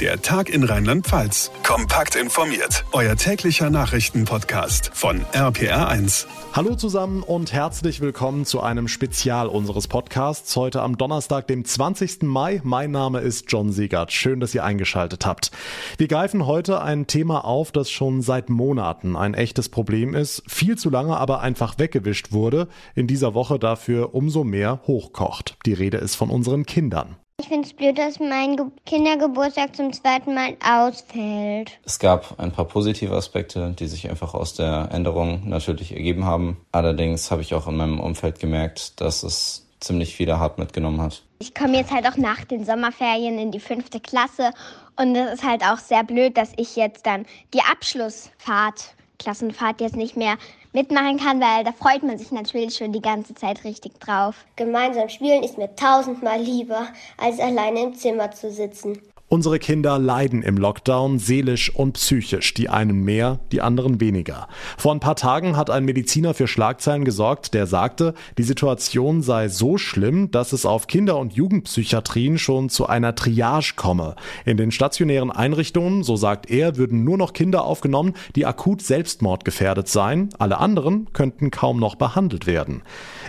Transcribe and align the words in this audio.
Der 0.00 0.20
Tag 0.20 0.50
in 0.50 0.64
Rheinland-Pfalz. 0.64 1.52
Kompakt 1.62 2.16
informiert. 2.16 2.84
Euer 2.90 3.14
täglicher 3.14 3.70
Nachrichtenpodcast 3.70 4.90
von 4.92 5.20
RPR1. 5.32 6.26
Hallo 6.52 6.74
zusammen 6.74 7.22
und 7.22 7.52
herzlich 7.52 8.00
willkommen 8.00 8.44
zu 8.44 8.60
einem 8.60 8.88
Spezial 8.88 9.46
unseres 9.46 9.86
Podcasts. 9.86 10.56
Heute 10.56 10.82
am 10.82 10.98
Donnerstag, 10.98 11.46
dem 11.46 11.64
20. 11.64 12.24
Mai. 12.24 12.60
Mein 12.64 12.90
Name 12.90 13.20
ist 13.20 13.44
John 13.52 13.70
Siegert. 13.70 14.12
Schön, 14.12 14.40
dass 14.40 14.52
ihr 14.52 14.64
eingeschaltet 14.64 15.26
habt. 15.26 15.52
Wir 15.96 16.08
greifen 16.08 16.44
heute 16.44 16.82
ein 16.82 17.06
Thema 17.06 17.44
auf, 17.44 17.70
das 17.70 17.88
schon 17.88 18.20
seit 18.20 18.50
Monaten 18.50 19.14
ein 19.14 19.34
echtes 19.34 19.68
Problem 19.68 20.12
ist, 20.12 20.42
viel 20.48 20.76
zu 20.76 20.90
lange 20.90 21.16
aber 21.16 21.40
einfach 21.40 21.78
weggewischt 21.78 22.32
wurde, 22.32 22.66
in 22.96 23.06
dieser 23.06 23.34
Woche 23.34 23.60
dafür 23.60 24.12
umso 24.12 24.42
mehr 24.42 24.80
hochkocht. 24.88 25.56
Die 25.66 25.72
Rede 25.72 25.98
ist 25.98 26.16
von 26.16 26.30
unseren 26.30 26.66
Kindern. 26.66 27.16
Ich 27.40 27.48
finde 27.48 27.66
es 27.66 27.74
blöd, 27.74 27.98
dass 27.98 28.20
mein 28.20 28.56
Ge 28.56 28.66
Kindergeburtstag 28.86 29.74
zum 29.74 29.92
zweiten 29.92 30.34
Mal 30.34 30.56
ausfällt. 30.64 31.78
Es 31.84 31.98
gab 31.98 32.38
ein 32.38 32.52
paar 32.52 32.64
positive 32.64 33.14
Aspekte, 33.14 33.74
die 33.78 33.86
sich 33.88 34.08
einfach 34.08 34.34
aus 34.34 34.54
der 34.54 34.88
Änderung 34.92 35.48
natürlich 35.48 35.92
ergeben 35.92 36.24
haben. 36.24 36.64
Allerdings 36.70 37.30
habe 37.30 37.42
ich 37.42 37.52
auch 37.52 37.66
in 37.66 37.76
meinem 37.76 37.98
Umfeld 37.98 38.38
gemerkt, 38.38 39.00
dass 39.00 39.24
es 39.24 39.66
ziemlich 39.80 40.14
viele 40.14 40.38
hart 40.38 40.58
mitgenommen 40.58 41.02
hat. 41.02 41.22
Ich 41.40 41.54
komme 41.54 41.76
jetzt 41.76 41.92
halt 41.92 42.06
auch 42.06 42.16
nach 42.16 42.44
den 42.44 42.64
Sommerferien 42.64 43.38
in 43.38 43.50
die 43.50 43.60
fünfte 43.60 44.00
Klasse 44.00 44.52
und 44.96 45.16
es 45.16 45.34
ist 45.34 45.44
halt 45.44 45.64
auch 45.64 45.78
sehr 45.78 46.04
blöd, 46.04 46.38
dass 46.38 46.52
ich 46.56 46.76
jetzt 46.76 47.04
dann 47.04 47.26
die 47.52 47.60
Abschlussfahrt 47.60 48.94
Klassenfahrt 49.18 49.80
jetzt 49.80 49.96
nicht 49.96 50.16
mehr 50.16 50.36
mitmachen 50.74 51.18
kann, 51.18 51.40
weil 51.40 51.64
da 51.64 51.72
freut 51.72 52.02
man 52.02 52.18
sich 52.18 52.32
natürlich 52.32 52.76
schon 52.76 52.92
die 52.92 53.00
ganze 53.00 53.34
Zeit 53.34 53.64
richtig 53.64 53.98
drauf. 54.00 54.44
Gemeinsam 54.56 55.08
spielen 55.08 55.42
ist 55.42 55.56
mir 55.56 55.74
tausendmal 55.74 56.40
lieber, 56.40 56.88
als 57.16 57.38
alleine 57.40 57.82
im 57.82 57.94
Zimmer 57.94 58.30
zu 58.32 58.50
sitzen. 58.50 59.00
Unsere 59.26 59.58
Kinder 59.58 59.98
leiden 59.98 60.42
im 60.42 60.58
Lockdown 60.58 61.18
seelisch 61.18 61.74
und 61.74 61.94
psychisch, 61.94 62.52
die 62.52 62.68
einen 62.68 63.04
mehr, 63.04 63.40
die 63.52 63.62
anderen 63.62 63.98
weniger. 63.98 64.48
Vor 64.76 64.92
ein 64.92 65.00
paar 65.00 65.16
Tagen 65.16 65.56
hat 65.56 65.70
ein 65.70 65.86
Mediziner 65.86 66.34
für 66.34 66.46
Schlagzeilen 66.46 67.06
gesorgt, 67.06 67.54
der 67.54 67.66
sagte, 67.66 68.12
die 68.36 68.42
Situation 68.42 69.22
sei 69.22 69.48
so 69.48 69.78
schlimm, 69.78 70.30
dass 70.30 70.52
es 70.52 70.66
auf 70.66 70.88
Kinder- 70.88 71.16
und 71.16 71.32
Jugendpsychiatrien 71.32 72.36
schon 72.36 72.68
zu 72.68 72.86
einer 72.86 73.14
Triage 73.14 73.72
komme. 73.76 74.14
In 74.44 74.58
den 74.58 74.70
stationären 74.70 75.30
Einrichtungen, 75.30 76.02
so 76.02 76.16
sagt 76.16 76.50
er, 76.50 76.76
würden 76.76 77.02
nur 77.02 77.16
noch 77.16 77.32
Kinder 77.32 77.64
aufgenommen, 77.64 78.12
die 78.36 78.44
akut 78.44 78.82
selbstmordgefährdet 78.82 79.88
seien. 79.88 80.28
Alle 80.38 80.58
anderen 80.58 81.08
könnten 81.14 81.50
kaum 81.50 81.80
noch 81.80 81.94
behandelt 81.94 82.46
werden. 82.46 82.82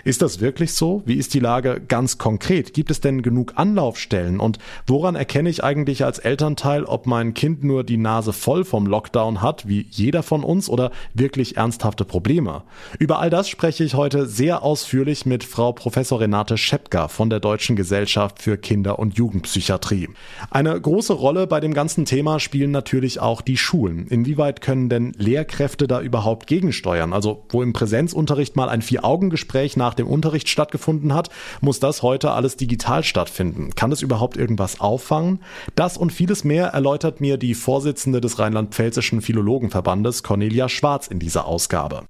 Ist 0.04 0.20
das 0.20 0.40
wirklich 0.40 0.74
so? 0.74 1.02
Wie 1.06 1.14
ist 1.14 1.32
die 1.32 1.40
Lage 1.40 1.80
ganz 1.88 2.18
konkret? 2.18 2.74
Gibt 2.74 2.90
es 2.90 3.00
denn 3.00 3.22
genug 3.22 3.54
Anlaufstellen? 3.56 4.40
Und 4.40 4.58
woran 4.86 5.16
erkenne 5.16 5.48
ich 5.48 5.64
eigentlich 5.64 5.85
ich 5.92 6.04
als 6.04 6.18
Elternteil, 6.18 6.84
ob 6.84 7.06
mein 7.06 7.34
Kind 7.34 7.64
nur 7.64 7.84
die 7.84 7.96
Nase 7.96 8.32
voll 8.32 8.64
vom 8.64 8.86
Lockdown 8.86 9.42
hat, 9.42 9.68
wie 9.68 9.86
jeder 9.90 10.22
von 10.22 10.44
uns, 10.44 10.68
oder 10.68 10.90
wirklich 11.14 11.56
ernsthafte 11.56 12.04
Probleme. 12.04 12.62
Über 12.98 13.18
all 13.18 13.30
das 13.30 13.48
spreche 13.48 13.84
ich 13.84 13.94
heute 13.94 14.26
sehr 14.26 14.62
ausführlich 14.62 15.26
mit 15.26 15.44
Frau 15.44 15.72
Professor 15.72 16.20
Renate 16.20 16.56
Schepka 16.56 17.08
von 17.08 17.30
der 17.30 17.40
Deutschen 17.40 17.76
Gesellschaft 17.76 18.42
für 18.42 18.56
Kinder- 18.56 18.98
und 18.98 19.16
Jugendpsychiatrie. 19.16 20.08
Eine 20.50 20.80
große 20.80 21.12
Rolle 21.12 21.46
bei 21.46 21.60
dem 21.60 21.74
ganzen 21.74 22.04
Thema 22.04 22.40
spielen 22.40 22.70
natürlich 22.70 23.20
auch 23.20 23.40
die 23.40 23.56
Schulen. 23.56 24.06
Inwieweit 24.06 24.60
können 24.60 24.88
denn 24.88 25.12
Lehrkräfte 25.16 25.86
da 25.86 26.00
überhaupt 26.00 26.46
gegensteuern? 26.46 27.12
Also, 27.12 27.44
wo 27.48 27.62
im 27.62 27.72
Präsenzunterricht 27.72 28.56
mal 28.56 28.68
ein 28.68 28.82
Vier-Augen-Gespräch 28.82 29.76
nach 29.76 29.94
dem 29.94 30.06
Unterricht 30.06 30.48
stattgefunden 30.48 31.14
hat, 31.14 31.30
muss 31.60 31.80
das 31.80 32.02
heute 32.02 32.32
alles 32.32 32.56
digital 32.56 33.04
stattfinden. 33.04 33.70
Kann 33.74 33.90
das 33.90 34.02
überhaupt 34.02 34.36
irgendwas 34.36 34.80
auffangen? 34.80 35.40
Das 35.76 35.98
und 35.98 36.10
vieles 36.10 36.42
mehr 36.42 36.68
erläutert 36.68 37.20
mir 37.20 37.36
die 37.36 37.54
Vorsitzende 37.54 38.22
des 38.22 38.38
Rheinland-Pfälzischen 38.38 39.20
Philologenverbandes 39.20 40.22
Cornelia 40.22 40.70
Schwarz 40.70 41.06
in 41.06 41.18
dieser 41.18 41.44
Ausgabe. 41.44 42.04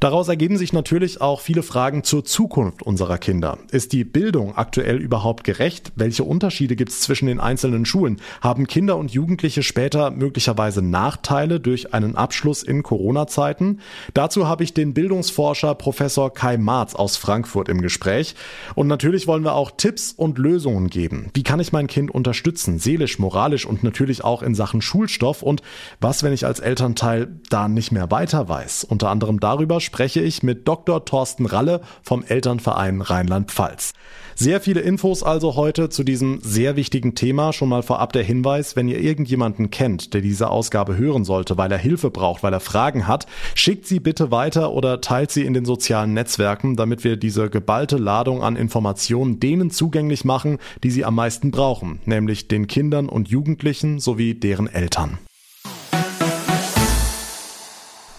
Daraus 0.00 0.28
ergeben 0.28 0.58
sich 0.58 0.72
natürlich 0.72 1.20
auch 1.20 1.40
viele 1.40 1.62
Fragen 1.62 2.04
zur 2.04 2.24
Zukunft 2.24 2.82
unserer 2.82 3.18
Kinder. 3.18 3.58
Ist 3.70 3.92
die 3.92 4.04
Bildung 4.04 4.56
aktuell 4.56 4.96
überhaupt 4.96 5.44
gerecht? 5.44 5.92
Welche 5.96 6.24
Unterschiede 6.24 6.76
gibt 6.76 6.90
es 6.90 7.00
zwischen 7.00 7.26
den 7.26 7.40
einzelnen 7.40 7.86
Schulen? 7.86 8.20
Haben 8.40 8.66
Kinder 8.66 8.96
und 8.96 9.10
Jugendliche 9.10 9.62
später 9.62 10.10
möglicherweise 10.10 10.82
Nachteile 10.82 11.60
durch 11.60 11.94
einen 11.94 12.14
Abschluss 12.16 12.62
in 12.62 12.82
Corona-Zeiten? 12.82 13.80
Dazu 14.12 14.46
habe 14.46 14.64
ich 14.64 14.74
den 14.74 14.92
Bildungsforscher 14.92 15.74
Professor 15.74 16.32
Kai 16.32 16.58
Marz 16.58 16.94
aus 16.94 17.16
Frankfurt 17.16 17.68
im 17.68 17.80
Gespräch. 17.80 18.34
Und 18.74 18.88
natürlich 18.88 19.26
wollen 19.26 19.44
wir 19.44 19.54
auch 19.54 19.70
Tipps 19.70 20.12
und 20.12 20.38
Lösungen 20.38 20.90
geben. 20.90 21.30
Wie 21.34 21.42
kann 21.42 21.60
ich 21.60 21.72
mein 21.72 21.86
Kind 21.86 22.10
unterstützen? 22.10 22.78
Seelisch, 22.78 23.18
moralisch 23.18 23.66
und 23.66 23.82
natürlich 23.82 24.24
auch 24.24 24.42
in 24.42 24.54
Sachen 24.54 24.82
Schulstoff. 24.82 25.42
Und 25.42 25.62
was, 26.00 26.22
wenn 26.22 26.32
ich 26.32 26.44
als 26.44 26.60
Elternteil 26.60 27.40
da 27.48 27.68
nicht 27.68 27.92
mehr 27.92 28.10
weiter 28.10 28.48
weiß? 28.48 28.84
Unter 28.84 29.08
anderem 29.08 29.40
darüber 29.40 29.75
spreche 29.80 30.20
ich 30.20 30.42
mit 30.42 30.66
Dr. 30.68 31.04
Thorsten 31.04 31.46
Ralle 31.46 31.80
vom 32.02 32.24
Elternverein 32.24 33.00
Rheinland-Pfalz. 33.00 33.92
Sehr 34.38 34.60
viele 34.60 34.80
Infos 34.80 35.22
also 35.22 35.56
heute 35.56 35.88
zu 35.88 36.04
diesem 36.04 36.40
sehr 36.42 36.76
wichtigen 36.76 37.14
Thema. 37.14 37.54
Schon 37.54 37.70
mal 37.70 37.82
vorab 37.82 38.12
der 38.12 38.22
Hinweis, 38.22 38.76
wenn 38.76 38.86
ihr 38.86 39.00
irgendjemanden 39.00 39.70
kennt, 39.70 40.12
der 40.12 40.20
diese 40.20 40.50
Ausgabe 40.50 40.98
hören 40.98 41.24
sollte, 41.24 41.56
weil 41.56 41.72
er 41.72 41.78
Hilfe 41.78 42.10
braucht, 42.10 42.42
weil 42.42 42.52
er 42.52 42.60
Fragen 42.60 43.06
hat, 43.06 43.26
schickt 43.54 43.86
sie 43.86 43.98
bitte 43.98 44.30
weiter 44.30 44.72
oder 44.72 45.00
teilt 45.00 45.30
sie 45.30 45.46
in 45.46 45.54
den 45.54 45.64
sozialen 45.64 46.12
Netzwerken, 46.12 46.76
damit 46.76 47.02
wir 47.02 47.16
diese 47.16 47.48
geballte 47.48 47.96
Ladung 47.96 48.42
an 48.42 48.56
Informationen 48.56 49.40
denen 49.40 49.70
zugänglich 49.70 50.26
machen, 50.26 50.58
die 50.84 50.90
sie 50.90 51.06
am 51.06 51.14
meisten 51.14 51.50
brauchen, 51.50 52.00
nämlich 52.04 52.46
den 52.46 52.66
Kindern 52.66 53.08
und 53.08 53.28
Jugendlichen 53.28 54.00
sowie 54.00 54.34
deren 54.34 54.66
Eltern. 54.66 55.18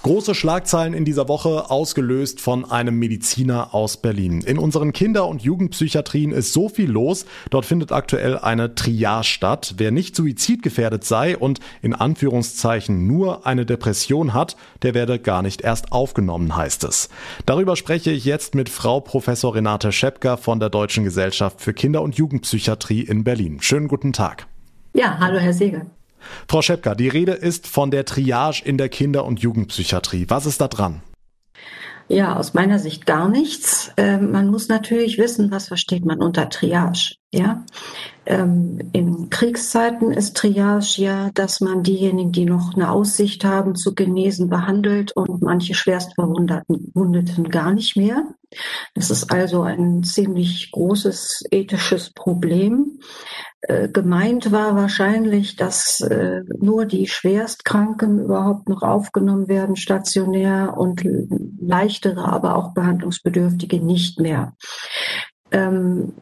Große 0.07 0.35
Schlagzeilen 0.35 0.94
in 0.94 1.03
dieser 1.03 1.28
Woche, 1.28 1.69
ausgelöst 1.69 2.40
von 2.40 2.63
einem 2.63 2.97
Mediziner 2.97 3.73
aus 3.75 3.97
Berlin. 3.97 4.40
In 4.40 4.57
unseren 4.57 4.94
Kinder- 4.94 5.28
und 5.28 5.41
Jugendpsychiatrien 5.41 6.31
ist 6.31 6.53
so 6.53 6.69
viel 6.69 6.90
los. 6.90 7.25
Dort 7.50 7.66
findet 7.66 7.91
aktuell 7.91 8.38
eine 8.38 8.73
Triage 8.73 9.25
statt. 9.25 9.73
Wer 9.75 9.91
nicht 9.91 10.16
suizidgefährdet 10.16 11.03
sei 11.03 11.38
und 11.38 11.59
in 11.81 11.94
Anführungszeichen 11.94 13.06
nur 13.06 13.45
eine 13.45 13.66
Depression 13.66 14.34
hat, 14.34 14.56
der 14.81 14.94
werde 14.94 15.19
gar 15.19 15.41
nicht 15.41 15.59
erst 15.59 15.91
aufgenommen, 15.91 16.56
heißt 16.56 16.85
es. 16.85 17.09
Darüber 17.45 17.75
spreche 17.75 18.12
ich 18.12 18.24
jetzt 18.24 18.56
mit 18.56 18.69
Frau 18.69 19.01
Professor 19.01 19.56
Renate 19.56 19.91
Schepka 19.91 20.38
von 20.38 20.62
der 20.62 20.69
Deutschen 20.69 21.03
Gesellschaft 21.03 21.59
für 21.59 21.74
Kinder- 21.74 22.01
und 22.01 22.16
Jugendpsychiatrie 22.16 23.01
in 23.01 23.25
Berlin. 23.25 23.57
Schönen 23.59 23.89
guten 23.89 24.13
Tag. 24.13 24.47
Ja, 24.94 25.18
hallo 25.19 25.38
Herr 25.38 25.51
Seeger. 25.51 25.85
Frau 26.47 26.61
Schepka, 26.61 26.95
die 26.95 27.09
Rede 27.09 27.33
ist 27.33 27.67
von 27.67 27.91
der 27.91 28.05
Triage 28.05 28.61
in 28.63 28.78
der 28.78 28.89
Kinder- 28.89 29.25
und 29.25 29.39
Jugendpsychiatrie. 29.39 30.25
Was 30.29 30.45
ist 30.45 30.61
da 30.61 30.67
dran? 30.67 31.01
Ja, 32.09 32.38
aus 32.38 32.53
meiner 32.53 32.79
Sicht 32.79 33.05
gar 33.05 33.28
nichts. 33.28 33.91
Ähm, 33.97 34.31
man 34.31 34.47
muss 34.47 34.69
natürlich 34.69 35.17
wissen, 35.17 35.51
was 35.51 35.67
versteht 35.67 36.06
man 36.06 36.22
unter 36.22 36.50
Triage. 36.50 37.16
Ja, 37.33 37.66
ähm, 38.25 38.79
in 38.94 39.29
Kriegszeiten 39.29 40.11
ist 40.11 40.38
Triage 40.38 41.01
ja, 41.01 41.29
dass 41.33 41.59
man 41.59 41.83
diejenigen, 41.83 42.31
die 42.31 42.45
noch 42.45 42.75
eine 42.75 42.89
Aussicht 42.91 43.44
haben 43.44 43.75
zu 43.75 43.94
genesen, 43.94 44.47
behandelt 44.50 45.11
und 45.11 45.41
manche 45.41 45.73
Schwerstverwundeten 45.73 47.50
gar 47.50 47.73
nicht 47.73 47.97
mehr. 47.97 48.23
Das 48.95 49.11
ist 49.11 49.29
also 49.29 49.63
ein 49.63 50.03
ziemlich 50.03 50.72
großes 50.72 51.44
ethisches 51.51 52.13
Problem. 52.13 53.00
Äh, 53.62 53.90
gemeint 53.90 54.51
war 54.51 54.75
wahrscheinlich, 54.75 55.56
dass 55.56 56.01
äh, 56.01 56.44
nur 56.59 56.85
die 56.85 57.07
Schwerstkranken 57.07 58.23
überhaupt 58.23 58.69
noch 58.69 58.84
aufgenommen 58.84 59.47
werden, 59.47 59.75
stationär 59.75 60.75
und 60.78 61.03
leichtere, 61.59 62.25
aber 62.25 62.56
auch 62.56 62.73
behandlungsbedürftige 62.73 63.84
nicht 63.84 64.19
mehr. 64.19 64.53
Ähm, 65.51 66.13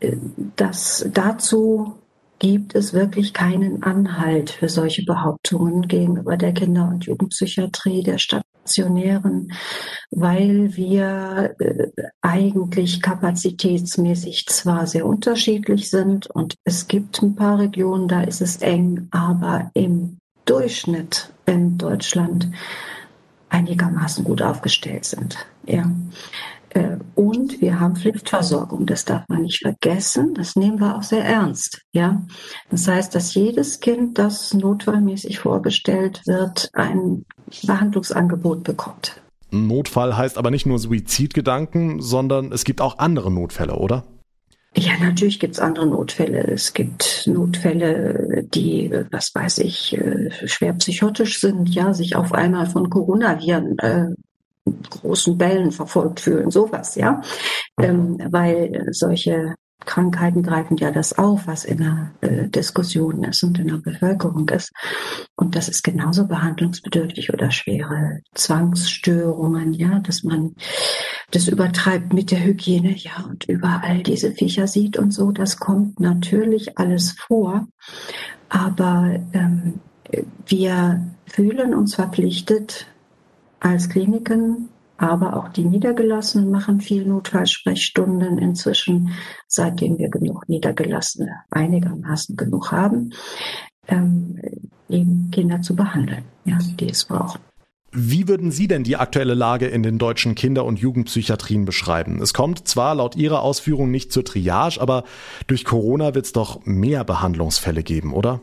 äh, 0.00 0.16
das 0.56 1.08
dazu 1.12 1.94
gibt 2.38 2.74
es 2.74 2.92
wirklich 2.92 3.32
keinen 3.32 3.82
Anhalt 3.82 4.50
für 4.50 4.68
solche 4.68 5.04
Behauptungen 5.04 5.88
gegenüber 5.88 6.36
der 6.36 6.52
Kinder- 6.52 6.88
und 6.88 7.04
Jugendpsychiatrie 7.04 8.02
der 8.02 8.18
stationären, 8.62 9.52
weil 10.10 10.76
wir 10.76 11.54
äh, 11.58 11.86
eigentlich 12.20 13.02
kapazitätsmäßig 13.02 14.46
zwar 14.46 14.86
sehr 14.86 15.06
unterschiedlich 15.06 15.90
sind 15.90 16.28
und 16.28 16.54
es 16.64 16.86
gibt 16.86 17.22
ein 17.22 17.34
paar 17.34 17.58
Regionen, 17.58 18.08
da 18.08 18.22
ist 18.22 18.40
es 18.40 18.56
eng, 18.62 19.08
aber 19.10 19.70
im 19.74 20.18
Durchschnitt 20.44 21.32
in 21.46 21.78
Deutschland 21.78 22.48
einigermaßen 23.48 24.24
gut 24.24 24.42
aufgestellt 24.42 25.04
sind. 25.04 25.36
Ja. 25.66 25.84
Äh, 26.74 26.96
und 27.14 27.60
wir 27.60 27.80
haben 27.80 27.96
Pflichtversorgung, 27.96 28.86
das 28.86 29.04
darf 29.04 29.28
man 29.28 29.42
nicht 29.42 29.60
vergessen. 29.62 30.34
Das 30.34 30.56
nehmen 30.56 30.80
wir 30.80 30.96
auch 30.96 31.02
sehr 31.02 31.24
ernst. 31.24 31.82
Ja, 31.92 32.22
das 32.70 32.88
heißt, 32.88 33.14
dass 33.14 33.34
jedes 33.34 33.80
Kind, 33.80 34.18
das 34.18 34.54
notfallmäßig 34.54 35.38
vorgestellt 35.38 36.22
wird, 36.26 36.70
ein 36.72 37.24
Behandlungsangebot 37.64 38.64
bekommt. 38.64 39.20
Notfall 39.50 40.16
heißt 40.16 40.38
aber 40.38 40.50
nicht 40.50 40.64
nur 40.64 40.78
Suizidgedanken, 40.78 42.00
sondern 42.00 42.52
es 42.52 42.64
gibt 42.64 42.80
auch 42.80 42.98
andere 42.98 43.30
Notfälle, 43.30 43.76
oder? 43.76 44.04
Ja, 44.74 44.92
natürlich 44.98 45.38
gibt's 45.38 45.58
andere 45.58 45.86
Notfälle. 45.86 46.44
Es 46.44 46.72
gibt 46.72 47.24
Notfälle, 47.26 48.44
die, 48.54 48.90
was 49.10 49.34
weiß 49.34 49.58
ich, 49.58 49.94
äh, 49.98 50.30
schwer 50.48 50.72
psychotisch 50.72 51.40
sind, 51.40 51.68
ja, 51.74 51.92
sich 51.92 52.16
auf 52.16 52.32
einmal 52.32 52.66
von 52.66 52.88
Coronaviren 52.88 53.78
äh, 53.78 54.06
großen 54.64 55.36
Bällen 55.36 55.72
verfolgt 55.72 56.20
fühlen, 56.20 56.50
sowas, 56.50 56.94
ja, 56.94 57.20
ähm, 57.80 58.18
weil 58.30 58.86
solche 58.92 59.54
Krankheiten 59.84 60.42
greifen 60.42 60.76
ja 60.76 60.90
das 60.90 61.18
auf, 61.18 61.46
was 61.46 61.64
in 61.64 61.78
der 61.78 62.12
äh, 62.20 62.48
Diskussion 62.48 63.24
ist 63.24 63.42
und 63.42 63.58
in 63.58 63.68
der 63.68 63.78
Bevölkerung 63.78 64.48
ist. 64.48 64.70
Und 65.36 65.56
das 65.56 65.68
ist 65.68 65.82
genauso 65.82 66.26
behandlungsbedürftig 66.26 67.32
oder 67.32 67.50
schwere 67.50 68.20
Zwangsstörungen, 68.34 69.72
ja, 69.72 69.98
dass 70.00 70.22
man 70.22 70.54
das 71.30 71.48
übertreibt 71.48 72.12
mit 72.12 72.30
der 72.30 72.44
Hygiene, 72.44 72.94
ja, 72.96 73.24
und 73.28 73.44
überall 73.48 74.02
diese 74.02 74.32
Viecher 74.32 74.66
sieht 74.66 74.98
und 74.98 75.12
so. 75.12 75.32
Das 75.32 75.56
kommt 75.56 76.00
natürlich 76.00 76.78
alles 76.78 77.12
vor. 77.12 77.66
Aber 78.48 79.18
ähm, 79.32 79.80
wir 80.46 81.14
fühlen 81.26 81.74
uns 81.74 81.94
verpflichtet, 81.94 82.86
als 83.62 83.88
Kliniken 83.88 84.68
aber 85.02 85.36
auch 85.36 85.48
die 85.48 85.64
Niedergelassenen 85.64 86.50
machen 86.50 86.80
viel 86.80 87.04
Notfallsprechstunden 87.04 88.38
inzwischen, 88.38 89.10
seitdem 89.48 89.98
wir 89.98 90.08
genug 90.10 90.48
Niedergelassene 90.48 91.40
einigermaßen 91.50 92.36
genug 92.36 92.70
haben, 92.70 93.12
ähm, 93.88 94.40
eben 94.88 95.30
Kinder 95.32 95.60
zu 95.60 95.74
behandeln, 95.74 96.22
ja, 96.44 96.56
die 96.78 96.88
es 96.88 97.04
brauchen. 97.04 97.40
Wie 97.90 98.28
würden 98.28 98.52
Sie 98.52 98.68
denn 98.68 98.84
die 98.84 98.96
aktuelle 98.96 99.34
Lage 99.34 99.66
in 99.66 99.82
den 99.82 99.98
deutschen 99.98 100.34
Kinder- 100.34 100.64
und 100.64 100.78
Jugendpsychiatrien 100.78 101.64
beschreiben? 101.64 102.22
Es 102.22 102.32
kommt 102.32 102.68
zwar 102.68 102.94
laut 102.94 103.16
Ihrer 103.16 103.42
Ausführung 103.42 103.90
nicht 103.90 104.12
zur 104.12 104.24
Triage, 104.24 104.80
aber 104.80 105.02
durch 105.48 105.64
Corona 105.64 106.14
wird 106.14 106.26
es 106.26 106.32
doch 106.32 106.64
mehr 106.64 107.02
Behandlungsfälle 107.04 107.82
geben, 107.82 108.14
oder? 108.14 108.40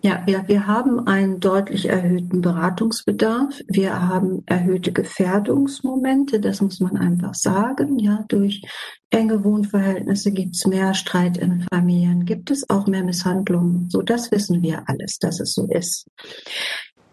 Ja, 0.00 0.24
ja, 0.26 0.48
wir 0.48 0.66
haben 0.66 1.06
einen 1.06 1.38
deutlich 1.38 1.88
erhöhten 1.88 2.40
Beratungsbedarf. 2.40 3.60
Wir 3.68 4.08
haben 4.08 4.42
erhöhte 4.46 4.90
Gefährdungsmomente, 4.90 6.40
das 6.40 6.60
muss 6.60 6.80
man 6.80 6.96
einfach 6.96 7.34
sagen. 7.34 7.98
Ja, 7.98 8.24
durch 8.28 8.62
enge 9.10 9.44
Wohnverhältnisse 9.44 10.32
gibt 10.32 10.56
es 10.56 10.66
mehr 10.66 10.94
Streit 10.94 11.36
in 11.36 11.66
Familien, 11.70 12.24
gibt 12.24 12.50
es 12.50 12.68
auch 12.68 12.86
mehr 12.86 13.04
Misshandlungen. 13.04 13.90
So, 13.90 14.02
das 14.02 14.32
wissen 14.32 14.62
wir 14.62 14.82
alles, 14.88 15.18
dass 15.18 15.38
es 15.38 15.52
so 15.52 15.68
ist. 15.68 16.08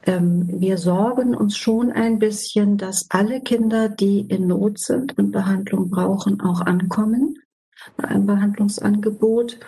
Ähm, 0.08 0.48
wir 0.60 0.78
sorgen 0.78 1.36
uns 1.36 1.58
schon 1.58 1.92
ein 1.92 2.18
bisschen, 2.18 2.78
dass 2.78 3.08
alle 3.10 3.42
Kinder, 3.42 3.90
die 3.90 4.22
in 4.22 4.48
Not 4.48 4.80
sind 4.80 5.18
und 5.18 5.32
Behandlung 5.32 5.90
brauchen, 5.90 6.42
auch 6.42 6.62
ankommen 6.62 7.36
bei 7.98 8.06
einem 8.06 8.26
Behandlungsangebot. 8.26 9.60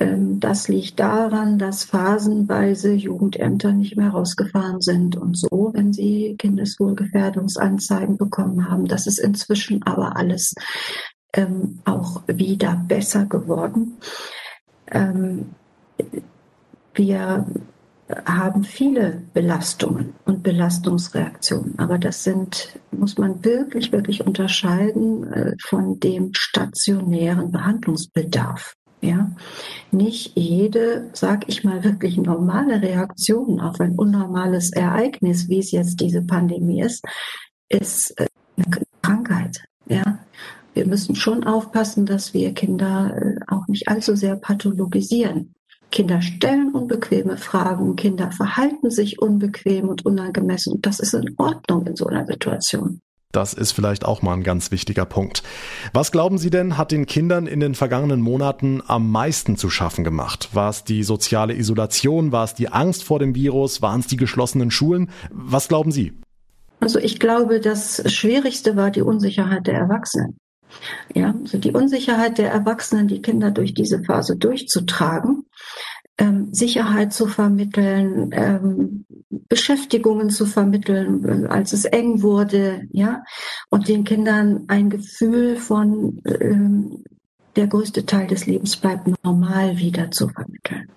Ähm, 0.00 0.40
das 0.40 0.68
liegt 0.68 1.00
daran, 1.00 1.58
dass 1.58 1.84
phasenweise 1.84 2.92
Jugendämter 2.92 3.72
nicht 3.72 3.96
mehr 3.96 4.10
rausgefahren 4.10 4.80
sind 4.80 5.16
und 5.16 5.36
so, 5.36 5.70
wenn 5.74 5.92
sie 5.92 6.36
Kindeswohlgefährdungsanzeigen 6.38 8.16
bekommen 8.16 8.70
haben. 8.70 8.86
Das 8.86 9.06
ist 9.06 9.18
inzwischen 9.18 9.82
aber 9.84 10.16
alles 10.16 10.54
ähm, 11.32 11.80
auch 11.84 12.22
wieder 12.26 12.82
besser 12.86 13.26
geworden. 13.26 13.98
Ähm, 14.90 15.50
wir 16.94 17.46
haben 18.24 18.64
viele 18.64 19.22
Belastungen 19.34 20.14
und 20.24 20.42
Belastungsreaktionen, 20.42 21.78
aber 21.78 21.98
das 21.98 22.24
sind, 22.24 22.78
muss 22.90 23.18
man 23.18 23.44
wirklich, 23.44 23.92
wirklich 23.92 24.26
unterscheiden 24.26 25.30
äh, 25.30 25.52
von 25.62 26.00
dem 26.00 26.30
stationären 26.32 27.52
Behandlungsbedarf. 27.52 28.74
Ja, 29.00 29.30
nicht 29.92 30.36
jede, 30.36 31.10
sag 31.12 31.48
ich 31.48 31.62
mal, 31.62 31.84
wirklich 31.84 32.16
normale 32.16 32.82
Reaktion 32.82 33.60
auf 33.60 33.80
ein 33.80 33.94
unnormales 33.96 34.72
Ereignis, 34.72 35.48
wie 35.48 35.60
es 35.60 35.70
jetzt 35.70 36.00
diese 36.00 36.22
Pandemie 36.22 36.82
ist, 36.82 37.04
ist 37.68 38.18
äh, 38.18 38.26
eine 38.56 38.82
Krankheit. 39.02 39.62
Ja, 39.86 40.18
wir 40.74 40.86
müssen 40.86 41.14
schon 41.14 41.44
aufpassen, 41.44 42.06
dass 42.06 42.34
wir 42.34 42.52
Kinder 42.54 43.16
äh, 43.16 43.36
auch 43.46 43.68
nicht 43.68 43.88
allzu 43.88 44.16
sehr 44.16 44.36
pathologisieren. 44.36 45.54
Kinder 45.90 46.20
stellen 46.20 46.72
unbequeme 46.74 47.36
Fragen, 47.36 47.96
Kinder 47.96 48.30
verhalten 48.30 48.90
sich 48.90 49.20
unbequem 49.20 49.88
und 49.88 50.04
unangemessen. 50.04 50.74
Und 50.74 50.86
das 50.86 51.00
ist 51.00 51.14
in 51.14 51.34
Ordnung 51.38 51.86
in 51.86 51.96
so 51.96 52.06
einer 52.06 52.26
Situation. 52.26 53.00
Das 53.32 53.52
ist 53.52 53.72
vielleicht 53.72 54.06
auch 54.06 54.22
mal 54.22 54.32
ein 54.32 54.42
ganz 54.42 54.70
wichtiger 54.70 55.04
Punkt. 55.04 55.42
Was 55.92 56.12
glauben 56.12 56.38
Sie 56.38 56.48
denn, 56.48 56.78
hat 56.78 56.92
den 56.92 57.04
Kindern 57.04 57.46
in 57.46 57.60
den 57.60 57.74
vergangenen 57.74 58.22
Monaten 58.22 58.82
am 58.86 59.10
meisten 59.10 59.58
zu 59.58 59.68
schaffen 59.68 60.02
gemacht? 60.02 60.48
War 60.54 60.70
es 60.70 60.84
die 60.84 61.02
soziale 61.02 61.54
Isolation? 61.54 62.32
War 62.32 62.44
es 62.44 62.54
die 62.54 62.70
Angst 62.70 63.04
vor 63.04 63.18
dem 63.18 63.34
Virus? 63.34 63.82
Waren 63.82 64.00
es 64.00 64.06
die 64.06 64.16
geschlossenen 64.16 64.70
Schulen? 64.70 65.10
Was 65.30 65.68
glauben 65.68 65.92
Sie? 65.92 66.14
Also 66.80 66.98
ich 66.98 67.20
glaube, 67.20 67.60
das 67.60 68.02
Schwierigste 68.10 68.76
war 68.76 68.90
die 68.90 69.02
Unsicherheit 69.02 69.66
der 69.66 69.74
Erwachsenen. 69.74 70.38
Ja, 71.14 71.34
also 71.38 71.58
die 71.58 71.72
Unsicherheit 71.72 72.38
der 72.38 72.50
Erwachsenen, 72.50 73.08
die 73.08 73.20
Kinder 73.20 73.50
durch 73.50 73.74
diese 73.74 74.02
Phase 74.04 74.36
durchzutragen 74.36 75.44
ähm, 76.18 76.52
Sicherheit 76.52 77.12
zu 77.12 77.26
vermitteln, 77.26 78.30
ähm, 78.32 79.04
Beschäftigungen 79.48 80.30
zu 80.30 80.46
vermitteln, 80.46 81.46
als 81.46 81.72
es 81.72 81.84
eng 81.84 82.22
wurde, 82.22 82.82
ja, 82.90 83.22
und 83.70 83.88
den 83.88 84.04
Kindern 84.04 84.64
ein 84.68 84.90
Gefühl 84.90 85.56
von 85.56 86.20
ähm, 86.24 87.04
der 87.56 87.66
größte 87.66 88.04
Teil 88.04 88.26
des 88.26 88.46
Lebens 88.46 88.76
bleibt 88.76 89.08
normal 89.24 89.78
wieder 89.78 90.10
zu 90.10 90.28
vermitteln. 90.28 90.88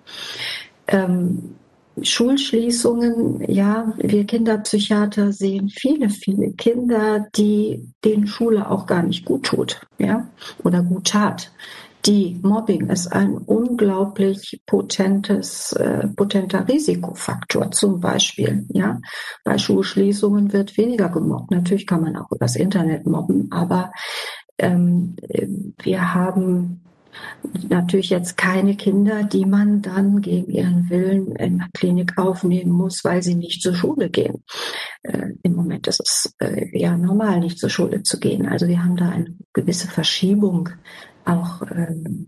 Ähm, 0.88 1.56
Schulschließungen, 2.01 3.44
ja, 3.51 3.94
wir 3.97 4.25
Kinderpsychiater 4.25 5.33
sehen 5.33 5.69
viele, 5.69 6.09
viele 6.09 6.53
Kinder, 6.53 7.27
die 7.35 7.85
denen 8.03 8.27
Schule 8.27 8.69
auch 8.69 8.85
gar 8.85 9.03
nicht 9.03 9.25
gut 9.25 9.44
tut, 9.44 9.81
ja, 9.97 10.27
oder 10.63 10.81
gut 10.83 11.07
tat. 11.07 11.51
Die 12.06 12.39
Mobbing 12.42 12.89
ist 12.89 13.07
ein 13.07 13.38
unglaublich 13.38 14.62
potentes, 14.65 15.71
äh, 15.74 16.07
potenter 16.07 16.68
Risikofaktor 16.68 17.71
zum 17.71 18.00
Beispiel. 18.00 18.65
Ja, 18.69 19.00
bei 19.44 19.57
Schulschließungen 19.57 20.51
wird 20.51 20.77
weniger 20.77 21.09
gemobbt. 21.09 21.51
Natürlich 21.51 21.86
kann 21.86 22.01
man 22.01 22.18
auch 22.18 22.31
übers 22.31 22.56
Internet 22.56 23.06
mobben, 23.06 23.51
aber 23.51 23.92
ähm, 24.57 25.15
wir 25.83 26.13
haben 26.13 26.81
natürlich 27.69 28.09
jetzt 28.09 28.38
keine 28.38 28.75
Kinder, 28.75 29.24
die 29.24 29.45
man 29.45 29.81
dann 29.81 30.21
gegen 30.21 30.51
ihren 30.51 30.89
Willen 30.89 31.36
in 31.36 31.59
der 31.59 31.68
Klinik 31.74 32.18
aufnehmen 32.18 32.71
muss, 32.71 33.04
weil 33.04 33.21
sie 33.21 33.35
nicht 33.35 33.61
zur 33.61 33.75
Schule 33.75 34.09
gehen. 34.09 34.44
Äh, 35.04 35.33
Im 35.44 35.56
Moment 35.56 35.87
ist 35.87 35.99
es 35.99 36.33
äh, 36.40 36.78
ja 36.78 36.97
normal, 36.97 37.40
nicht 37.40 37.59
zur 37.59 37.69
Schule 37.69 38.04
zu 38.04 38.19
gehen. 38.19 38.47
Also 38.47 38.68
wir 38.68 38.83
haben 38.83 38.95
da 38.95 39.09
eine 39.09 39.35
gewisse 39.54 39.87
Verschiebung 39.87 40.69
auch 41.25 41.61
ähm, 41.71 42.28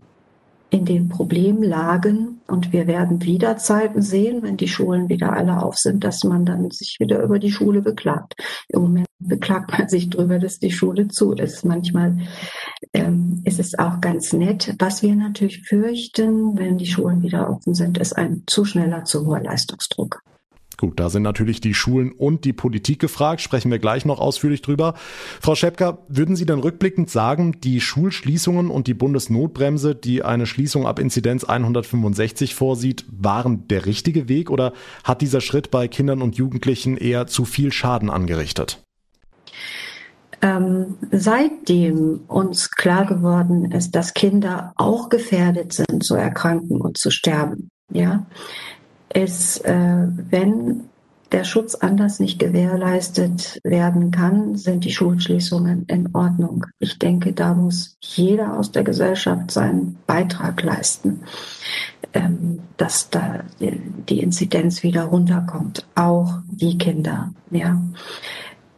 in 0.74 0.84
den 0.84 1.08
Problemlagen. 1.08 2.40
Und 2.48 2.72
wir 2.72 2.88
werden 2.88 3.22
wieder 3.22 3.56
Zeiten 3.56 4.02
sehen, 4.02 4.42
wenn 4.42 4.56
die 4.56 4.66
Schulen 4.66 5.08
wieder 5.08 5.32
alle 5.32 5.62
auf 5.62 5.76
sind, 5.76 6.02
dass 6.02 6.24
man 6.24 6.44
dann 6.44 6.70
sich 6.72 6.96
wieder 6.98 7.22
über 7.22 7.38
die 7.38 7.52
Schule 7.52 7.80
beklagt. 7.80 8.34
Im 8.68 8.82
Moment 8.82 9.06
beklagt 9.20 9.70
man 9.78 9.88
sich 9.88 10.10
darüber, 10.10 10.40
dass 10.40 10.58
die 10.58 10.72
Schule 10.72 11.06
zu 11.08 11.32
ist. 11.32 11.64
Manchmal 11.64 12.18
ähm, 12.92 13.40
ist 13.44 13.60
es 13.60 13.78
auch 13.78 14.00
ganz 14.00 14.32
nett. 14.32 14.74
Was 14.80 15.02
wir 15.02 15.14
natürlich 15.14 15.62
fürchten, 15.62 16.58
wenn 16.58 16.76
die 16.76 16.86
Schulen 16.86 17.22
wieder 17.22 17.48
offen 17.48 17.74
sind, 17.74 17.96
ist 17.98 18.14
ein 18.14 18.42
zu 18.48 18.64
schneller, 18.64 19.04
zu 19.04 19.26
hoher 19.26 19.40
Leistungsdruck. 19.40 20.22
Gut, 20.84 21.00
da 21.00 21.08
sind 21.08 21.22
natürlich 21.22 21.62
die 21.62 21.72
Schulen 21.72 22.12
und 22.12 22.44
die 22.44 22.52
Politik 22.52 22.98
gefragt, 22.98 23.40
sprechen 23.40 23.70
wir 23.70 23.78
gleich 23.78 24.04
noch 24.04 24.20
ausführlich 24.20 24.60
drüber. 24.60 24.92
Frau 25.40 25.54
Schepka, 25.54 25.96
würden 26.08 26.36
Sie 26.36 26.44
denn 26.44 26.58
rückblickend 26.58 27.08
sagen, 27.08 27.58
die 27.62 27.80
Schulschließungen 27.80 28.68
und 28.68 28.86
die 28.86 28.92
Bundesnotbremse, 28.92 29.94
die 29.94 30.22
eine 30.22 30.44
Schließung 30.44 30.86
ab 30.86 30.98
Inzidenz 30.98 31.44
165 31.44 32.54
vorsieht, 32.54 33.06
waren 33.10 33.66
der 33.68 33.86
richtige 33.86 34.28
Weg 34.28 34.50
oder 34.50 34.74
hat 35.04 35.22
dieser 35.22 35.40
Schritt 35.40 35.70
bei 35.70 35.88
Kindern 35.88 36.20
und 36.20 36.36
Jugendlichen 36.36 36.98
eher 36.98 37.26
zu 37.26 37.46
viel 37.46 37.72
Schaden 37.72 38.10
angerichtet? 38.10 38.84
Ähm, 40.42 40.98
seitdem 41.12 42.24
uns 42.28 42.70
klar 42.72 43.06
geworden 43.06 43.72
ist, 43.72 43.92
dass 43.92 44.12
Kinder 44.12 44.74
auch 44.76 45.08
gefährdet 45.08 45.72
sind 45.72 46.04
zu 46.04 46.14
erkranken 46.14 46.82
und 46.82 46.98
zu 46.98 47.10
sterben, 47.10 47.70
ja, 47.90 48.26
ist, 49.12 49.64
äh, 49.64 50.06
wenn 50.30 50.88
der 51.34 51.42
Schutz 51.42 51.74
anders 51.74 52.20
nicht 52.20 52.38
gewährleistet 52.38 53.58
werden 53.64 54.12
kann, 54.12 54.54
sind 54.54 54.84
die 54.84 54.92
Schulschließungen 54.92 55.84
in 55.88 56.14
Ordnung. 56.14 56.64
Ich 56.78 57.00
denke, 57.00 57.32
da 57.32 57.54
muss 57.54 57.96
jeder 58.00 58.56
aus 58.56 58.70
der 58.70 58.84
Gesellschaft 58.84 59.50
seinen 59.50 59.96
Beitrag 60.06 60.62
leisten, 60.62 61.22
ähm, 62.12 62.60
dass 62.76 63.10
da 63.10 63.40
die 63.58 64.20
Inzidenz 64.20 64.84
wieder 64.84 65.04
runterkommt. 65.06 65.84
Auch 65.96 66.38
die 66.52 66.78
Kinder, 66.78 67.32
ja. 67.50 67.82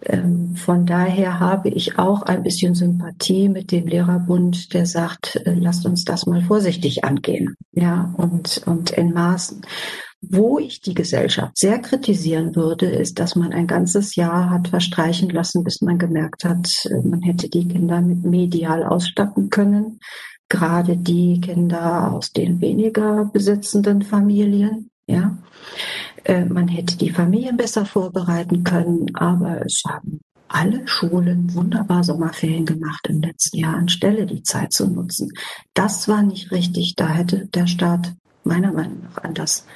ähm, 0.06 0.56
von 0.56 0.87
daher 0.87 1.38
habe 1.38 1.68
ich 1.68 1.99
auch 1.99 2.23
ein 2.23 2.42
bisschen 2.42 2.75
Sympathie 2.75 3.50
mit 3.50 3.71
dem 3.71 3.87
Lehrerbund, 3.87 4.73
der 4.73 4.87
sagt, 4.87 5.37
äh, 5.45 5.52
lasst 5.52 5.85
uns 5.85 6.06
das 6.06 6.25
mal 6.25 6.40
vorsichtig 6.40 7.04
angehen, 7.04 7.54
ja, 7.73 8.14
und, 8.16 8.62
und 8.64 8.92
in 8.92 9.12
Maßen. 9.12 9.61
Wo 10.23 10.58
ich 10.58 10.80
die 10.80 10.94
Gesellschaft 10.94 11.56
sehr 11.58 11.78
kritisieren 11.78 12.56
würde, 12.56 12.87
ist, 12.87 13.18
dass 13.18 13.37
man 13.37 13.52
ein 13.52 13.66
ganzes 13.66 14.16
Jahr 14.16 14.50
hat 14.50 14.68
verstreichen 14.68 15.28
lassen, 15.28 15.62
bis 15.62 15.82
man 15.82 15.99
gemerkt 15.99 16.44
hat, 16.44 16.68
äh, 16.87 17.06
man 17.06 17.23
hätte 17.23 17.49
die 17.49 17.68
Kinder 17.68 18.00
mit 18.00 18.25
medial 18.25 18.82
ausstatten 18.82 19.50
können. 19.50 20.00
Gerade 20.49 20.96
die 20.96 21.40
Kinder 21.40 22.12
aus 22.12 22.32
den 22.32 22.61
weniger 22.61 23.26
besitzenden 23.32 24.02
Familien, 24.02 24.90
ja. 25.06 25.37
Äh, 26.25 26.44
man 26.44 26.68
hätte 26.68 26.96
die 26.96 27.11
Familien 27.11 27.56
besser 27.56 27.85
vorbereiten 27.85 28.64
können, 28.64 29.14
aber 29.14 29.64
es 29.64 29.82
haben 29.87 30.20
alle 30.49 30.87
Schulen 30.87 31.52
wunderbar 31.54 32.04
Sommerferien 32.04 32.66
gemacht 32.66 33.06
im 33.08 33.20
letzten 33.20 33.58
Jahr, 33.58 33.75
anstelle 33.75 34.26
die 34.26 34.42
Zeit 34.42 34.73
zu 34.73 34.88
nutzen. 34.88 35.30
Das 35.75 36.08
war 36.08 36.23
nicht 36.23 36.50
richtig. 36.52 36.94
Da 36.96 37.08
hätte 37.08 37.46
der 37.46 37.66
Staat 37.66 38.14
meiner 38.44 38.73
Meinung 38.73 39.02
nach 39.02 39.25
anders 39.25 39.66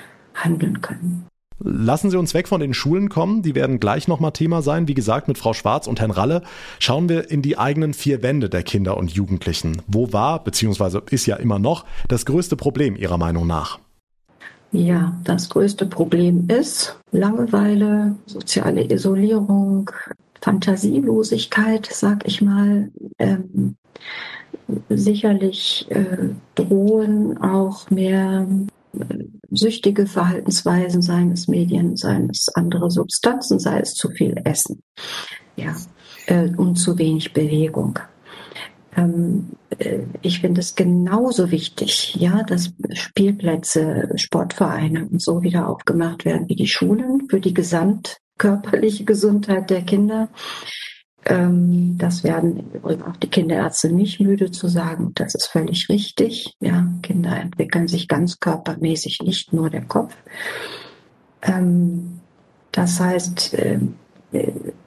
handeln 0.44 0.80
können. 0.80 1.26
Lassen 1.62 2.10
Sie 2.10 2.16
uns 2.16 2.32
weg 2.32 2.48
von 2.48 2.60
den 2.60 2.72
Schulen 2.72 3.10
kommen. 3.10 3.42
Die 3.42 3.54
werden 3.54 3.80
gleich 3.80 4.08
nochmal 4.08 4.32
Thema 4.32 4.62
sein. 4.62 4.88
Wie 4.88 4.94
gesagt, 4.94 5.28
mit 5.28 5.36
Frau 5.36 5.52
Schwarz 5.52 5.86
und 5.86 6.00
Herrn 6.00 6.10
Ralle 6.10 6.42
schauen 6.78 7.10
wir 7.10 7.30
in 7.30 7.42
die 7.42 7.58
eigenen 7.58 7.92
vier 7.92 8.22
Wände 8.22 8.48
der 8.48 8.62
Kinder 8.62 8.96
und 8.96 9.10
Jugendlichen. 9.12 9.82
Wo 9.86 10.10
war, 10.12 10.42
beziehungsweise 10.42 11.02
ist 11.10 11.26
ja 11.26 11.36
immer 11.36 11.58
noch, 11.58 11.84
das 12.08 12.24
größte 12.24 12.56
Problem 12.56 12.96
Ihrer 12.96 13.18
Meinung 13.18 13.46
nach? 13.46 13.78
Ja, 14.72 15.20
das 15.24 15.50
größte 15.50 15.84
Problem 15.84 16.48
ist 16.48 16.98
Langeweile, 17.10 18.14
soziale 18.26 18.90
Isolierung, 18.90 19.90
Fantasielosigkeit, 20.40 21.86
sag 21.92 22.26
ich 22.26 22.40
mal. 22.40 22.90
Ähm, 23.18 23.74
sicherlich 24.88 25.86
äh, 25.90 26.30
drohen 26.54 27.36
auch 27.38 27.90
mehr 27.90 28.46
äh, 28.94 29.24
süchtige 29.50 30.06
Verhaltensweisen, 30.06 31.02
seien 31.02 31.32
es 31.32 31.48
Medien, 31.48 31.96
seien 31.96 32.30
es 32.30 32.48
andere 32.54 32.90
Substanzen, 32.90 33.58
sei 33.58 33.80
es 33.80 33.94
zu 33.94 34.10
viel 34.10 34.40
Essen, 34.44 34.82
ja, 35.56 35.76
äh, 36.26 36.48
und 36.56 36.76
zu 36.76 36.98
wenig 36.98 37.32
Bewegung. 37.32 37.98
Ähm, 38.96 39.50
äh, 39.78 40.00
ich 40.22 40.40
finde 40.40 40.60
es 40.60 40.74
genauso 40.74 41.50
wichtig, 41.50 42.16
ja, 42.16 42.42
dass 42.42 42.72
Spielplätze, 42.92 44.10
Sportvereine 44.16 45.08
und 45.08 45.22
so 45.22 45.42
wieder 45.42 45.68
aufgemacht 45.68 46.24
werden 46.24 46.48
wie 46.48 46.56
die 46.56 46.66
Schulen 46.66 47.28
für 47.28 47.40
die 47.40 47.54
gesamtkörperliche 47.54 49.04
Gesundheit 49.04 49.70
der 49.70 49.82
Kinder. 49.82 50.28
Ähm, 51.26 51.96
das 51.98 52.24
werden 52.24 52.70
übrigens 52.72 53.04
auch 53.04 53.16
die 53.16 53.28
Kinderärzte 53.28 53.92
nicht 53.92 54.20
müde 54.20 54.50
zu 54.50 54.68
sagen. 54.68 55.12
Das 55.14 55.34
ist 55.34 55.46
völlig 55.46 55.88
richtig. 55.88 56.54
Ja, 56.60 56.86
Kinder 57.02 57.36
entwickeln 57.36 57.88
sich 57.88 58.08
ganz 58.08 58.40
körpermäßig, 58.40 59.20
nicht 59.22 59.52
nur 59.52 59.70
der 59.70 59.84
Kopf. 59.84 60.16
Ähm, 61.42 62.20
das 62.72 63.00
heißt, 63.00 63.56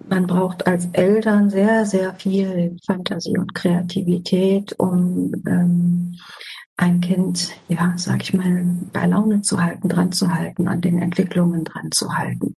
man 0.07 0.27
braucht 0.27 0.67
als 0.67 0.87
Eltern 0.93 1.49
sehr, 1.49 1.85
sehr 1.85 2.13
viel 2.13 2.77
Fantasie 2.85 3.37
und 3.37 3.53
Kreativität, 3.53 4.73
um 4.79 5.33
ähm, 5.45 6.15
ein 6.77 7.01
Kind, 7.01 7.51
ja, 7.67 7.93
sag 7.97 8.23
ich 8.23 8.33
mal, 8.33 8.65
bei 8.91 9.05
Laune 9.05 9.41
zu 9.41 9.61
halten, 9.61 9.89
dran 9.89 10.11
zu 10.11 10.33
halten, 10.33 10.67
an 10.67 10.81
den 10.81 10.99
Entwicklungen 10.99 11.63
dran 11.63 11.89
zu 11.91 12.15
halten. 12.17 12.55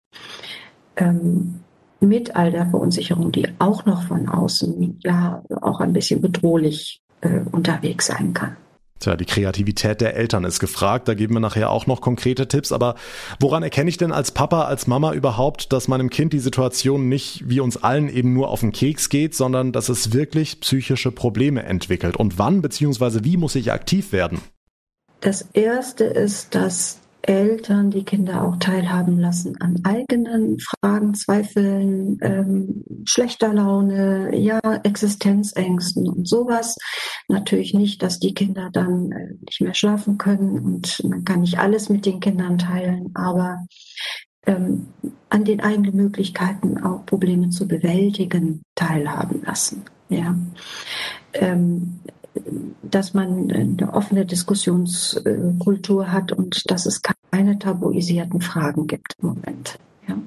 Ähm, 0.96 1.63
mit 2.04 2.36
all 2.36 2.52
der 2.52 2.68
Verunsicherung, 2.68 3.32
die 3.32 3.48
auch 3.60 3.86
noch 3.86 4.04
von 4.04 4.28
außen 4.28 5.00
ja 5.04 5.44
auch 5.62 5.80
ein 5.80 5.94
bisschen 5.94 6.22
bedrohlich 6.22 7.02
äh, 7.22 7.40
unterwegs 7.52 8.08
sein 8.08 8.34
kann. 8.34 8.58
Tja, 9.04 9.18
die 9.18 9.26
Kreativität 9.26 10.00
der 10.00 10.16
Eltern 10.16 10.46
ist 10.46 10.60
gefragt. 10.60 11.10
Da 11.10 11.14
geben 11.14 11.34
wir 11.34 11.42
nachher 11.42 11.72
auch 11.72 11.88
noch 11.88 12.00
konkrete 12.00 12.48
Tipps. 12.48 12.72
Aber 12.72 12.96
woran 13.38 13.62
erkenne 13.62 13.90
ich 13.90 13.98
denn 13.98 14.14
als 14.14 14.32
Papa, 14.32 14.64
als 14.64 14.88
Mama 14.88 15.12
überhaupt, 15.14 15.74
dass 15.74 15.90
meinem 15.90 16.10
Kind 16.10 16.32
die 16.32 16.40
Situation 16.40 17.10
nicht 17.10 17.44
wie 17.50 17.60
uns 17.60 17.76
allen 17.76 18.08
eben 18.08 18.34
nur 18.34 18.48
auf 18.48 18.62
den 18.62 18.72
Keks 18.72 19.10
geht, 19.10 19.36
sondern 19.36 19.74
dass 19.74 19.90
es 19.90 20.14
wirklich 20.14 20.62
psychische 20.62 21.12
Probleme 21.12 21.64
entwickelt? 21.64 22.16
Und 22.16 22.40
wann 22.40 22.62
bzw. 22.62 23.24
wie 23.24 23.36
muss 23.36 23.56
ich 23.56 23.74
aktiv 23.74 24.14
werden? 24.14 24.40
Das 25.20 25.50
erste 25.54 26.06
ist, 26.06 26.56
dass 26.56 27.00
Eltern 27.24 27.90
die 27.90 28.04
Kinder 28.04 28.44
auch 28.44 28.58
teilhaben 28.58 29.18
lassen 29.18 29.60
an 29.62 29.80
eigenen 29.84 30.58
Fragen, 30.60 31.14
Zweifeln, 31.14 32.20
ähm, 32.22 32.84
schlechter 33.06 33.54
Laune, 33.54 34.36
ja, 34.38 34.60
Existenzängsten 34.84 36.08
und 36.08 36.28
sowas. 36.28 36.78
Natürlich 37.30 37.74
nicht, 37.74 38.04
dass 38.04 38.20
die 38.20 38.34
Kinder 38.34 38.70
dann 38.72 39.12
äh, 39.12 39.34
nicht 39.46 39.62
mehr 39.62 39.74
schlafen 39.74 40.18
können 40.18 40.60
und 40.60 41.02
man 41.06 41.24
kann 41.24 41.42
nicht 41.42 41.60
alles 41.60 41.90
mit 41.90 42.06
den 42.06 42.20
Kindern 42.20 42.58
teilen, 42.58 43.12
aber 43.14 43.66
ähm, 44.46 44.88
an 45.30 45.46
den 45.46 45.62
eigenen 45.62 45.96
Möglichkeiten 45.96 46.84
auch 46.84 47.06
Probleme 47.06 47.50
zu 47.50 47.68
bewältigen 47.68 48.64
teilhaben 48.76 49.44
lassen. 49.44 49.86
Ja. 50.10 50.36
Ähm, 51.34 52.02
dass 52.82 53.14
man 53.14 53.52
eine 53.52 53.94
offene 53.94 54.26
Diskussionskultur 54.26 56.12
hat 56.12 56.32
und 56.32 56.70
dass 56.70 56.86
es 56.86 57.02
keine 57.32 57.60
tabuisierten 57.60 58.42
Fragen 58.42 58.88
gibt 58.88 59.16
im 59.22 59.30
Moment. 59.30 59.78
Ja. 60.08 60.18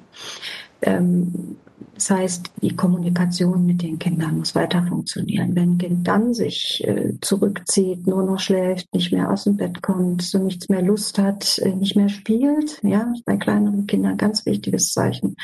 Ähm, 0.81 1.57
das 1.97 2.11
heißt, 2.11 2.51
die 2.61 2.75
Kommunikation 2.75 3.65
mit 3.65 3.81
den 3.81 3.97
Kindern 3.97 4.37
muss 4.37 4.53
weiter 4.53 4.83
funktionieren. 4.83 5.55
Wenn 5.55 5.71
ein 5.71 5.77
Kind 5.79 6.07
dann 6.07 6.33
sich 6.35 6.83
äh, 6.85 7.13
zurückzieht, 7.21 8.05
nur 8.05 8.23
noch 8.23 8.39
schläft, 8.39 8.93
nicht 8.93 9.11
mehr 9.11 9.31
aus 9.31 9.45
dem 9.45 9.57
Bett 9.57 9.81
kommt, 9.81 10.21
so 10.21 10.37
nichts 10.37 10.69
mehr 10.69 10.83
Lust 10.83 11.17
hat, 11.17 11.57
äh, 11.57 11.73
nicht 11.73 11.95
mehr 11.95 12.09
spielt, 12.09 12.79
ja, 12.83 13.11
bei 13.25 13.37
kleineren 13.37 13.87
Kindern 13.87 14.17
ganz 14.17 14.45
wichtiges 14.45 14.93
Zeichen, 14.93 15.37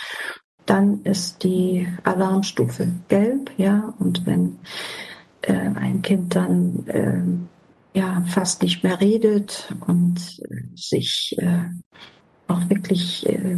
dann 0.67 1.01
ist 1.03 1.43
die 1.43 1.87
Alarmstufe 2.03 2.87
gelb, 3.07 3.49
ja, 3.57 3.93
und 3.97 4.27
wenn 4.27 4.59
äh, 5.43 5.53
ein 5.53 6.01
Kind 6.01 6.35
dann 6.35 6.87
äh, 6.87 7.97
ja 7.97 8.23
fast 8.27 8.63
nicht 8.63 8.83
mehr 8.83 8.99
redet 8.99 9.73
und 9.87 10.17
äh, 10.49 10.63
sich 10.75 11.35
äh, 11.37 11.69
auch 12.47 12.69
wirklich 12.69 13.27
äh, 13.27 13.57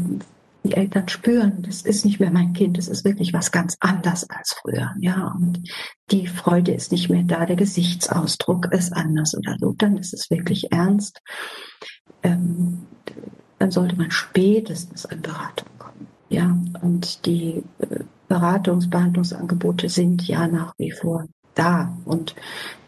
die 0.63 0.73
Eltern 0.73 1.07
spüren, 1.07 1.61
das 1.61 1.83
ist 1.83 2.05
nicht 2.05 2.19
mehr 2.19 2.31
mein 2.31 2.53
Kind, 2.53 2.77
das 2.77 2.87
ist 2.87 3.05
wirklich 3.05 3.33
was 3.33 3.51
ganz 3.51 3.77
anderes 3.79 4.27
als 4.29 4.55
früher, 4.61 4.93
ja, 4.99 5.33
und 5.39 5.61
die 6.11 6.27
Freude 6.27 6.73
ist 6.73 6.91
nicht 6.91 7.09
mehr 7.09 7.23
da, 7.23 7.45
der 7.45 7.55
Gesichtsausdruck 7.55 8.71
ist 8.71 8.91
anders 8.91 9.35
oder 9.37 9.57
so, 9.59 9.73
dann 9.77 9.97
ist 9.97 10.13
es 10.13 10.29
wirklich 10.31 10.71
ernst. 10.71 11.21
Ähm, 12.23 12.87
dann 13.59 13.71
sollte 13.71 13.95
man 13.95 14.11
spätestens 14.11 15.05
in 15.05 15.21
Beratung 15.21 15.69
kommen, 15.77 16.07
ja, 16.29 16.57
und 16.81 17.25
die 17.25 17.63
äh, 17.79 18.03
Beratungs-, 18.27 18.89
Behandlungsangebote 18.89 19.87
sind 19.87 20.27
ja 20.27 20.47
nach 20.47 20.73
wie 20.77 20.91
vor 20.91 21.25
da 21.55 21.97
und 22.05 22.35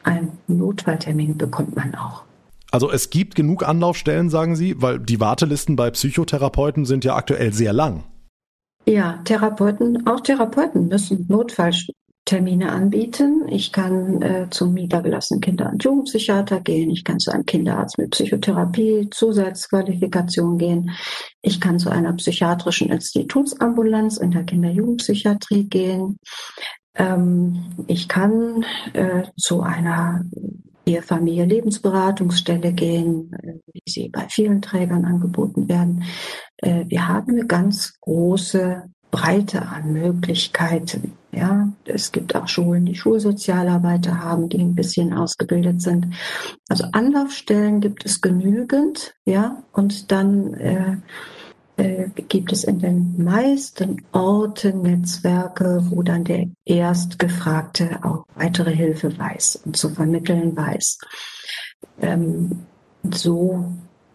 einen 0.03 0.37
Notfalltermin 0.47 1.37
bekommt 1.37 1.75
man 1.75 1.95
auch. 1.95 2.23
Also 2.71 2.91
es 2.91 3.09
gibt 3.09 3.35
genug 3.35 3.67
Anlaufstellen, 3.67 4.29
sagen 4.29 4.55
Sie, 4.55 4.81
weil 4.81 4.99
die 4.99 5.19
Wartelisten 5.19 5.75
bei 5.75 5.89
Psychotherapeuten 5.89 6.85
sind 6.85 7.05
ja 7.05 7.15
aktuell 7.15 7.53
sehr 7.53 7.73
lang. 7.73 8.03
Ja, 8.85 9.19
Therapeuten, 9.23 10.07
auch 10.07 10.21
Therapeuten 10.21 10.87
müssen 10.87 11.25
Notfalltermine 11.27 12.71
anbieten. 12.71 13.45
Ich 13.49 13.71
kann 13.71 14.21
äh, 14.21 14.47
zum 14.49 14.73
niedergelassenen 14.73 15.41
Kinder- 15.41 15.69
und 15.71 15.83
Jugendpsychiater 15.83 16.61
gehen. 16.61 16.89
Ich 16.89 17.03
kann 17.03 17.19
zu 17.19 17.31
einem 17.31 17.45
Kinderarzt 17.45 17.97
mit 17.97 18.11
Psychotherapie, 18.11 19.09
Zusatzqualifikation 19.11 20.57
gehen. 20.57 20.91
Ich 21.41 21.59
kann 21.59 21.79
zu 21.79 21.89
einer 21.89 22.13
psychiatrischen 22.13 22.89
Institutsambulanz 22.89 24.17
in 24.17 24.31
der 24.31 24.43
Kinder-Jugendpsychiatrie 24.43 25.65
gehen. 25.65 26.17
Ähm, 26.97 27.65
ich 27.87 28.07
kann 28.07 28.65
äh, 28.93 29.23
zu 29.37 29.61
einer 29.61 30.25
Familie 31.01 31.45
Lebensberatungsstelle 31.45 32.73
gehen, 32.73 33.31
äh, 33.33 33.53
wie 33.73 33.91
sie 33.91 34.09
bei 34.09 34.27
vielen 34.29 34.61
Trägern 34.61 35.05
angeboten 35.05 35.67
werden. 35.67 36.03
Äh, 36.57 36.85
wir 36.87 37.07
haben 37.07 37.33
eine 37.33 37.45
ganz 37.45 37.99
große 38.01 38.83
Breite 39.11 39.67
an 39.67 39.93
Möglichkeiten. 39.93 41.13
Ja, 41.31 41.71
es 41.85 42.11
gibt 42.11 42.35
auch 42.35 42.47
Schulen, 42.47 42.85
die 42.85 42.95
Schulsozialarbeiter 42.95 44.23
haben, 44.23 44.49
die 44.49 44.59
ein 44.59 44.75
bisschen 44.75 45.13
ausgebildet 45.13 45.81
sind. 45.81 46.07
Also 46.67 46.85
Anlaufstellen 46.91 47.79
gibt 47.79 48.05
es 48.05 48.21
genügend, 48.21 49.13
ja, 49.25 49.63
und 49.71 50.11
dann 50.11 50.53
äh, 50.55 50.97
äh, 51.77 52.09
gibt 52.27 52.51
es 52.51 52.63
in 52.63 52.79
den 52.79 53.23
meisten 53.23 54.03
Orten 54.11 54.81
Netzwerke, 54.81 55.83
wo 55.89 56.03
dann 56.03 56.23
der 56.23 56.47
Erstgefragte 56.65 57.99
auch 58.03 58.25
weitere 58.35 58.75
Hilfe 58.75 59.17
weiß 59.17 59.61
und 59.65 59.77
zu 59.77 59.89
vermitteln 59.89 60.55
weiß. 60.57 60.97
Ähm, 62.01 62.65
so 63.11 63.65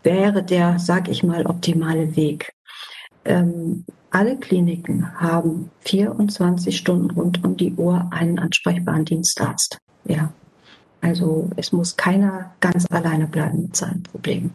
wäre 0.03 0.43
der, 0.43 0.79
sag 0.79 1.09
ich 1.09 1.23
mal, 1.23 1.47
optimale 1.47 2.17
Weg. 2.17 2.53
ähm, 3.25 3.85
alle 4.13 4.37
Kliniken 4.37 5.19
haben 5.19 5.71
24 5.81 6.77
Stunden 6.77 7.11
rund 7.13 7.43
um 7.45 7.57
die 7.57 7.73
Uhr 7.73 8.09
einen 8.11 8.39
ansprechbaren 8.39 9.07
Dienstarzt. 9.07 9.79
Ja. 10.05 10.33
Also 11.01 11.51
es 11.57 11.73
muss 11.73 11.97
keiner 11.97 12.55
ganz 12.61 12.87
alleine 12.91 13.27
bleiben 13.27 13.63
mit 13.63 13.77
seinen 13.77 14.03
Problemen. 14.03 14.53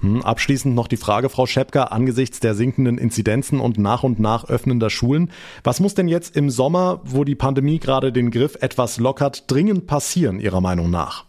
Hm, 0.00 0.22
abschließend 0.22 0.74
noch 0.74 0.86
die 0.86 0.96
Frage, 0.96 1.28
Frau 1.28 1.46
Schepker, 1.46 1.92
angesichts 1.92 2.38
der 2.40 2.54
sinkenden 2.54 2.98
Inzidenzen 2.98 3.58
und 3.58 3.78
nach 3.78 4.04
und 4.04 4.20
nach 4.20 4.48
öffnender 4.48 4.90
Schulen. 4.90 5.30
Was 5.64 5.80
muss 5.80 5.94
denn 5.94 6.08
jetzt 6.08 6.36
im 6.36 6.50
Sommer, 6.50 7.00
wo 7.04 7.24
die 7.24 7.34
Pandemie 7.34 7.78
gerade 7.78 8.12
den 8.12 8.30
Griff 8.30 8.56
etwas 8.60 8.98
lockert, 8.98 9.50
dringend 9.50 9.86
passieren, 9.86 10.38
Ihrer 10.38 10.60
Meinung 10.60 10.90
nach? 10.90 11.24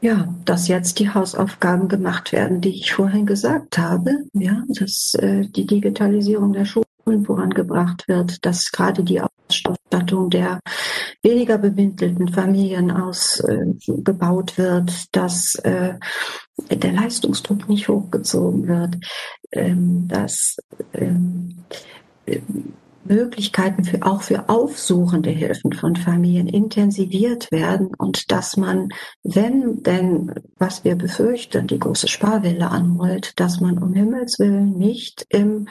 Ja, 0.00 0.28
dass 0.44 0.68
jetzt 0.68 0.98
die 0.98 1.08
Hausaufgaben 1.08 1.88
gemacht 1.88 2.30
werden, 2.32 2.60
die 2.60 2.68
ich 2.68 2.92
vorhin 2.92 3.24
gesagt 3.24 3.78
habe. 3.78 4.10
Ja, 4.34 4.62
dass 4.68 5.14
äh, 5.14 5.46
die 5.48 5.66
Digitalisierung 5.66 6.52
der 6.52 6.66
Schulen 6.66 6.83
vorangebracht 7.24 8.08
wird, 8.08 8.44
dass 8.44 8.70
gerade 8.70 9.04
die 9.04 9.20
Ausstattung 9.20 10.30
der 10.30 10.60
weniger 11.22 11.58
bemittelten 11.58 12.28
Familien 12.28 12.90
ausgebaut 12.90 14.54
äh, 14.54 14.58
wird, 14.58 15.16
dass 15.16 15.54
äh, 15.56 15.94
der 16.70 16.92
Leistungsdruck 16.92 17.68
nicht 17.68 17.88
hochgezogen 17.88 18.68
wird, 18.68 18.96
ähm, 19.52 20.08
dass 20.08 20.56
ähm, 20.92 21.64
Möglichkeiten 23.04 23.84
für, 23.84 24.02
auch 24.02 24.22
für 24.22 24.48
aufsuchende 24.48 25.30
Hilfen 25.30 25.72
von 25.72 25.96
Familien 25.96 26.48
intensiviert 26.48 27.50
werden 27.52 27.90
und 27.98 28.30
dass 28.32 28.56
man, 28.56 28.88
wenn 29.22 29.82
denn, 29.82 30.32
was 30.58 30.84
wir 30.84 30.96
befürchten, 30.96 31.66
die 31.66 31.78
große 31.78 32.08
Sparwelle 32.08 32.70
anrollt, 32.70 33.38
dass 33.38 33.60
man 33.60 33.78
um 33.78 33.92
Himmels 33.92 34.38
Willen 34.38 34.78
nicht 34.78 35.26
im, 35.28 35.68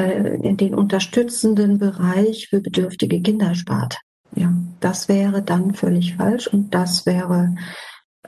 in 0.00 0.56
den 0.56 0.74
unterstützenden 0.74 1.78
Bereich 1.78 2.48
für 2.48 2.60
bedürftige 2.60 3.20
Kinder 3.22 3.54
spart. 3.54 3.98
Ja, 4.34 4.52
das 4.80 5.08
wäre 5.08 5.42
dann 5.42 5.74
völlig 5.74 6.16
falsch 6.16 6.46
und 6.48 6.74
das 6.74 7.06
wäre 7.06 7.54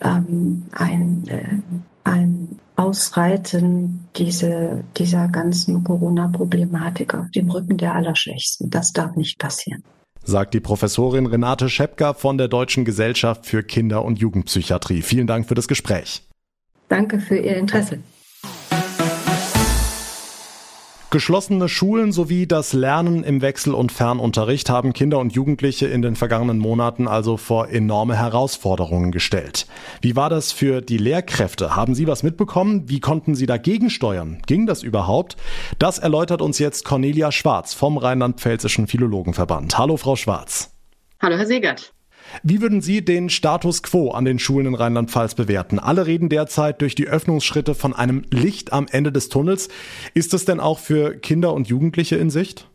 ähm, 0.01 0.65
ein, 0.73 1.25
äh, 1.29 1.59
ein 2.05 2.59
Ausreiten 2.77 4.09
diese, 4.17 4.85
dieser 4.97 5.29
ganzen 5.29 5.83
Corona-Problematik 5.85 7.15
auf 7.15 7.31
dem 7.33 7.51
Rücken 7.51 7.77
der 7.77 7.95
Allerschwächsten. 7.95 8.71
Das 8.71 8.93
darf 8.93 9.17
nicht 9.17 9.39
passieren. 9.39 9.83
Sagt 10.23 10.55
die 10.55 10.61
Professorin 10.61 11.27
Renate 11.27 11.69
Schepka 11.69 12.15
von 12.15 12.39
der 12.39 12.49
Deutschen 12.49 12.85
Gesellschaft 12.85 13.47
für 13.47 13.63
Kinder- 13.63 14.05
und 14.05 14.19
Jugendpsychiatrie. 14.19 15.03
Vielen 15.03 15.27
Dank 15.27 15.49
für 15.49 15.55
das 15.55 15.69
Gespräch. 15.69 16.23
Danke 16.89 17.19
für 17.19 17.37
Ihr 17.37 17.57
Interesse. 17.57 17.99
Geschlossene 21.11 21.71
Schulen 21.71 22.13
sowie 22.13 22.47
das 22.47 22.75
Lernen 22.75 23.25
im 23.25 23.41
Wechsel- 23.41 23.73
und 23.73 23.93
Fernunterricht 23.93 24.69
haben 24.69 24.93
Kinder 24.93 25.19
und 25.19 25.33
Jugendliche 25.33 25.87
in 25.87 26.03
den 26.03 26.17
vergangenen 26.17 26.59
Monaten 26.59 27.09
also 27.09 27.39
vor 27.39 27.71
enorme 27.71 28.15
Herausforderungen 28.15 29.11
gestellt. 29.11 29.67
Wie 30.03 30.17
war 30.17 30.29
das 30.29 30.53
für 30.53 30.83
die 30.83 30.99
Lehrkräfte? 30.99 31.75
Haben 31.75 31.95
Sie 31.95 32.07
was 32.07 32.23
mitbekommen? 32.23 32.91
Wie 32.91 33.01
konnten 33.01 33.35
Sie 33.35 33.47
dagegen 33.47 33.89
steuern? 33.89 34.43
Ging 34.47 34.67
das 34.67 34.83
überhaupt? 34.83 35.39
Das 35.79 35.99
erläutert 35.99 36.43
uns 36.43 36.59
jetzt 36.59 36.85
Cornelia 36.85 37.33
Schwarz 37.33 37.73
vom 37.73 37.97
Rheinland-Pfälzischen 37.97 38.87
Philologenverband. 38.87 39.79
Hallo, 39.79 39.97
Frau 39.97 40.15
Schwarz. 40.15 40.75
Hallo, 41.23 41.39
Herr 41.39 41.47
Segert. 41.47 41.95
Wie 42.43 42.61
würden 42.61 42.81
Sie 42.81 43.05
den 43.05 43.31
Status 43.31 43.83
quo 43.83 44.11
an 44.11 44.25
den 44.25 44.39
Schulen 44.39 44.67
in 44.67 44.75
Rheinland-Pfalz 44.75 45.35
bewerten? 45.35 45.79
Alle 45.79 46.07
reden 46.07 46.29
derzeit 46.29 46.81
durch 46.81 46.95
die 46.95 47.09
Öffnungsschritte 47.09 47.75
von 47.75 47.95
einem 47.95 48.23
Licht 48.31 48.73
am 48.73 48.87
Ende 48.91 49.13
des 49.13 49.29
Tunnels. 49.29 49.69
Ist 50.15 50.35
es 50.35 50.45
denn 50.45 50.61
auch 50.61 50.79
für 50.79 51.17
Kinder 51.17 51.53
und 51.55 51.69
Jugendliche 51.69 52.17
in 52.17 52.31
Sicht? 52.31 52.69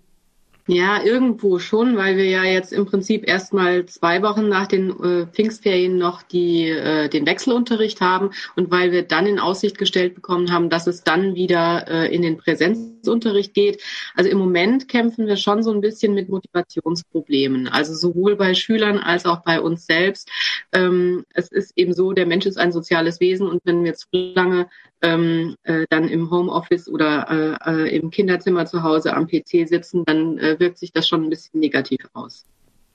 Ja, 0.65 1.03
irgendwo 1.03 1.60
schon, 1.60 1.98
weil 1.98 2.15
wir 2.15 2.24
ja 2.24 2.46
jetzt 2.46 2.72
im 2.72 2.86
Prinzip 2.86 3.27
erst 3.27 3.51
mal 3.51 3.86
zwei 3.86 4.22
Wochen 4.22 4.48
nach 4.48 4.65
den 4.65 4.91
äh, 4.91 5.27
Pfingstferien 5.27 5.98
noch 5.98 6.24
die, 6.24 6.70
äh, 6.70 7.10
den 7.10 7.25
Wechselunterricht 7.25 8.00
haben 8.00 8.29
und 8.55 8.72
weil 8.72 8.93
wir 8.93 9.03
dann 9.03 9.25
in 9.27 9.39
Aussicht 9.39 9.77
gestellt 9.77 10.15
bekommen 10.15 10.53
haben, 10.53 10.70
dass 10.70 10.88
es 10.88 11.03
dann 11.03 11.36
wieder 11.36 11.86
äh, 11.89 12.15
in 12.15 12.22
den 12.22 12.38
Präsenzunterricht 12.38 13.53
geht. 13.53 13.84
Also 14.15 14.29
im 14.29 14.38
Moment 14.38 14.88
kämpfen 14.88 15.27
wir 15.27 15.36
schon 15.36 15.63
so 15.63 15.72
ein 15.72 15.82
bisschen 15.82 16.13
mit 16.13 16.30
Motivationsproblemen, 16.30 17.67
also 17.67 17.93
sowohl 17.93 18.38
bei 18.38 18.54
Schülern 18.54 18.99
als 18.99 19.26
auch 19.26 19.43
bei 19.43 19.60
uns 19.60 19.86
selbst. 19.86 20.30
Ähm, 20.71 21.26
es 21.34 21.52
ist 21.52 21.73
eben 21.76 21.93
so, 21.93 22.13
der 22.13 22.26
Mensch 22.26 22.45
ist 22.45 22.58
ein 22.58 22.71
soziales 22.71 23.19
Wesen 23.19 23.47
und 23.47 23.60
wenn 23.65 23.84
wir 23.84 23.95
zu 23.95 24.08
lange 24.12 24.69
ähm, 25.04 25.56
äh, 25.63 25.86
dann 25.89 26.08
im 26.08 26.32
Homeoffice 26.32 26.88
oder 26.89 27.60
äh, 27.66 27.72
äh, 27.72 27.96
im 27.96 28.10
Kinderzimmer 28.10 28.66
zu 28.66 28.84
Hause 28.84 29.13
am 29.16 29.28
PC 29.28 29.68
sitzen, 29.68 30.04
dann 30.06 30.38
äh, 30.39 30.60
wirkt 30.60 30.80
sich 30.80 30.92
das 30.92 31.08
schon 31.08 31.24
ein 31.24 31.30
bisschen 31.30 31.60
negativ 31.60 32.00
aus. 32.13 32.46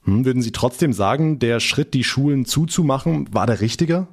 Hm, 0.05 0.25
würden 0.25 0.42
Sie 0.42 0.53
trotzdem 0.53 0.92
sagen, 0.92 1.38
der 1.38 1.61
Schritt, 1.61 1.94
die 1.94 2.05
Schulen 2.05 2.47
zuzumachen, 2.47 3.33
war 3.33 3.47
der 3.47 3.61
richtige? 3.61 4.09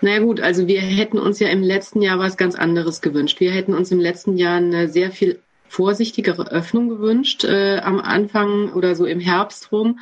Naja 0.00 0.20
gut, 0.20 0.40
also 0.40 0.66
wir 0.66 0.80
hätten 0.80 1.18
uns 1.18 1.38
ja 1.38 1.48
im 1.48 1.62
letzten 1.62 2.00
Jahr 2.02 2.18
was 2.18 2.36
ganz 2.36 2.54
anderes 2.54 3.00
gewünscht. 3.00 3.40
Wir 3.40 3.52
hätten 3.52 3.74
uns 3.74 3.90
im 3.90 4.00
letzten 4.00 4.36
Jahr 4.36 4.56
eine 4.56 4.88
sehr 4.88 5.10
viel 5.10 5.40
vorsichtigere 5.68 6.50
Öffnung 6.50 6.88
gewünscht 6.88 7.44
äh, 7.44 7.78
am 7.78 7.98
Anfang 7.98 8.72
oder 8.74 8.94
so 8.94 9.06
im 9.06 9.20
Herbst 9.20 9.72
rum. 9.72 10.00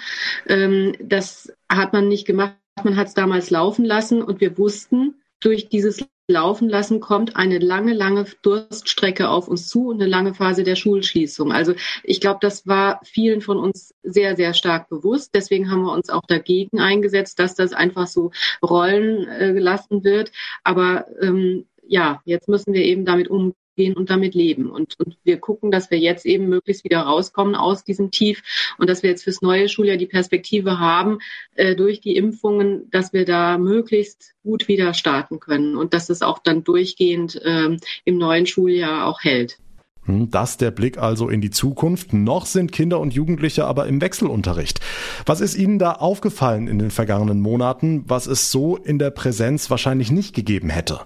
Ähm, 0.48 0.94
das 1.00 1.52
hat 1.68 1.92
man 1.92 2.08
nicht 2.08 2.26
gemacht. 2.26 2.56
Man 2.82 2.96
hat 2.96 3.08
es 3.08 3.14
damals 3.14 3.50
laufen 3.50 3.84
lassen 3.84 4.22
und 4.22 4.40
wir 4.40 4.58
wussten 4.58 5.14
durch 5.40 5.68
dieses 5.68 6.04
laufen 6.30 6.68
lassen, 6.68 7.00
kommt 7.00 7.36
eine 7.36 7.58
lange, 7.58 7.92
lange 7.92 8.24
Durststrecke 8.42 9.28
auf 9.28 9.48
uns 9.48 9.68
zu 9.68 9.88
und 9.88 10.00
eine 10.00 10.10
lange 10.10 10.34
Phase 10.34 10.62
der 10.64 10.76
Schulschließung. 10.76 11.52
Also 11.52 11.74
ich 12.02 12.20
glaube, 12.20 12.38
das 12.40 12.66
war 12.66 13.00
vielen 13.04 13.42
von 13.42 13.58
uns 13.58 13.94
sehr, 14.02 14.36
sehr 14.36 14.54
stark 14.54 14.88
bewusst. 14.88 15.34
Deswegen 15.34 15.70
haben 15.70 15.82
wir 15.82 15.92
uns 15.92 16.08
auch 16.08 16.24
dagegen 16.26 16.80
eingesetzt, 16.80 17.38
dass 17.38 17.54
das 17.54 17.72
einfach 17.72 18.06
so 18.06 18.30
rollen 18.62 19.28
äh, 19.28 19.52
gelassen 19.52 20.04
wird. 20.04 20.32
Aber 20.64 21.06
ähm, 21.20 21.66
ja, 21.86 22.22
jetzt 22.24 22.48
müssen 22.48 22.72
wir 22.72 22.82
eben 22.82 23.04
damit 23.04 23.28
umgehen 23.28 23.59
gehen 23.80 23.94
und 23.94 24.10
damit 24.10 24.34
leben. 24.34 24.70
Und, 24.70 25.00
und 25.00 25.16
wir 25.24 25.38
gucken, 25.38 25.70
dass 25.70 25.90
wir 25.90 25.98
jetzt 25.98 26.26
eben 26.26 26.48
möglichst 26.48 26.84
wieder 26.84 27.00
rauskommen 27.00 27.54
aus 27.54 27.82
diesem 27.82 28.10
Tief 28.10 28.42
und 28.76 28.90
dass 28.90 29.02
wir 29.02 29.08
jetzt 29.08 29.24
fürs 29.24 29.40
neue 29.40 29.70
Schuljahr 29.70 29.96
die 29.96 30.06
Perspektive 30.06 30.78
haben, 30.78 31.18
äh, 31.54 31.74
durch 31.74 32.02
die 32.02 32.16
Impfungen, 32.16 32.90
dass 32.90 33.14
wir 33.14 33.24
da 33.24 33.56
möglichst 33.56 34.34
gut 34.42 34.68
wieder 34.68 34.92
starten 34.92 35.40
können 35.40 35.76
und 35.76 35.94
dass 35.94 36.10
es 36.10 36.20
auch 36.20 36.38
dann 36.38 36.62
durchgehend 36.62 37.40
ähm, 37.42 37.78
im 38.04 38.18
neuen 38.18 38.44
Schuljahr 38.44 39.06
auch 39.06 39.22
hält. 39.22 39.58
Hm, 40.04 40.30
das 40.30 40.58
der 40.58 40.72
Blick 40.72 40.98
also 40.98 41.30
in 41.30 41.40
die 41.40 41.50
Zukunft. 41.50 42.12
Noch 42.12 42.44
sind 42.44 42.72
Kinder 42.72 43.00
und 43.00 43.14
Jugendliche 43.14 43.64
aber 43.64 43.86
im 43.86 44.02
Wechselunterricht. 44.02 44.80
Was 45.24 45.40
ist 45.40 45.56
Ihnen 45.56 45.78
da 45.78 45.92
aufgefallen 45.92 46.68
in 46.68 46.78
den 46.78 46.90
vergangenen 46.90 47.40
Monaten, 47.40 48.04
was 48.06 48.26
es 48.26 48.50
so 48.50 48.76
in 48.76 48.98
der 48.98 49.10
Präsenz 49.10 49.70
wahrscheinlich 49.70 50.10
nicht 50.10 50.34
gegeben 50.34 50.68
hätte? 50.68 51.00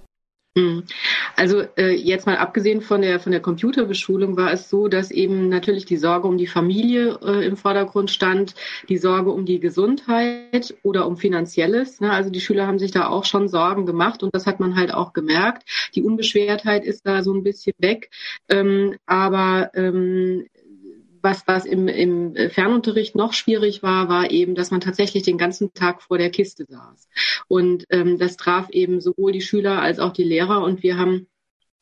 Hm. 0.57 0.85
Also 1.35 1.63
äh, 1.77 1.91
jetzt 1.97 2.27
mal 2.27 2.37
abgesehen 2.37 2.81
von 2.81 3.03
der 3.03 3.19
von 3.19 3.33
der 3.33 3.41
Computerbeschulung 3.41 4.37
war 4.37 4.53
es 4.53 4.71
so, 4.71 4.87
dass 4.87 5.11
eben 5.11 5.49
natürlich 5.49 5.85
die 5.85 5.97
Sorge 5.97 6.29
um 6.29 6.39
die 6.39 6.47
Familie 6.47 7.19
äh, 7.25 7.45
im 7.45 7.57
Vordergrund 7.57 8.13
stand, 8.13 8.55
die 8.89 8.99
Sorge 8.99 9.33
um 9.33 9.47
die 9.47 9.59
Gesundheit 9.59 10.75
oder 10.85 11.09
um 11.09 11.17
finanzielles. 11.17 12.01
Ne? 12.01 12.13
Also 12.13 12.31
die 12.31 12.41
Schüler 12.41 12.69
haben 12.69 12.79
sich 12.79 12.93
da 12.93 13.09
auch 13.09 13.25
schon 13.25 13.49
Sorgen 13.49 13.85
gemacht 13.85 14.23
und 14.23 14.33
das 14.33 14.47
hat 14.47 14.61
man 14.61 14.77
halt 14.77 14.95
auch 14.95 15.13
gemerkt. 15.13 15.69
Die 15.97 16.05
Unbeschwertheit 16.05 16.85
ist 16.85 17.05
da 17.05 17.23
so 17.23 17.35
ein 17.35 17.43
bisschen 17.43 17.75
weg, 17.79 18.11
ähm, 18.49 18.95
aber 19.07 19.73
ähm, 19.75 20.47
was, 21.25 21.47
was 21.49 21.65
im, 21.65 21.89
im 21.89 22.37
Fernunterricht 22.51 23.17
noch 23.17 23.33
schwierig 23.33 23.83
war, 23.83 24.09
war 24.09 24.31
eben, 24.31 24.55
dass 24.55 24.71
man 24.71 24.81
tatsächlich 24.81 25.25
den 25.25 25.39
ganzen 25.39 25.73
Tag 25.75 26.03
vor 26.03 26.19
der 26.19 26.31
Kiste 26.31 26.67
saß. 26.69 27.09
Und 27.49 27.87
ähm, 27.91 28.19
das 28.19 28.37
traf 28.37 28.71
eben 28.71 29.01
sowohl 29.01 29.33
die 29.33 29.41
Schüler 29.41 29.81
als 29.81 29.99
auch 29.99 30.13
die 30.13 30.23
Lehrer. 30.23 30.63
Und 30.63 30.83
wir 30.83 30.99
haben 30.99 31.27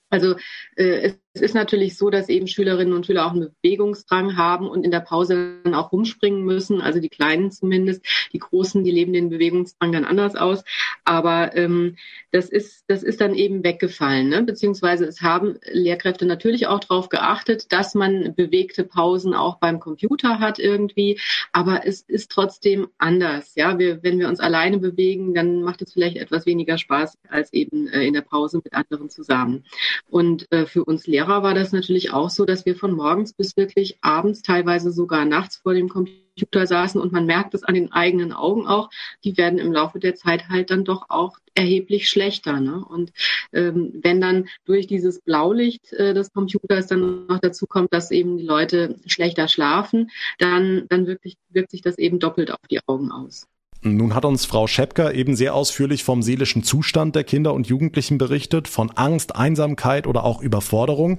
also 0.08 0.36
äh, 0.76 1.12
es 1.34 1.40
ist 1.40 1.54
natürlich 1.54 1.96
so, 1.96 2.10
dass 2.10 2.28
eben 2.28 2.46
Schülerinnen 2.46 2.92
und 2.92 3.06
Schüler 3.06 3.26
auch 3.26 3.32
einen 3.32 3.54
Bewegungsdrang 3.62 4.36
haben 4.36 4.68
und 4.68 4.84
in 4.84 4.90
der 4.90 5.00
Pause 5.00 5.60
dann 5.64 5.74
auch 5.74 5.90
rumspringen 5.90 6.44
müssen. 6.44 6.82
Also 6.82 7.00
die 7.00 7.08
Kleinen 7.08 7.50
zumindest, 7.50 8.04
die 8.34 8.38
Großen, 8.38 8.84
die 8.84 8.90
leben 8.90 9.14
den 9.14 9.30
Bewegungsdrang 9.30 9.92
dann 9.92 10.04
anders 10.04 10.36
aus. 10.36 10.62
Aber 11.04 11.56
ähm, 11.56 11.96
das 12.32 12.50
ist 12.50 12.84
das 12.86 13.02
ist 13.02 13.22
dann 13.22 13.34
eben 13.34 13.64
weggefallen. 13.64 14.28
Ne? 14.28 14.42
Beziehungsweise 14.42 15.06
es 15.06 15.22
haben 15.22 15.56
Lehrkräfte 15.70 16.26
natürlich 16.26 16.66
auch 16.66 16.80
darauf 16.80 17.08
geachtet, 17.08 17.72
dass 17.72 17.94
man 17.94 18.34
bewegte 18.34 18.84
Pausen 18.84 19.32
auch 19.32 19.56
beim 19.56 19.80
Computer 19.80 20.38
hat 20.38 20.58
irgendwie. 20.58 21.18
Aber 21.52 21.86
es 21.86 22.02
ist 22.02 22.30
trotzdem 22.30 22.88
anders. 22.98 23.54
Ja, 23.54 23.78
wir, 23.78 24.02
wenn 24.02 24.18
wir 24.18 24.28
uns 24.28 24.40
alleine 24.40 24.76
bewegen, 24.76 25.32
dann 25.32 25.62
macht 25.62 25.80
es 25.80 25.94
vielleicht 25.94 26.18
etwas 26.18 26.44
weniger 26.44 26.76
Spaß 26.76 27.16
als 27.30 27.54
eben 27.54 27.88
äh, 27.88 28.02
in 28.02 28.12
der 28.12 28.20
Pause 28.20 28.60
mit 28.62 28.74
anderen 28.74 29.08
zusammen. 29.08 29.64
Und 30.10 30.52
äh, 30.52 30.66
für 30.66 30.84
uns 30.84 31.06
Lehrer 31.06 31.21
Lehrer 31.22 31.44
war 31.44 31.54
das 31.54 31.70
natürlich 31.70 32.12
auch 32.12 32.30
so, 32.30 32.44
dass 32.44 32.66
wir 32.66 32.74
von 32.74 32.94
morgens 32.94 33.32
bis 33.32 33.56
wirklich 33.56 33.96
abends, 34.00 34.42
teilweise 34.42 34.90
sogar 34.90 35.24
nachts 35.24 35.58
vor 35.58 35.72
dem 35.72 35.88
Computer 35.88 36.66
saßen 36.66 37.00
und 37.00 37.12
man 37.12 37.26
merkt 37.26 37.54
es 37.54 37.62
an 37.62 37.74
den 37.74 37.92
eigenen 37.92 38.32
Augen 38.32 38.66
auch, 38.66 38.90
die 39.22 39.36
werden 39.36 39.60
im 39.60 39.72
Laufe 39.72 40.00
der 40.00 40.16
Zeit 40.16 40.48
halt 40.48 40.70
dann 40.70 40.84
doch 40.84 41.10
auch 41.10 41.38
erheblich 41.54 42.08
schlechter. 42.08 42.58
Ne? 42.58 42.84
Und 42.84 43.12
ähm, 43.52 44.00
wenn 44.02 44.20
dann 44.20 44.48
durch 44.64 44.88
dieses 44.88 45.20
Blaulicht 45.20 45.92
äh, 45.92 46.12
des 46.12 46.32
Computers 46.32 46.88
dann 46.88 47.28
noch 47.28 47.38
dazu 47.38 47.66
kommt, 47.68 47.94
dass 47.94 48.10
eben 48.10 48.36
die 48.36 48.44
Leute 48.44 48.96
schlechter 49.06 49.46
schlafen, 49.46 50.10
dann, 50.38 50.86
dann 50.88 51.06
wirklich, 51.06 51.36
wirkt 51.50 51.70
sich 51.70 51.82
das 51.82 51.98
eben 51.98 52.18
doppelt 52.18 52.50
auf 52.50 52.66
die 52.68 52.80
Augen 52.88 53.12
aus. 53.12 53.46
Nun 53.84 54.14
hat 54.14 54.24
uns 54.24 54.44
Frau 54.44 54.68
Schepker 54.68 55.12
eben 55.12 55.34
sehr 55.34 55.54
ausführlich 55.54 56.04
vom 56.04 56.22
seelischen 56.22 56.62
Zustand 56.62 57.16
der 57.16 57.24
Kinder 57.24 57.52
und 57.52 57.66
Jugendlichen 57.66 58.16
berichtet, 58.16 58.68
von 58.68 58.92
Angst, 58.92 59.34
Einsamkeit 59.34 60.06
oder 60.06 60.24
auch 60.24 60.40
Überforderung. 60.40 61.18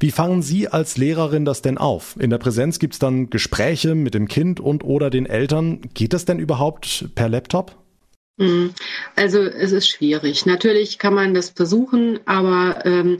Wie 0.00 0.10
fangen 0.10 0.42
Sie 0.42 0.66
als 0.66 0.96
Lehrerin 0.96 1.44
das 1.44 1.62
denn 1.62 1.78
auf? 1.78 2.16
In 2.18 2.30
der 2.30 2.38
Präsenz 2.38 2.80
gibt 2.80 2.94
es 2.94 2.98
dann 2.98 3.30
Gespräche 3.30 3.94
mit 3.94 4.14
dem 4.14 4.26
Kind 4.26 4.58
und 4.58 4.82
oder 4.82 5.08
den 5.08 5.26
Eltern. 5.26 5.82
Geht 5.94 6.12
das 6.12 6.24
denn 6.24 6.40
überhaupt 6.40 7.10
per 7.14 7.28
Laptop? 7.28 7.76
Hm, 8.40 8.72
also 9.14 9.42
es 9.42 9.70
ist 9.70 9.88
schwierig. 9.88 10.46
Natürlich 10.46 10.98
kann 10.98 11.14
man 11.14 11.34
das 11.34 11.50
versuchen, 11.50 12.18
aber 12.26 12.86
ähm, 12.86 13.18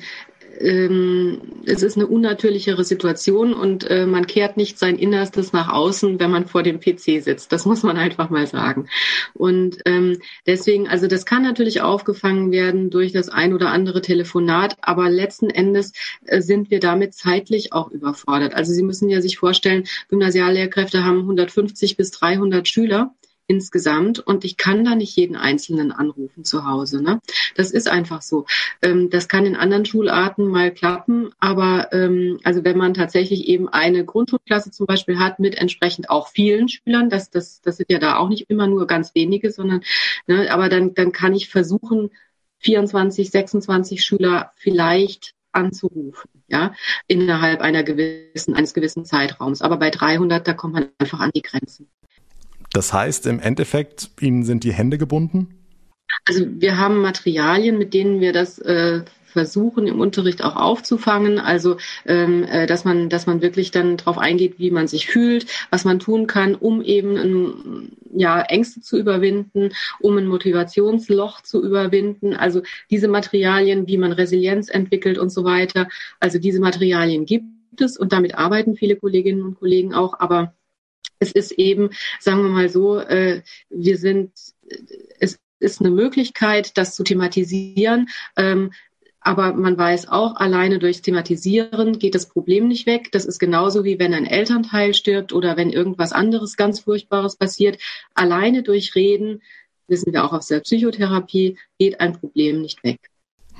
ähm, 0.60 1.40
es 1.64 1.82
ist 1.82 1.96
eine 1.96 2.06
unnatürlichere 2.06 2.84
Situation 2.84 3.54
und 3.54 3.88
äh, 3.88 4.06
man 4.06 4.26
kehrt 4.26 4.56
nicht 4.56 4.78
sein 4.78 4.96
Innerstes 4.96 5.52
nach 5.52 5.72
außen, 5.72 6.20
wenn 6.20 6.30
man 6.30 6.46
vor 6.46 6.62
dem 6.62 6.80
PC 6.80 7.22
sitzt. 7.22 7.52
Das 7.52 7.64
muss 7.66 7.82
man 7.82 7.96
einfach 7.96 8.30
mal 8.30 8.46
sagen. 8.46 8.88
Und 9.34 9.78
ähm, 9.86 10.18
deswegen, 10.46 10.88
also 10.88 11.06
das 11.06 11.26
kann 11.26 11.42
natürlich 11.42 11.80
aufgefangen 11.80 12.52
werden 12.52 12.90
durch 12.90 13.12
das 13.12 13.28
ein 13.28 13.54
oder 13.54 13.70
andere 13.70 14.02
Telefonat, 14.02 14.76
aber 14.82 15.08
letzten 15.08 15.50
Endes 15.50 15.92
äh, 16.26 16.40
sind 16.40 16.70
wir 16.70 16.80
damit 16.80 17.14
zeitlich 17.14 17.72
auch 17.72 17.90
überfordert. 17.90 18.54
Also 18.54 18.72
Sie 18.72 18.82
müssen 18.82 19.08
ja 19.08 19.20
sich 19.20 19.38
vorstellen, 19.38 19.84
Gymnasiallehrkräfte 20.08 21.04
haben 21.04 21.20
150 21.20 21.96
bis 21.96 22.10
300 22.10 22.68
Schüler 22.68 23.14
insgesamt 23.50 24.20
und 24.20 24.44
ich 24.44 24.56
kann 24.56 24.84
da 24.84 24.94
nicht 24.94 25.16
jeden 25.16 25.34
Einzelnen 25.34 25.90
anrufen 25.90 26.44
zu 26.44 26.66
Hause. 26.66 27.02
Ne? 27.02 27.20
Das 27.56 27.72
ist 27.72 27.88
einfach 27.88 28.22
so. 28.22 28.46
Ähm, 28.80 29.10
das 29.10 29.26
kann 29.26 29.44
in 29.44 29.56
anderen 29.56 29.84
Schularten 29.84 30.46
mal 30.46 30.70
klappen, 30.70 31.32
aber 31.40 31.92
ähm, 31.92 32.38
also 32.44 32.62
wenn 32.62 32.78
man 32.78 32.94
tatsächlich 32.94 33.48
eben 33.48 33.68
eine 33.68 34.04
Grundschulklasse 34.04 34.70
zum 34.70 34.86
Beispiel 34.86 35.18
hat 35.18 35.40
mit 35.40 35.56
entsprechend 35.56 36.10
auch 36.10 36.28
vielen 36.28 36.68
Schülern, 36.68 37.10
das, 37.10 37.30
das, 37.30 37.60
das 37.60 37.76
sind 37.78 37.90
ja 37.90 37.98
da 37.98 38.18
auch 38.18 38.28
nicht 38.28 38.48
immer 38.50 38.68
nur 38.68 38.86
ganz 38.86 39.16
wenige, 39.16 39.50
sondern 39.50 39.82
ne, 40.28 40.48
aber 40.52 40.68
dann, 40.68 40.94
dann 40.94 41.10
kann 41.10 41.34
ich 41.34 41.48
versuchen, 41.48 42.10
24, 42.60 43.30
26 43.30 44.04
Schüler 44.04 44.52
vielleicht 44.54 45.34
anzurufen, 45.50 46.30
ja, 46.46 46.72
innerhalb 47.08 47.62
einer 47.62 47.82
gewissen, 47.82 48.54
eines 48.54 48.74
gewissen 48.74 49.04
Zeitraums. 49.04 49.60
Aber 49.60 49.76
bei 49.78 49.90
300, 49.90 50.46
da 50.46 50.52
kommt 50.52 50.74
man 50.74 50.88
einfach 50.98 51.18
an 51.18 51.32
die 51.34 51.42
Grenzen. 51.42 51.88
Das 52.72 52.92
heißt 52.92 53.26
im 53.26 53.40
Endeffekt, 53.40 54.10
Ihnen 54.20 54.44
sind 54.44 54.64
die 54.64 54.72
Hände 54.72 54.98
gebunden? 54.98 55.48
Also 56.26 56.46
wir 56.48 56.76
haben 56.76 57.00
Materialien, 57.00 57.78
mit 57.78 57.94
denen 57.94 58.20
wir 58.20 58.32
das 58.32 58.58
äh, 58.58 59.02
versuchen 59.30 59.86
im 59.86 60.00
Unterricht 60.00 60.42
auch 60.42 60.56
aufzufangen. 60.56 61.38
Also 61.38 61.76
ähm, 62.04 62.44
äh, 62.44 62.66
dass 62.66 62.84
man, 62.84 63.08
dass 63.08 63.26
man 63.26 63.42
wirklich 63.42 63.70
dann 63.70 63.96
darauf 63.96 64.18
eingeht, 64.18 64.58
wie 64.58 64.70
man 64.70 64.86
sich 64.86 65.06
fühlt, 65.06 65.46
was 65.70 65.84
man 65.84 65.98
tun 65.98 66.26
kann, 66.26 66.54
um 66.54 66.82
eben 66.82 67.16
ein, 67.16 67.92
ja 68.14 68.42
Ängste 68.42 68.80
zu 68.80 68.98
überwinden, 68.98 69.70
um 70.00 70.16
ein 70.16 70.26
Motivationsloch 70.26 71.40
zu 71.42 71.64
überwinden. 71.64 72.34
Also 72.34 72.62
diese 72.90 73.08
Materialien, 73.08 73.86
wie 73.86 73.98
man 73.98 74.12
Resilienz 74.12 74.68
entwickelt 74.68 75.18
und 75.18 75.30
so 75.30 75.44
weiter. 75.44 75.88
Also 76.18 76.38
diese 76.38 76.60
Materialien 76.60 77.24
gibt 77.24 77.44
es 77.80 77.96
und 77.96 78.12
damit 78.12 78.34
arbeiten 78.34 78.76
viele 78.76 78.96
Kolleginnen 78.96 79.42
und 79.42 79.58
Kollegen 79.58 79.94
auch. 79.94 80.18
Aber 80.18 80.52
es 81.20 81.32
ist 81.32 81.52
eben, 81.52 81.90
sagen 82.18 82.42
wir 82.42 82.48
mal 82.48 82.68
so, 82.68 82.98
äh, 82.98 83.42
wir 83.68 83.98
sind, 83.98 84.32
es 85.20 85.38
ist 85.60 85.80
eine 85.80 85.90
Möglichkeit, 85.90 86.76
das 86.76 86.96
zu 86.96 87.04
thematisieren. 87.04 88.08
Ähm, 88.36 88.72
aber 89.22 89.52
man 89.52 89.76
weiß 89.76 90.08
auch, 90.08 90.36
alleine 90.36 90.78
durchs 90.78 91.02
Thematisieren 91.02 91.98
geht 91.98 92.14
das 92.14 92.26
Problem 92.26 92.68
nicht 92.68 92.86
weg. 92.86 93.12
Das 93.12 93.26
ist 93.26 93.38
genauso 93.38 93.84
wie 93.84 93.98
wenn 93.98 94.14
ein 94.14 94.24
Elternteil 94.24 94.94
stirbt 94.94 95.34
oder 95.34 95.58
wenn 95.58 95.70
irgendwas 95.70 96.12
anderes 96.12 96.56
ganz 96.56 96.80
Furchtbares 96.80 97.36
passiert. 97.36 97.78
Alleine 98.14 98.62
durch 98.62 98.94
Reden, 98.94 99.42
wissen 99.88 100.14
wir 100.14 100.24
auch 100.24 100.32
aus 100.32 100.46
der 100.46 100.60
Psychotherapie, 100.60 101.58
geht 101.78 102.00
ein 102.00 102.14
Problem 102.18 102.62
nicht 102.62 102.82
weg. 102.82 103.09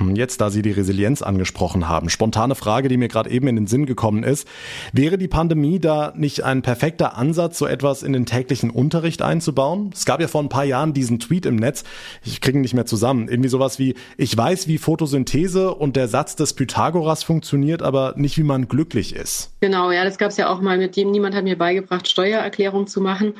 Hm, 0.00 0.16
jetzt, 0.16 0.40
da 0.40 0.50
Sie 0.50 0.62
die 0.62 0.72
Resilienz 0.72 1.22
angesprochen 1.22 1.88
haben, 1.88 2.08
spontane 2.08 2.54
Frage, 2.54 2.88
die 2.88 2.96
mir 2.96 3.08
gerade 3.08 3.30
eben 3.30 3.46
in 3.46 3.56
den 3.56 3.66
Sinn 3.66 3.86
gekommen 3.86 4.24
ist. 4.24 4.48
Wäre 4.92 5.18
die 5.18 5.28
Pandemie 5.28 5.78
da 5.78 6.12
nicht 6.16 6.42
ein 6.42 6.62
perfekter 6.62 7.16
Ansatz, 7.16 7.58
so 7.58 7.66
etwas 7.66 8.02
in 8.02 8.12
den 8.12 8.26
täglichen 8.26 8.70
Unterricht 8.70 9.22
einzubauen? 9.22 9.90
Es 9.94 10.06
gab 10.06 10.20
ja 10.20 10.28
vor 10.28 10.42
ein 10.42 10.48
paar 10.48 10.64
Jahren 10.64 10.94
diesen 10.94 11.20
Tweet 11.20 11.46
im 11.46 11.56
Netz, 11.56 11.84
ich 12.24 12.40
kriege 12.40 12.58
ihn 12.58 12.62
nicht 12.62 12.74
mehr 12.74 12.86
zusammen, 12.86 13.28
irgendwie 13.28 13.50
sowas 13.50 13.78
wie, 13.78 13.94
ich 14.16 14.36
weiß, 14.36 14.66
wie 14.66 14.78
Photosynthese 14.78 15.74
und 15.74 15.96
der 15.96 16.08
Satz 16.08 16.34
des 16.34 16.54
Pythagoras 16.54 17.22
funktioniert, 17.22 17.82
aber 17.82 18.14
nicht, 18.16 18.38
wie 18.38 18.42
man 18.42 18.68
glücklich 18.68 19.14
ist. 19.14 19.52
Genau, 19.60 19.90
ja, 19.90 20.04
das 20.04 20.16
gab 20.16 20.30
es 20.30 20.38
ja 20.38 20.48
auch 20.48 20.60
mal 20.60 20.78
mit 20.78 20.96
dem, 20.96 21.10
niemand 21.10 21.34
hat 21.34 21.44
mir 21.44 21.58
beigebracht, 21.58 22.08
Steuererklärung 22.08 22.86
zu 22.86 23.00
machen. 23.00 23.34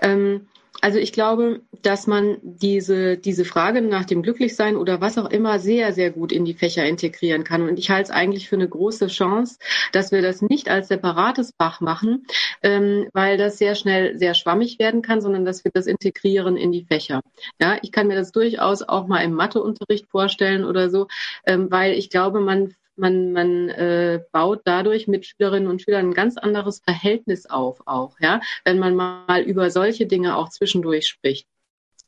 Ähm 0.00 0.42
also 0.82 0.98
ich 0.98 1.12
glaube, 1.12 1.62
dass 1.82 2.08
man 2.08 2.38
diese, 2.42 3.16
diese 3.16 3.44
Frage 3.44 3.80
nach 3.82 4.04
dem 4.04 4.20
Glücklichsein 4.20 4.76
oder 4.76 5.00
was 5.00 5.16
auch 5.16 5.30
immer 5.30 5.60
sehr, 5.60 5.92
sehr 5.92 6.10
gut 6.10 6.32
in 6.32 6.44
die 6.44 6.54
Fächer 6.54 6.84
integrieren 6.84 7.44
kann. 7.44 7.68
Und 7.68 7.78
ich 7.78 7.88
halte 7.90 8.10
es 8.10 8.10
eigentlich 8.10 8.48
für 8.48 8.56
eine 8.56 8.68
große 8.68 9.06
Chance, 9.06 9.58
dass 9.92 10.10
wir 10.10 10.22
das 10.22 10.42
nicht 10.42 10.68
als 10.68 10.88
separates 10.88 11.54
Fach 11.56 11.80
machen, 11.80 12.26
ähm, 12.64 13.08
weil 13.12 13.38
das 13.38 13.58
sehr 13.58 13.76
schnell 13.76 14.18
sehr 14.18 14.34
schwammig 14.34 14.80
werden 14.80 15.02
kann, 15.02 15.20
sondern 15.20 15.44
dass 15.44 15.64
wir 15.64 15.70
das 15.72 15.86
integrieren 15.86 16.56
in 16.56 16.72
die 16.72 16.84
Fächer. 16.84 17.20
Ja, 17.60 17.78
ich 17.82 17.92
kann 17.92 18.08
mir 18.08 18.16
das 18.16 18.32
durchaus 18.32 18.82
auch 18.82 19.06
mal 19.06 19.20
im 19.22 19.34
Matheunterricht 19.34 20.08
vorstellen 20.10 20.64
oder 20.64 20.90
so, 20.90 21.06
ähm, 21.46 21.70
weil 21.70 21.92
ich 21.92 22.10
glaube, 22.10 22.40
man 22.40 22.74
man, 22.96 23.32
man 23.32 23.68
äh, 23.70 24.20
baut 24.32 24.62
dadurch 24.64 25.08
mit 25.08 25.26
Schülerinnen 25.26 25.68
und 25.68 25.82
Schülern 25.82 26.10
ein 26.10 26.14
ganz 26.14 26.36
anderes 26.36 26.80
Verhältnis 26.80 27.46
auf, 27.46 27.80
auch, 27.86 28.16
ja, 28.20 28.40
wenn 28.64 28.78
man 28.78 28.94
mal 28.94 29.42
über 29.42 29.70
solche 29.70 30.06
Dinge 30.06 30.36
auch 30.36 30.50
zwischendurch 30.50 31.06
spricht. 31.06 31.46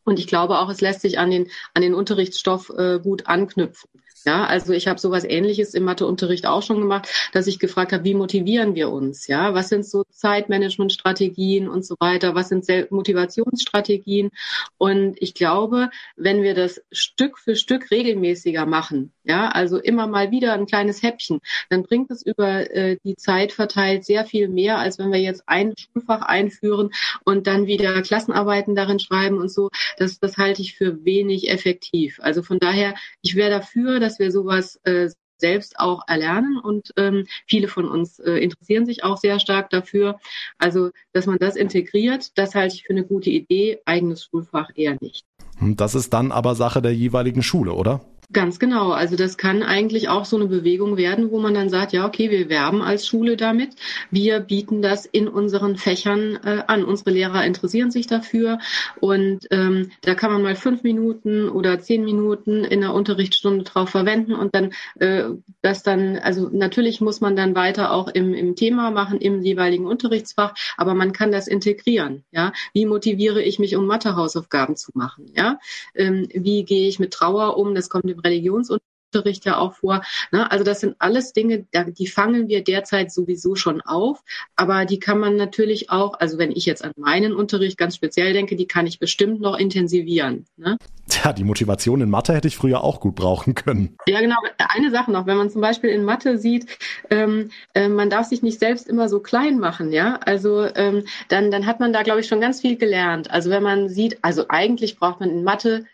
Und 0.04 0.18
ich 0.18 0.26
glaube 0.26 0.58
auch, 0.58 0.68
es 0.68 0.80
lässt 0.80 1.00
sich 1.00 1.18
an 1.18 1.30
den, 1.30 1.50
an 1.72 1.82
den 1.82 1.94
Unterrichtsstoff 1.94 2.70
äh, 2.70 3.00
gut 3.00 3.26
anknüpfen. 3.26 3.88
Ja, 4.24 4.44
also 4.46 4.72
ich 4.72 4.88
habe 4.88 4.98
sowas 4.98 5.24
ähnliches 5.24 5.74
im 5.74 5.84
Matheunterricht 5.84 6.46
auch 6.46 6.62
schon 6.62 6.80
gemacht, 6.80 7.08
dass 7.32 7.46
ich 7.46 7.58
gefragt 7.58 7.92
habe, 7.92 8.04
wie 8.04 8.14
motivieren 8.14 8.74
wir 8.74 8.90
uns? 8.90 9.26
Ja, 9.26 9.54
was 9.54 9.68
sind 9.68 9.86
so 9.86 10.04
Zeitmanagementstrategien 10.10 11.68
und 11.68 11.84
so 11.84 11.96
weiter? 12.00 12.34
Was 12.34 12.48
sind 12.48 12.66
Motivationsstrategien? 12.90 14.30
Und 14.78 15.16
ich 15.20 15.34
glaube, 15.34 15.90
wenn 16.16 16.42
wir 16.42 16.54
das 16.54 16.82
Stück 16.90 17.38
für 17.38 17.56
Stück 17.56 17.90
regelmäßiger 17.90 18.66
machen, 18.66 19.12
ja, 19.24 19.48
also 19.48 19.78
immer 19.78 20.06
mal 20.06 20.30
wieder 20.30 20.52
ein 20.52 20.66
kleines 20.66 21.02
Häppchen, 21.02 21.40
dann 21.70 21.82
bringt 21.82 22.10
es 22.10 22.24
über 22.24 22.70
äh, 22.70 22.98
die 23.04 23.16
Zeit 23.16 23.52
verteilt 23.52 24.04
sehr 24.04 24.24
viel 24.24 24.48
mehr, 24.48 24.78
als 24.78 24.98
wenn 24.98 25.12
wir 25.12 25.20
jetzt 25.20 25.44
ein 25.46 25.74
Schulfach 25.76 26.22
einführen 26.22 26.90
und 27.24 27.46
dann 27.46 27.66
wieder 27.66 28.02
Klassenarbeiten 28.02 28.74
darin 28.74 28.98
schreiben 28.98 29.38
und 29.38 29.50
so. 29.50 29.70
Das, 29.98 30.18
das 30.18 30.36
halte 30.36 30.62
ich 30.62 30.74
für 30.74 31.04
wenig 31.04 31.48
effektiv. 31.50 32.20
Also 32.20 32.42
von 32.42 32.58
daher, 32.58 32.94
ich 33.22 33.34
wäre 33.34 33.50
dafür, 33.50 34.00
dass 34.00 34.13
dass 34.14 34.18
wir 34.20 34.30
sowas 34.30 34.78
äh, 34.84 35.08
selbst 35.38 35.80
auch 35.80 36.02
erlernen 36.06 36.58
und 36.62 36.92
ähm, 36.96 37.26
viele 37.46 37.66
von 37.66 37.88
uns 37.88 38.20
äh, 38.20 38.34
interessieren 38.34 38.86
sich 38.86 39.02
auch 39.02 39.16
sehr 39.16 39.40
stark 39.40 39.68
dafür. 39.70 40.20
Also, 40.58 40.90
dass 41.12 41.26
man 41.26 41.38
das 41.38 41.56
integriert, 41.56 42.38
das 42.38 42.54
halte 42.54 42.76
ich 42.76 42.84
für 42.84 42.92
eine 42.92 43.04
gute 43.04 43.30
Idee, 43.30 43.80
eigenes 43.84 44.24
Schulfach 44.24 44.70
eher 44.76 44.96
nicht. 45.00 45.24
Hm, 45.58 45.74
das 45.76 45.96
ist 45.96 46.12
dann 46.12 46.30
aber 46.30 46.54
Sache 46.54 46.80
der 46.80 46.94
jeweiligen 46.94 47.42
Schule, 47.42 47.72
oder? 47.72 48.00
Ganz 48.34 48.58
genau. 48.58 48.90
Also 48.90 49.14
das 49.14 49.38
kann 49.38 49.62
eigentlich 49.62 50.08
auch 50.08 50.24
so 50.24 50.36
eine 50.36 50.46
Bewegung 50.46 50.96
werden, 50.96 51.30
wo 51.30 51.38
man 51.38 51.54
dann 51.54 51.70
sagt, 51.70 51.92
ja, 51.92 52.04
okay, 52.04 52.32
wir 52.32 52.48
werben 52.48 52.82
als 52.82 53.06
Schule 53.06 53.36
damit. 53.36 53.76
Wir 54.10 54.40
bieten 54.40 54.82
das 54.82 55.06
in 55.06 55.28
unseren 55.28 55.76
Fächern 55.76 56.40
äh, 56.44 56.64
an. 56.66 56.84
Unsere 56.84 57.12
Lehrer 57.12 57.44
interessieren 57.44 57.92
sich 57.92 58.08
dafür. 58.08 58.58
Und 58.98 59.46
ähm, 59.52 59.92
da 60.02 60.16
kann 60.16 60.32
man 60.32 60.42
mal 60.42 60.56
fünf 60.56 60.82
Minuten 60.82 61.48
oder 61.48 61.78
zehn 61.78 62.04
Minuten 62.04 62.64
in 62.64 62.80
der 62.80 62.92
Unterrichtsstunde 62.92 63.62
drauf 63.62 63.90
verwenden 63.90 64.34
und 64.34 64.52
dann 64.52 64.72
äh, 64.98 65.30
das 65.62 65.84
dann, 65.84 66.18
also 66.18 66.48
natürlich 66.50 67.00
muss 67.00 67.20
man 67.20 67.36
dann 67.36 67.54
weiter 67.54 67.92
auch 67.92 68.08
im, 68.08 68.34
im 68.34 68.56
Thema 68.56 68.90
machen, 68.90 69.20
im 69.20 69.42
jeweiligen 69.42 69.86
Unterrichtsfach, 69.86 70.54
aber 70.76 70.94
man 70.94 71.12
kann 71.12 71.30
das 71.30 71.46
integrieren. 71.46 72.24
Ja, 72.32 72.52
wie 72.72 72.84
motiviere 72.84 73.40
ich 73.42 73.60
mich, 73.60 73.76
um 73.76 73.86
Mathehausaufgaben 73.86 74.74
zu 74.74 74.90
machen? 74.94 75.30
Ja, 75.36 75.60
ähm, 75.94 76.26
wie 76.34 76.64
gehe 76.64 76.88
ich 76.88 76.98
mit 76.98 77.12
Trauer 77.12 77.56
um? 77.56 77.76
Das 77.76 77.88
kommt 77.88 78.10
im 78.10 78.23
Religionsunterricht 78.24 78.94
Unterricht 79.14 79.44
ja 79.44 79.58
auch 79.58 79.74
vor. 79.74 80.02
Ne? 80.32 80.50
Also 80.50 80.64
das 80.64 80.80
sind 80.80 80.96
alles 80.98 81.32
Dinge, 81.32 81.66
die 81.72 82.06
fangen 82.06 82.48
wir 82.48 82.64
derzeit 82.64 83.12
sowieso 83.12 83.54
schon 83.54 83.80
auf, 83.80 84.22
aber 84.56 84.84
die 84.84 84.98
kann 84.98 85.18
man 85.18 85.36
natürlich 85.36 85.90
auch, 85.90 86.18
also 86.18 86.38
wenn 86.38 86.50
ich 86.50 86.66
jetzt 86.66 86.84
an 86.84 86.92
meinen 86.96 87.32
Unterricht 87.32 87.78
ganz 87.78 87.94
speziell 87.94 88.32
denke, 88.32 88.56
die 88.56 88.66
kann 88.66 88.86
ich 88.86 88.98
bestimmt 88.98 89.40
noch 89.40 89.56
intensivieren. 89.56 90.46
Ne? 90.56 90.76
Tja, 91.08 91.32
die 91.32 91.44
Motivation 91.44 92.00
in 92.00 92.10
Mathe 92.10 92.34
hätte 92.34 92.48
ich 92.48 92.56
früher 92.56 92.82
auch 92.82 93.00
gut 93.00 93.14
brauchen 93.14 93.54
können. 93.54 93.96
Ja, 94.08 94.20
genau. 94.20 94.36
Eine 94.58 94.90
Sache 94.90 95.12
noch, 95.12 95.26
wenn 95.26 95.36
man 95.36 95.50
zum 95.50 95.60
Beispiel 95.60 95.90
in 95.90 96.04
Mathe 96.04 96.38
sieht, 96.38 96.66
ähm, 97.10 97.50
äh, 97.74 97.88
man 97.88 98.10
darf 98.10 98.26
sich 98.26 98.42
nicht 98.42 98.58
selbst 98.58 98.88
immer 98.88 99.08
so 99.08 99.20
klein 99.20 99.58
machen, 99.58 99.92
ja. 99.92 100.18
Also 100.24 100.64
ähm, 100.74 101.04
dann, 101.28 101.50
dann 101.50 101.66
hat 101.66 101.78
man 101.78 101.92
da, 101.92 102.02
glaube 102.02 102.20
ich, 102.20 102.26
schon 102.26 102.40
ganz 102.40 102.60
viel 102.60 102.76
gelernt. 102.76 103.30
Also 103.30 103.50
wenn 103.50 103.62
man 103.62 103.88
sieht, 103.88 104.18
also 104.22 104.46
eigentlich 104.48 104.96
braucht 104.98 105.20
man 105.20 105.30
in 105.30 105.44
Mathe 105.44 105.84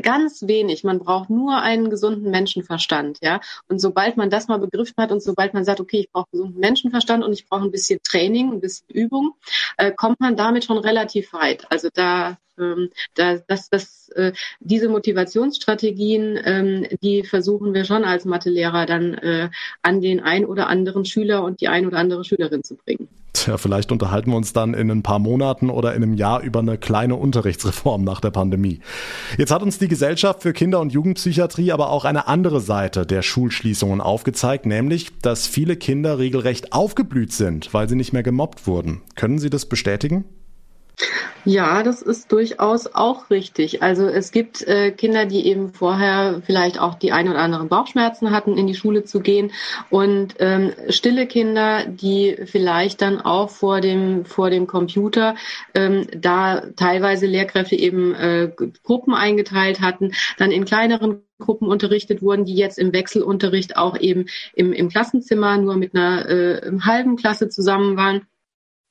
ganz 0.00 0.46
wenig. 0.46 0.84
Man 0.84 0.98
braucht 0.98 1.30
nur 1.30 1.60
einen 1.60 1.90
gesunden 1.90 2.30
Menschenverstand, 2.30 3.18
ja. 3.22 3.40
Und 3.68 3.80
sobald 3.80 4.16
man 4.16 4.30
das 4.30 4.48
mal 4.48 4.58
begriffen 4.58 4.94
hat 4.98 5.12
und 5.12 5.22
sobald 5.22 5.54
man 5.54 5.64
sagt, 5.64 5.80
okay, 5.80 6.00
ich 6.00 6.10
brauche 6.10 6.30
gesunden 6.30 6.60
Menschenverstand 6.60 7.24
und 7.24 7.32
ich 7.32 7.46
brauche 7.46 7.62
ein 7.62 7.70
bisschen 7.70 8.00
Training, 8.02 8.52
ein 8.52 8.60
bisschen 8.60 8.88
Übung, 8.88 9.34
äh, 9.76 9.92
kommt 9.92 10.20
man 10.20 10.36
damit 10.36 10.64
schon 10.64 10.78
relativ 10.78 11.32
weit. 11.32 11.70
Also 11.70 11.88
da, 11.92 12.38
ähm, 12.58 12.90
da 13.14 13.38
das, 13.46 13.70
das, 13.70 14.08
äh, 14.10 14.32
diese 14.60 14.88
Motivationsstrategien, 14.88 16.38
ähm, 16.44 16.86
die 17.02 17.24
versuchen 17.24 17.74
wir 17.74 17.84
schon 17.84 18.04
als 18.04 18.24
Mathelehrer 18.24 18.86
dann 18.86 19.14
äh, 19.14 19.50
an 19.82 20.00
den 20.00 20.20
ein 20.20 20.44
oder 20.44 20.68
anderen 20.68 21.04
Schüler 21.04 21.44
und 21.44 21.60
die 21.60 21.68
ein 21.68 21.86
oder 21.86 21.98
andere 21.98 22.24
Schülerin 22.24 22.62
zu 22.62 22.76
bringen. 22.76 23.08
Tja, 23.34 23.58
vielleicht 23.58 23.90
unterhalten 23.90 24.30
wir 24.30 24.36
uns 24.36 24.52
dann 24.52 24.74
in 24.74 24.90
ein 24.90 25.02
paar 25.02 25.18
Monaten 25.18 25.68
oder 25.68 25.94
in 25.94 26.04
einem 26.04 26.14
Jahr 26.14 26.40
über 26.40 26.60
eine 26.60 26.78
kleine 26.78 27.16
Unterrichtsreform 27.16 28.04
nach 28.04 28.20
der 28.20 28.30
Pandemie. 28.30 28.78
Jetzt 29.36 29.50
hat 29.50 29.62
uns 29.62 29.78
die 29.78 29.88
Gesellschaft 29.88 30.42
für 30.42 30.52
Kinder- 30.52 30.80
und 30.80 30.92
Jugendpsychiatrie 30.92 31.72
aber 31.72 31.90
auch 31.90 32.04
eine 32.04 32.28
andere 32.28 32.60
Seite 32.60 33.04
der 33.04 33.22
Schulschließungen 33.22 34.00
aufgezeigt, 34.00 34.66
nämlich, 34.66 35.18
dass 35.20 35.48
viele 35.48 35.76
Kinder 35.76 36.18
regelrecht 36.20 36.72
aufgeblüht 36.72 37.32
sind, 37.32 37.74
weil 37.74 37.88
sie 37.88 37.96
nicht 37.96 38.12
mehr 38.12 38.22
gemobbt 38.22 38.68
wurden. 38.68 39.02
Können 39.16 39.40
Sie 39.40 39.50
das 39.50 39.66
bestätigen? 39.66 40.24
Ja, 41.46 41.82
das 41.82 42.00
ist 42.00 42.32
durchaus 42.32 42.94
auch 42.94 43.28
richtig. 43.28 43.82
Also 43.82 44.06
es 44.06 44.32
gibt 44.32 44.62
äh, 44.62 44.92
Kinder, 44.92 45.26
die 45.26 45.46
eben 45.46 45.74
vorher 45.74 46.40
vielleicht 46.46 46.80
auch 46.80 46.94
die 46.94 47.12
ein 47.12 47.28
oder 47.28 47.40
anderen 47.40 47.68
Bauchschmerzen 47.68 48.30
hatten, 48.30 48.56
in 48.56 48.66
die 48.66 48.74
Schule 48.74 49.04
zu 49.04 49.20
gehen 49.20 49.52
und 49.90 50.36
ähm, 50.38 50.72
stille 50.88 51.26
Kinder, 51.26 51.84
die 51.86 52.36
vielleicht 52.46 53.02
dann 53.02 53.20
auch 53.20 53.50
vor 53.50 53.82
dem 53.82 54.24
vor 54.24 54.48
dem 54.48 54.66
Computer 54.66 55.34
ähm, 55.74 56.06
da 56.16 56.62
teilweise 56.76 57.26
Lehrkräfte 57.26 57.76
eben 57.76 58.14
äh, 58.14 58.50
Gruppen 58.82 59.12
eingeteilt 59.12 59.82
hatten, 59.82 60.12
dann 60.38 60.50
in 60.50 60.64
kleineren 60.64 61.24
Gruppen 61.38 61.68
unterrichtet 61.68 62.22
wurden, 62.22 62.46
die 62.46 62.54
jetzt 62.54 62.78
im 62.78 62.92
Wechselunterricht 62.94 63.76
auch 63.76 63.98
eben 63.98 64.26
im, 64.54 64.72
im 64.72 64.88
Klassenzimmer 64.88 65.58
nur 65.58 65.76
mit 65.76 65.94
einer 65.94 66.26
äh, 66.26 66.72
halben 66.80 67.16
Klasse 67.16 67.50
zusammen 67.50 67.98
waren 67.98 68.22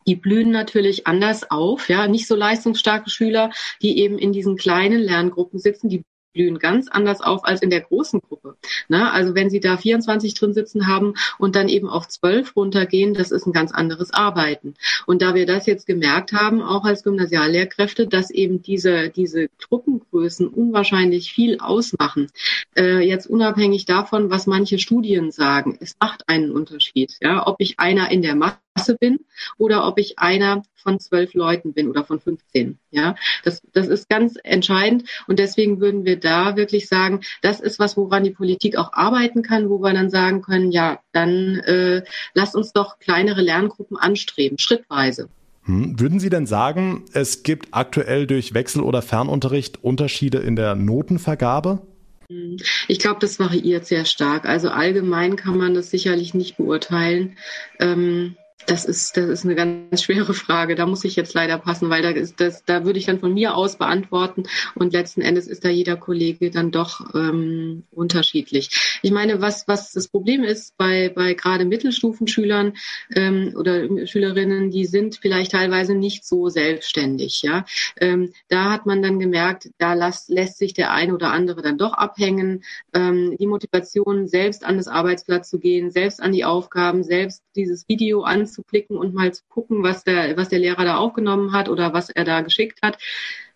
die 0.08 0.16
blühen 0.16 0.52
natürlich 0.52 1.08
anders 1.08 1.50
auf, 1.50 1.90
ja, 1.90 2.08
nicht 2.08 2.28
so 2.28 2.36
leistungsstarke 2.36 3.10
Schüler, 3.10 3.52
die 3.82 4.00
eben 4.00 4.18
in 4.18 4.32
diesen 4.34 4.58
kleinen 4.58 5.02
Lerngruppen 5.02 5.60
sitzen, 5.60 5.90
die 5.90 6.04
blühen 6.34 6.60
ganz 6.60 6.88
anders 6.90 7.22
auf 7.22 7.46
als 7.46 7.62
in 7.62 7.70
der 7.70 7.82
großen 7.82 8.20
Gruppe. 8.20 8.58
Ne? 8.90 9.12
Also 9.12 9.36
wenn 9.36 9.50
Sie 9.50 9.60
da 9.60 9.78
24 9.78 10.34
drin 10.34 10.54
sitzen 10.54 10.88
haben 10.88 11.14
und 11.38 11.56
dann 11.56 11.70
eben 11.70 11.88
auf 11.88 12.08
12 12.08 12.56
runtergehen, 12.56 13.14
das 13.14 13.32
ist 13.32 13.46
ein 13.46 13.54
ganz 13.54 13.72
anderes 13.72 14.14
Arbeiten. 14.14 14.74
Und 15.06 15.22
da 15.22 15.36
wir 15.36 15.46
das 15.46 15.66
jetzt 15.66 15.86
gemerkt 15.86 16.34
haben, 16.34 16.62
auch 16.62 16.84
als 16.84 17.04
Gymnasiallehrkräfte, 17.04 18.08
dass 18.08 18.32
eben 18.32 18.62
diese, 18.62 19.10
diese 19.10 19.48
Gruppengrößen 19.70 20.48
unwahrscheinlich 20.48 21.32
viel 21.32 21.60
ausmachen, 21.60 22.30
äh, 22.76 23.00
jetzt 23.00 23.28
unabhängig 23.28 23.86
davon, 23.86 24.30
was 24.30 24.48
manche 24.48 24.80
Studien 24.80 25.32
sagen, 25.32 25.78
es 25.80 25.96
macht 26.00 26.28
einen 26.28 26.52
Unterschied. 26.52 27.16
Ja? 27.22 27.46
Ob 27.48 27.58
ich 27.60 27.80
einer 27.80 28.12
in 28.12 28.22
der 28.22 28.36
Masse 28.36 28.58
bin 29.00 29.20
oder 29.58 29.88
ob 29.88 30.00
ich 30.00 30.20
einer 30.20 30.64
von 30.76 31.00
zwölf 31.00 31.34
Leuten 31.34 31.74
bin 31.74 31.90
oder 31.90 32.04
von 32.04 32.20
15. 32.20 32.78
Ja, 32.92 33.16
das, 33.44 33.62
das 33.72 33.88
ist 33.88 34.10
ganz 34.10 34.36
entscheidend. 34.44 35.08
Und 35.28 35.40
deswegen 35.40 35.80
würden 35.80 36.06
wir 36.06 36.20
da 36.20 36.56
wirklich 36.56 36.88
sagen, 36.88 37.22
das 37.42 37.60
ist 37.60 37.80
was, 37.80 37.96
woran 37.98 38.24
die 38.24 38.32
Politik 38.32 38.78
auch 38.78 38.92
arbeiten 38.94 39.42
kann, 39.42 39.70
wo 39.70 39.80
wir 39.80 39.94
dann 39.94 40.10
sagen 40.10 40.42
können, 40.42 40.72
ja, 40.72 41.00
dann 41.12 41.60
äh, 41.60 42.04
lasst 42.34 42.56
uns 42.56 42.74
doch 42.74 43.00
kleinere 43.00 43.42
Lerngruppen 43.42 43.98
anstreben, 43.98 44.58
schrittweise. 44.58 45.30
Hm. 45.66 46.00
Würden 46.00 46.20
Sie 46.20 46.30
denn 46.30 46.46
sagen, 46.46 47.06
es 47.14 47.44
gibt 47.44 47.70
aktuell 47.72 48.28
durch 48.28 48.54
Wechsel- 48.54 48.84
oder 48.84 49.02
Fernunterricht 49.02 49.84
Unterschiede 49.84 50.40
in 50.40 50.58
der 50.58 50.76
Notenvergabe? 50.76 51.82
Hm. 52.30 52.58
Ich 52.90 53.00
glaube, 53.00 53.20
das 53.22 53.40
variiert 53.40 53.86
sehr 53.86 54.04
stark. 54.04 54.46
Also 54.46 54.70
allgemein 54.70 55.38
kann 55.38 55.58
man 55.58 55.74
das 55.74 55.90
sicherlich 55.90 56.34
nicht 56.34 56.58
beurteilen. 56.58 57.38
Ähm, 57.80 58.36
das 58.68 58.86
ist, 58.86 59.18
das 59.18 59.30
ist 59.30 59.46
eine 59.46 59.56
ganz 59.56 60.04
schwere 60.04 60.34
Frage. 60.34 60.76
Da 60.76 60.86
muss 60.86 61.04
ich 61.04 61.16
jetzt 61.16 61.34
leider 61.34 61.58
passen, 61.58 61.90
weil 61.90 62.02
da 62.02 62.10
ist 62.10 62.40
das, 62.40 62.64
da 62.66 62.86
würde 62.86 63.00
ich 63.00 63.06
dann 63.06 63.20
von 63.20 63.34
mir 63.34 63.56
aus 63.56 63.78
beantworten 63.78 64.44
und 64.76 64.94
letzten 64.94 65.22
Endes 65.22 65.48
ist 65.48 65.66
da 65.66 65.70
jeder 65.70 65.96
Kollege 65.96 66.50
dann 66.50 66.72
doch 66.72 67.14
ähm, 67.16 67.84
unterschiedlich. 67.92 69.00
Ich 69.02 69.12
meine, 69.12 69.42
was, 69.42 69.68
was 69.68 69.92
das 69.92 70.08
Problem 70.08 70.44
ist 70.44 70.78
bei, 70.78 71.12
bei 71.14 71.34
gerade 71.34 71.66
Mittelstufenschülern 71.66 72.74
ähm, 73.16 73.54
oder 73.58 74.08
Schülerinnen, 74.08 74.72
die 74.72 74.86
sind 74.86 75.18
vielleicht 75.22 75.52
teilweise 75.52 75.96
nicht 75.96 76.26
so 76.26 76.50
selbstständig. 76.50 77.42
Ja, 77.44 77.66
ähm, 78.00 78.34
da 78.48 78.72
hat 78.72 78.86
man 78.86 79.02
dann 79.02 79.20
gemerkt, 79.20 79.70
da 79.78 79.94
lässt, 79.94 80.30
lässt 80.30 80.58
sich 80.58 80.74
der 80.74 80.92
eine 80.92 81.14
oder 81.14 81.32
andere 81.32 81.62
dann 81.62 81.78
doch 81.78 81.94
abhängen. 81.94 82.64
Ähm, 82.94 83.36
die 83.38 83.48
Motivation, 83.48 84.28
selbst 84.28 84.64
an 84.64 84.78
das 84.78 84.88
Arbeitsplatz 84.88 85.50
zu 85.50 85.60
gehen, 85.60 85.92
selbst 85.92 86.22
an 86.22 86.32
die 86.32 86.46
Aufgaben, 86.46 87.04
selbst 87.04 87.44
dieses 87.56 87.88
Video 87.88 88.24
anzusehen, 88.24 88.53
anzuklicken 88.54 88.98
und 88.98 89.14
mal 89.14 89.34
zu 89.34 89.44
gucken, 89.50 89.84
was 89.84 90.04
der, 90.04 90.38
was 90.38 90.50
der 90.50 90.60
Lehrer 90.60 90.86
da 90.86 90.98
aufgenommen 90.98 91.54
hat 91.54 91.70
oder 91.70 91.94
was 91.94 92.10
er 92.10 92.24
da 92.24 92.42
geschickt 92.42 92.80
hat, 92.82 92.98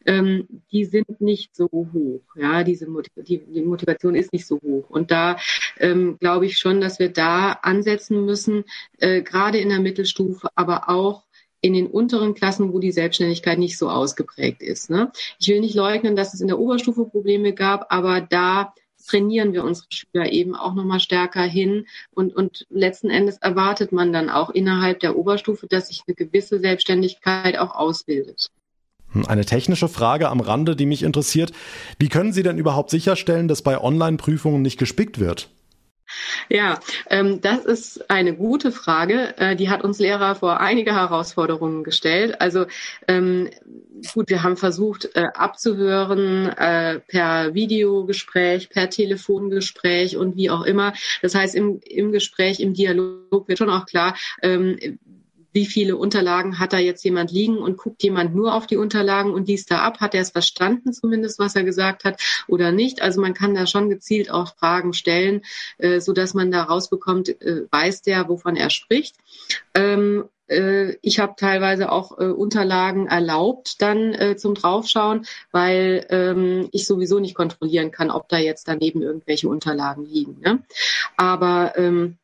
ähm, 0.05 0.47
die 0.71 0.85
sind 0.85 1.21
nicht 1.21 1.55
so 1.55 1.69
hoch. 1.71 2.21
Ja, 2.35 2.63
diese 2.63 2.87
die, 3.17 3.39
die 3.39 3.61
Motivation 3.61 4.15
ist 4.15 4.33
nicht 4.33 4.47
so 4.47 4.59
hoch. 4.61 4.89
Und 4.89 5.11
da 5.11 5.37
ähm, 5.79 6.17
glaube 6.19 6.45
ich 6.45 6.57
schon, 6.57 6.81
dass 6.81 6.99
wir 6.99 7.09
da 7.09 7.53
ansetzen 7.61 8.25
müssen, 8.25 8.63
äh, 8.97 9.21
gerade 9.21 9.59
in 9.59 9.69
der 9.69 9.79
Mittelstufe, 9.79 10.49
aber 10.55 10.89
auch 10.89 11.23
in 11.59 11.73
den 11.73 11.87
unteren 11.87 12.35
Klassen, 12.35 12.71
wo 12.71 12.79
die 12.79 12.91
Selbstständigkeit 12.91 13.57
nicht 13.57 13.77
so 13.77 13.89
ausgeprägt 13.89 14.61
ist. 14.61 14.89
Ne? 14.89 15.11
Ich 15.39 15.47
will 15.47 15.59
nicht 15.59 15.75
leugnen, 15.75 16.15
dass 16.15 16.33
es 16.33 16.41
in 16.41 16.47
der 16.47 16.59
Oberstufe 16.59 17.05
Probleme 17.05 17.53
gab, 17.53 17.91
aber 17.91 18.21
da 18.21 18.73
trainieren 19.07 19.53
wir 19.53 19.63
unsere 19.63 19.87
Schüler 19.89 20.31
eben 20.31 20.55
auch 20.55 20.73
nochmal 20.73 20.99
stärker 20.99 21.43
hin. 21.43 21.87
Und, 22.13 22.35
und 22.35 22.65
letzten 22.69 23.09
Endes 23.09 23.37
erwartet 23.37 23.91
man 23.91 24.13
dann 24.13 24.29
auch 24.29 24.49
innerhalb 24.49 24.99
der 24.99 25.17
Oberstufe, 25.17 25.67
dass 25.67 25.87
sich 25.87 26.03
eine 26.07 26.15
gewisse 26.15 26.59
Selbstständigkeit 26.59 27.57
auch 27.57 27.73
ausbildet. 27.75 28.51
Hm, 29.11 29.25
eine 29.25 29.45
technische 29.45 29.87
Frage 29.87 30.29
am 30.29 30.39
Rande, 30.39 30.75
die 30.75 30.85
mich 30.85 31.03
interessiert. 31.03 31.51
Wie 31.97 32.09
können 32.09 32.33
Sie 32.33 32.43
denn 32.43 32.57
überhaupt 32.57 32.89
sicherstellen, 32.89 33.47
dass 33.47 33.61
bei 33.61 33.81
Online-Prüfungen 33.81 34.61
nicht 34.61 34.77
gespickt 34.77 35.19
wird? 35.19 35.49
Ja, 36.49 36.79
ähm, 37.09 37.41
das 37.41 37.65
ist 37.65 38.09
eine 38.09 38.35
gute 38.35 38.71
Frage. 38.71 39.37
Äh, 39.37 39.55
die 39.55 39.69
hat 39.69 39.83
uns 39.83 39.99
Lehrer 39.99 40.35
vor 40.35 40.59
einige 40.59 40.95
Herausforderungen 40.95 41.83
gestellt. 41.83 42.39
Also 42.41 42.65
ähm, 43.07 43.49
gut, 44.13 44.29
wir 44.29 44.43
haben 44.43 44.57
versucht 44.57 45.09
äh, 45.15 45.27
abzuhören 45.33 46.47
äh, 46.47 46.99
per 46.99 47.53
Videogespräch, 47.53 48.69
per 48.69 48.89
Telefongespräch 48.89 50.17
und 50.17 50.35
wie 50.35 50.49
auch 50.49 50.63
immer. 50.63 50.93
Das 51.21 51.35
heißt, 51.35 51.55
im, 51.55 51.79
im 51.81 52.11
Gespräch, 52.11 52.59
im 52.59 52.73
Dialog 52.73 53.47
wird 53.47 53.57
schon 53.57 53.69
auch 53.69 53.85
klar, 53.85 54.15
ähm, 54.41 54.99
wie 55.53 55.65
viele 55.65 55.97
Unterlagen 55.97 56.59
hat 56.59 56.73
da 56.73 56.77
jetzt 56.77 57.03
jemand 57.03 57.31
liegen 57.31 57.57
und 57.57 57.77
guckt 57.77 58.03
jemand 58.03 58.35
nur 58.35 58.53
auf 58.53 58.67
die 58.67 58.77
Unterlagen 58.77 59.33
und 59.33 59.47
liest 59.47 59.71
da 59.71 59.79
ab, 59.79 59.99
hat 59.99 60.13
er 60.13 60.21
es 60.21 60.31
verstanden 60.31 60.93
zumindest, 60.93 61.39
was 61.39 61.55
er 61.55 61.63
gesagt 61.63 62.03
hat 62.03 62.21
oder 62.47 62.71
nicht. 62.71 63.01
Also 63.01 63.21
man 63.21 63.33
kann 63.33 63.55
da 63.55 63.65
schon 63.67 63.89
gezielt 63.89 64.29
auch 64.29 64.55
Fragen 64.55 64.93
stellen, 64.93 65.41
äh, 65.77 65.99
so 65.99 66.13
man 66.33 66.51
da 66.51 66.63
rausbekommt, 66.63 67.29
äh, 67.41 67.63
weiß 67.71 68.01
der, 68.01 68.27
wovon 68.29 68.55
er 68.55 68.69
spricht. 68.69 69.15
Ähm, 69.73 70.25
äh, 70.47 70.95
ich 71.01 71.19
habe 71.19 71.33
teilweise 71.37 71.91
auch 71.91 72.17
äh, 72.17 72.25
Unterlagen 72.25 73.07
erlaubt 73.07 73.81
dann 73.81 74.13
äh, 74.13 74.35
zum 74.37 74.55
Draufschauen, 74.55 75.25
weil 75.51 76.05
ähm, 76.09 76.69
ich 76.71 76.85
sowieso 76.87 77.19
nicht 77.19 77.35
kontrollieren 77.35 77.91
kann, 77.91 78.11
ob 78.11 78.29
da 78.29 78.37
jetzt 78.37 78.67
daneben 78.67 79.01
irgendwelche 79.01 79.49
Unterlagen 79.49 80.05
liegen. 80.05 80.39
Ne? 80.41 80.63
Aber 81.17 81.73
ähm, 81.77 82.17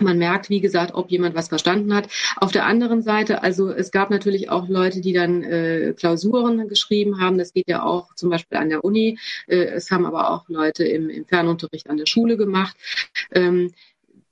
man 0.00 0.18
merkt, 0.18 0.50
wie 0.50 0.60
gesagt, 0.60 0.94
ob 0.94 1.10
jemand 1.10 1.34
was 1.34 1.48
verstanden 1.48 1.94
hat. 1.94 2.08
Auf 2.36 2.52
der 2.52 2.66
anderen 2.66 3.02
Seite, 3.02 3.42
also 3.42 3.70
es 3.70 3.90
gab 3.90 4.10
natürlich 4.10 4.50
auch 4.50 4.68
Leute, 4.68 5.00
die 5.00 5.12
dann 5.12 5.42
äh, 5.42 5.94
Klausuren 5.96 6.68
geschrieben 6.68 7.20
haben. 7.20 7.38
Das 7.38 7.52
geht 7.52 7.68
ja 7.68 7.82
auch 7.82 8.14
zum 8.14 8.30
Beispiel 8.30 8.58
an 8.58 8.68
der 8.68 8.84
Uni. 8.84 9.18
Äh, 9.46 9.56
es 9.56 9.90
haben 9.90 10.06
aber 10.06 10.30
auch 10.30 10.48
Leute 10.48 10.84
im, 10.84 11.08
im 11.08 11.24
Fernunterricht 11.26 11.88
an 11.88 11.96
der 11.96 12.06
Schule 12.06 12.36
gemacht. 12.36 12.76
Ähm, 13.32 13.72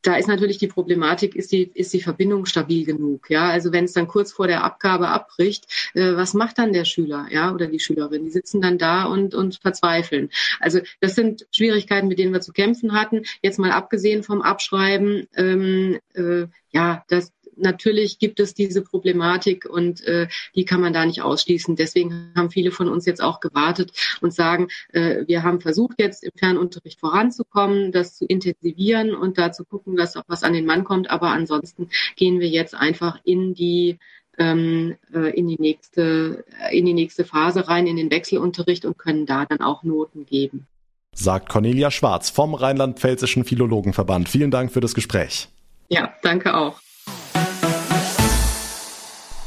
da 0.02 0.16
ist 0.16 0.28
natürlich 0.28 0.58
die 0.58 0.68
Problematik, 0.68 1.34
ist 1.34 1.52
die, 1.52 1.70
ist 1.74 1.92
die 1.92 2.02
Verbindung 2.02 2.46
stabil 2.46 2.84
genug? 2.84 3.30
Ja, 3.30 3.48
also 3.48 3.72
wenn 3.72 3.84
es 3.84 3.92
dann 3.92 4.06
kurz 4.06 4.32
vor 4.32 4.46
der 4.46 4.64
Abgabe 4.64 5.08
abbricht, 5.08 5.66
äh, 5.94 6.14
was 6.14 6.34
macht 6.34 6.58
dann 6.58 6.72
der 6.72 6.84
Schüler, 6.84 7.26
ja, 7.30 7.52
oder 7.52 7.66
die 7.66 7.80
Schülerin? 7.80 8.24
Die 8.24 8.30
sitzen 8.30 8.60
dann 8.60 8.78
da 8.78 9.04
und, 9.04 9.34
und 9.34 9.56
verzweifeln. 9.60 10.30
Also 10.60 10.80
das 11.00 11.14
sind 11.14 11.46
Schwierigkeiten, 11.52 12.08
mit 12.08 12.18
denen 12.18 12.32
wir 12.32 12.40
zu 12.40 12.52
kämpfen 12.52 12.92
hatten. 12.92 13.22
Jetzt 13.42 13.58
mal 13.58 13.72
abgesehen 13.72 14.22
vom 14.22 14.42
Abschreiben, 14.42 15.26
ähm, 15.36 15.98
äh, 16.14 16.46
ja, 16.70 17.04
das, 17.08 17.32
natürlich 17.58 18.18
gibt 18.18 18.40
es 18.40 18.54
diese 18.54 18.82
Problematik 18.82 19.66
und 19.68 20.02
äh, 20.04 20.28
die 20.54 20.64
kann 20.64 20.80
man 20.80 20.92
da 20.92 21.04
nicht 21.04 21.22
ausschließen. 21.22 21.76
Deswegen 21.76 22.32
haben 22.36 22.50
viele 22.50 22.70
von 22.70 22.88
uns 22.88 23.06
jetzt 23.06 23.22
auch 23.22 23.40
gewartet 23.40 23.92
und 24.20 24.32
sagen, 24.32 24.68
äh, 24.92 25.26
wir 25.26 25.42
haben 25.42 25.60
versucht 25.60 26.00
jetzt 26.00 26.24
im 26.24 26.32
Fernunterricht 26.36 27.00
voranzukommen, 27.00 27.92
das 27.92 28.16
zu 28.16 28.24
intensivieren 28.26 29.14
und 29.14 29.38
da 29.38 29.52
zu 29.52 29.64
gucken, 29.64 29.96
dass 29.96 30.16
auch 30.16 30.24
was 30.26 30.42
an 30.42 30.52
den 30.52 30.66
Mann 30.66 30.84
kommt. 30.84 31.10
Aber 31.10 31.28
ansonsten 31.28 31.88
gehen 32.16 32.40
wir 32.40 32.48
jetzt 32.48 32.74
einfach 32.74 33.18
in 33.24 33.54
die 33.54 33.98
ähm, 34.38 34.96
äh, 35.12 35.30
in 35.36 35.48
die 35.48 35.58
nächste 35.58 36.44
in 36.70 36.86
die 36.86 36.94
nächste 36.94 37.24
Phase 37.24 37.68
rein 37.68 37.86
in 37.86 37.96
den 37.96 38.10
Wechselunterricht 38.10 38.84
und 38.84 38.96
können 38.96 39.26
da 39.26 39.44
dann 39.44 39.60
auch 39.60 39.82
Noten 39.82 40.26
geben. 40.26 40.66
Sagt 41.14 41.48
Cornelia 41.48 41.90
Schwarz 41.90 42.30
vom 42.30 42.54
Rheinland-Pfälzischen 42.54 43.44
Philologenverband. 43.44 44.28
Vielen 44.28 44.52
Dank 44.52 44.72
für 44.72 44.80
das 44.80 44.94
Gespräch. 44.94 45.48
Ja, 45.88 46.14
danke 46.22 46.54
auch. 46.54 46.80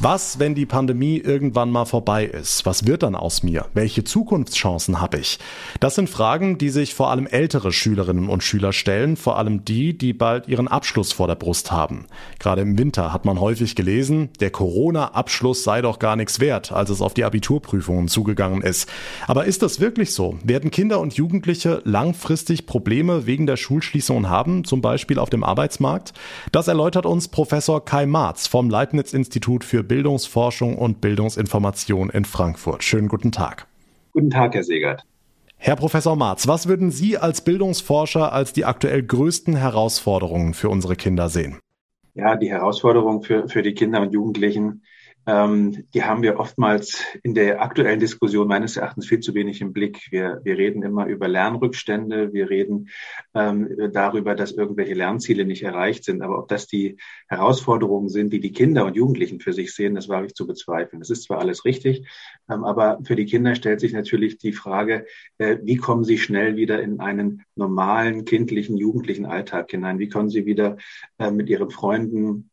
Was, 0.03 0.39
wenn 0.39 0.55
die 0.55 0.65
Pandemie 0.65 1.17
irgendwann 1.19 1.69
mal 1.69 1.85
vorbei 1.85 2.25
ist? 2.25 2.65
Was 2.65 2.87
wird 2.87 3.03
dann 3.03 3.13
aus 3.13 3.43
mir? 3.43 3.67
Welche 3.75 4.03
Zukunftschancen 4.03 4.99
habe 4.99 5.19
ich? 5.19 5.37
Das 5.79 5.93
sind 5.93 6.09
Fragen, 6.09 6.57
die 6.57 6.69
sich 6.69 6.95
vor 6.95 7.11
allem 7.11 7.27
ältere 7.27 7.71
Schülerinnen 7.71 8.27
und 8.27 8.43
Schüler 8.43 8.73
stellen, 8.73 9.15
vor 9.15 9.37
allem 9.37 9.63
die, 9.63 9.95
die 9.95 10.13
bald 10.13 10.47
ihren 10.47 10.67
Abschluss 10.67 11.11
vor 11.11 11.27
der 11.27 11.35
Brust 11.35 11.71
haben. 11.71 12.07
Gerade 12.39 12.63
im 12.63 12.79
Winter 12.79 13.13
hat 13.13 13.25
man 13.25 13.39
häufig 13.39 13.75
gelesen, 13.75 14.29
der 14.39 14.49
Corona-Abschluss 14.49 15.63
sei 15.63 15.83
doch 15.83 15.99
gar 15.99 16.15
nichts 16.15 16.39
wert, 16.39 16.71
als 16.71 16.89
es 16.89 16.99
auf 16.99 17.13
die 17.13 17.23
Abiturprüfungen 17.23 18.07
zugegangen 18.07 18.63
ist. 18.63 18.89
Aber 19.27 19.45
ist 19.45 19.61
das 19.61 19.79
wirklich 19.79 20.15
so? 20.15 20.39
Werden 20.43 20.71
Kinder 20.71 20.99
und 20.99 21.13
Jugendliche 21.13 21.79
langfristig 21.85 22.65
Probleme 22.65 23.27
wegen 23.27 23.45
der 23.45 23.55
Schulschließungen 23.55 24.31
haben, 24.31 24.63
zum 24.63 24.81
Beispiel 24.81 25.19
auf 25.19 25.29
dem 25.29 25.43
Arbeitsmarkt? 25.43 26.13
Das 26.51 26.67
erläutert 26.67 27.05
uns 27.05 27.27
Professor 27.27 27.85
Kai 27.85 28.07
Marz 28.07 28.47
vom 28.47 28.67
Leibniz-Institut 28.67 29.63
für 29.63 29.90
Bildungsforschung 29.91 30.77
und 30.77 31.01
Bildungsinformation 31.01 32.09
in 32.11 32.23
Frankfurt. 32.23 32.81
Schönen 32.81 33.09
guten 33.09 33.33
Tag. 33.33 33.67
Guten 34.13 34.29
Tag, 34.29 34.53
Herr 34.53 34.63
Segert. 34.63 35.03
Herr 35.57 35.75
Professor 35.75 36.15
Marz, 36.15 36.47
was 36.47 36.69
würden 36.69 36.91
Sie 36.91 37.17
als 37.17 37.41
Bildungsforscher 37.41 38.31
als 38.31 38.53
die 38.53 38.63
aktuell 38.63 39.03
größten 39.03 39.57
Herausforderungen 39.57 40.53
für 40.53 40.69
unsere 40.69 40.95
Kinder 40.95 41.27
sehen? 41.27 41.59
Ja, 42.13 42.37
die 42.37 42.49
Herausforderung 42.49 43.21
für, 43.21 43.49
für 43.49 43.63
die 43.63 43.73
Kinder 43.73 43.99
und 43.99 44.13
Jugendlichen 44.13 44.83
ähm, 45.27 45.85
die 45.93 46.03
haben 46.03 46.23
wir 46.23 46.39
oftmals 46.39 47.03
in 47.23 47.33
der 47.33 47.61
aktuellen 47.61 47.99
Diskussion 47.99 48.47
meines 48.47 48.77
Erachtens 48.77 49.07
viel 49.07 49.19
zu 49.19 49.33
wenig 49.33 49.61
im 49.61 49.73
Blick. 49.73 50.07
Wir, 50.11 50.41
wir 50.43 50.57
reden 50.57 50.83
immer 50.83 51.05
über 51.05 51.27
Lernrückstände, 51.27 52.33
wir 52.33 52.49
reden 52.49 52.89
ähm, 53.33 53.69
darüber, 53.93 54.35
dass 54.35 54.51
irgendwelche 54.51 54.93
Lernziele 54.93 55.45
nicht 55.45 55.63
erreicht 55.63 56.03
sind. 56.03 56.21
Aber 56.21 56.39
ob 56.39 56.47
das 56.47 56.67
die 56.67 56.97
Herausforderungen 57.27 58.09
sind, 58.09 58.33
die 58.33 58.39
die 58.39 58.51
Kinder 58.51 58.85
und 58.85 58.95
Jugendlichen 58.95 59.39
für 59.39 59.53
sich 59.53 59.73
sehen, 59.73 59.95
das 59.95 60.09
wage 60.09 60.27
ich 60.27 60.35
zu 60.35 60.47
bezweifeln. 60.47 60.99
Das 60.99 61.09
ist 61.09 61.23
zwar 61.23 61.39
alles 61.39 61.65
richtig, 61.65 62.07
ähm, 62.49 62.63
aber 62.63 62.99
für 63.03 63.15
die 63.15 63.25
Kinder 63.25 63.55
stellt 63.55 63.79
sich 63.79 63.93
natürlich 63.93 64.37
die 64.37 64.53
Frage, 64.53 65.05
äh, 65.37 65.57
wie 65.63 65.77
kommen 65.77 66.03
sie 66.03 66.17
schnell 66.17 66.55
wieder 66.55 66.81
in 66.81 66.99
einen 66.99 67.43
normalen 67.55 68.25
kindlichen, 68.25 68.77
jugendlichen 68.77 69.25
Alltag 69.25 69.71
hinein? 69.71 69.99
Wie 69.99 70.09
kommen 70.09 70.29
sie 70.29 70.45
wieder 70.45 70.77
äh, 71.17 71.31
mit 71.31 71.49
ihren 71.49 71.69
Freunden 71.69 72.50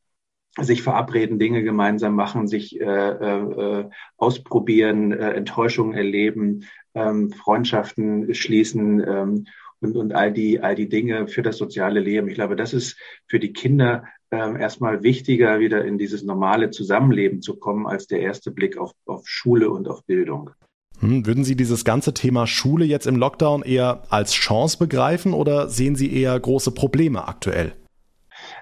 sich 0.60 0.82
verabreden, 0.82 1.38
Dinge 1.38 1.62
gemeinsam 1.62 2.14
machen, 2.14 2.48
sich 2.48 2.80
äh, 2.80 2.84
äh, 2.84 3.88
ausprobieren, 4.16 5.12
äh, 5.12 5.32
Enttäuschungen 5.32 5.94
erleben, 5.94 6.64
ähm, 6.94 7.30
Freundschaften 7.30 8.34
schließen 8.34 9.00
ähm, 9.06 9.46
und, 9.80 9.96
und 9.96 10.14
all 10.14 10.32
die, 10.32 10.60
all 10.60 10.74
die 10.74 10.88
Dinge 10.88 11.28
für 11.28 11.42
das 11.42 11.56
soziale 11.56 12.00
Leben. 12.00 12.28
Ich 12.28 12.34
glaube, 12.34 12.56
das 12.56 12.74
ist 12.74 12.98
für 13.26 13.38
die 13.38 13.52
Kinder 13.52 14.04
ähm, 14.30 14.56
erstmal 14.56 15.02
wichtiger, 15.02 15.60
wieder 15.60 15.84
in 15.84 15.98
dieses 15.98 16.22
normale 16.22 16.70
Zusammenleben 16.70 17.40
zu 17.40 17.56
kommen, 17.56 17.86
als 17.86 18.06
der 18.06 18.20
erste 18.20 18.50
Blick 18.50 18.76
auf, 18.76 18.92
auf 19.06 19.26
Schule 19.26 19.70
und 19.70 19.88
auf 19.88 20.04
Bildung. 20.04 20.50
Hm, 21.00 21.26
würden 21.26 21.44
Sie 21.44 21.56
dieses 21.56 21.84
ganze 21.84 22.12
Thema 22.12 22.46
Schule 22.46 22.84
jetzt 22.84 23.06
im 23.06 23.16
Lockdown 23.16 23.62
eher 23.62 24.02
als 24.10 24.32
Chance 24.32 24.78
begreifen 24.78 25.32
oder 25.32 25.68
sehen 25.68 25.94
Sie 25.94 26.12
eher 26.12 26.38
große 26.38 26.72
Probleme 26.72 27.28
aktuell? 27.28 27.72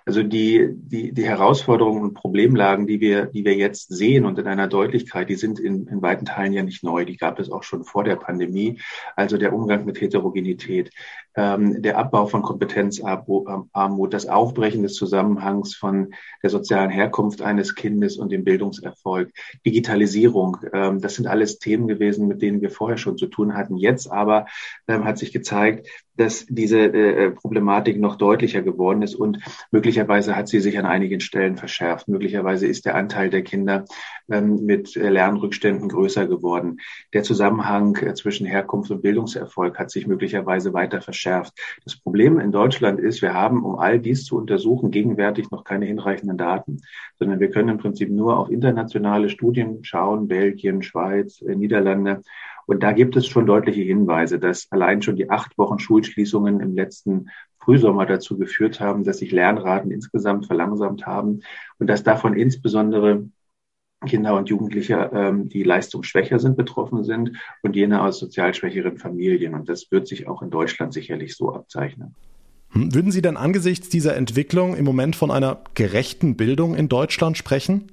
Also 0.08 0.22
die, 0.22 0.68
die, 0.72 1.12
die 1.12 1.24
Herausforderungen 1.24 2.00
und 2.00 2.14
Problemlagen, 2.14 2.86
die 2.86 3.00
wir, 3.00 3.26
die 3.26 3.44
wir 3.44 3.54
jetzt 3.56 3.88
sehen 3.92 4.24
und 4.24 4.38
in 4.38 4.46
einer 4.46 4.68
Deutlichkeit, 4.68 5.28
die 5.28 5.34
sind 5.34 5.58
in, 5.58 5.88
in 5.88 6.00
weiten 6.00 6.26
Teilen 6.26 6.52
ja 6.52 6.62
nicht 6.62 6.84
neu. 6.84 7.04
Die 7.04 7.16
gab 7.16 7.40
es 7.40 7.50
auch 7.50 7.64
schon 7.64 7.82
vor 7.82 8.04
der 8.04 8.14
Pandemie. 8.14 8.78
Also 9.16 9.36
der 9.36 9.52
Umgang 9.52 9.84
mit 9.84 10.00
Heterogenität, 10.00 10.92
ähm, 11.36 11.82
der 11.82 11.98
Abbau 11.98 12.26
von 12.26 12.42
Kompetenzarmut, 12.42 14.14
das 14.14 14.26
Aufbrechen 14.26 14.82
des 14.82 14.94
Zusammenhangs 14.94 15.74
von 15.74 16.14
der 16.42 16.50
sozialen 16.50 16.90
Herkunft 16.90 17.42
eines 17.42 17.74
Kindes 17.74 18.16
und 18.16 18.32
dem 18.32 18.44
Bildungserfolg, 18.44 19.32
Digitalisierung. 19.64 20.58
Ähm, 20.72 21.00
das 21.00 21.14
sind 21.14 21.26
alles 21.26 21.58
Themen 21.58 21.88
gewesen, 21.88 22.26
mit 22.26 22.42
denen 22.42 22.62
wir 22.62 22.70
vorher 22.70 22.98
schon 22.98 23.18
zu 23.18 23.26
tun 23.26 23.54
hatten. 23.54 23.76
Jetzt 23.76 24.10
aber 24.10 24.46
ähm, 24.88 25.04
hat 25.04 25.18
sich 25.18 25.32
gezeigt, 25.32 25.88
dass 26.16 26.46
diese 26.48 26.78
äh, 26.78 27.30
Problematik 27.30 27.98
noch 27.98 28.16
deutlicher 28.16 28.62
geworden 28.62 29.02
ist 29.02 29.14
und 29.14 29.38
möglicherweise 29.70 30.34
hat 30.34 30.48
sie 30.48 30.60
sich 30.60 30.78
an 30.78 30.86
einigen 30.86 31.20
Stellen 31.20 31.56
verschärft. 31.56 32.08
Möglicherweise 32.08 32.66
ist 32.66 32.86
der 32.86 32.94
Anteil 32.94 33.28
der 33.28 33.42
Kinder 33.42 33.84
ähm, 34.30 34.64
mit 34.64 34.96
äh, 34.96 35.10
Lernrückständen 35.10 35.88
größer 35.88 36.26
geworden. 36.26 36.78
Der 37.12 37.22
Zusammenhang 37.22 37.96
äh, 37.96 38.14
zwischen 38.14 38.46
Herkunft 38.46 38.90
und 38.90 39.02
Bildungserfolg 39.02 39.78
hat 39.78 39.90
sich 39.90 40.06
möglicherweise 40.06 40.72
weiter 40.72 41.02
verschärft. 41.02 41.25
Das 41.84 41.96
Problem 42.00 42.38
in 42.38 42.52
Deutschland 42.52 43.00
ist, 43.00 43.22
wir 43.22 43.34
haben, 43.34 43.64
um 43.64 43.78
all 43.78 43.98
dies 43.98 44.24
zu 44.24 44.36
untersuchen, 44.36 44.90
gegenwärtig 44.90 45.50
noch 45.50 45.64
keine 45.64 45.86
hinreichenden 45.86 46.38
Daten, 46.38 46.80
sondern 47.18 47.40
wir 47.40 47.50
können 47.50 47.68
im 47.70 47.78
Prinzip 47.78 48.10
nur 48.10 48.38
auf 48.38 48.50
internationale 48.50 49.28
Studien 49.28 49.82
schauen, 49.82 50.28
Belgien, 50.28 50.82
Schweiz, 50.82 51.42
äh, 51.42 51.54
Niederlande. 51.54 52.22
Und 52.66 52.82
da 52.82 52.92
gibt 52.92 53.16
es 53.16 53.26
schon 53.26 53.46
deutliche 53.46 53.82
Hinweise, 53.82 54.38
dass 54.38 54.66
allein 54.70 55.02
schon 55.02 55.16
die 55.16 55.30
acht 55.30 55.56
Wochen 55.56 55.78
Schulschließungen 55.78 56.60
im 56.60 56.74
letzten 56.74 57.28
Frühsommer 57.58 58.06
dazu 58.06 58.38
geführt 58.38 58.80
haben, 58.80 59.04
dass 59.04 59.18
sich 59.18 59.32
Lernraten 59.32 59.90
insgesamt 59.90 60.46
verlangsamt 60.46 61.06
haben 61.06 61.40
und 61.78 61.88
dass 61.88 62.02
davon 62.02 62.34
insbesondere 62.34 63.28
Kinder 64.04 64.36
und 64.36 64.48
Jugendliche, 64.48 65.10
ähm, 65.12 65.48
die 65.48 65.62
leistungsschwächer 65.62 66.38
sind, 66.38 66.56
betroffen 66.56 67.02
sind 67.04 67.32
und 67.62 67.74
jene 67.76 68.02
aus 68.02 68.18
sozial 68.18 68.52
schwächeren 68.54 68.98
Familien. 68.98 69.54
Und 69.54 69.68
das 69.68 69.90
wird 69.90 70.06
sich 70.06 70.28
auch 70.28 70.42
in 70.42 70.50
Deutschland 70.50 70.92
sicherlich 70.92 71.34
so 71.36 71.52
abzeichnen. 71.52 72.14
Hm, 72.70 72.94
würden 72.94 73.10
Sie 73.10 73.22
denn 73.22 73.36
angesichts 73.36 73.88
dieser 73.88 74.16
Entwicklung 74.16 74.76
im 74.76 74.84
Moment 74.84 75.16
von 75.16 75.30
einer 75.30 75.62
gerechten 75.74 76.36
Bildung 76.36 76.74
in 76.74 76.88
Deutschland 76.88 77.38
sprechen? 77.38 77.90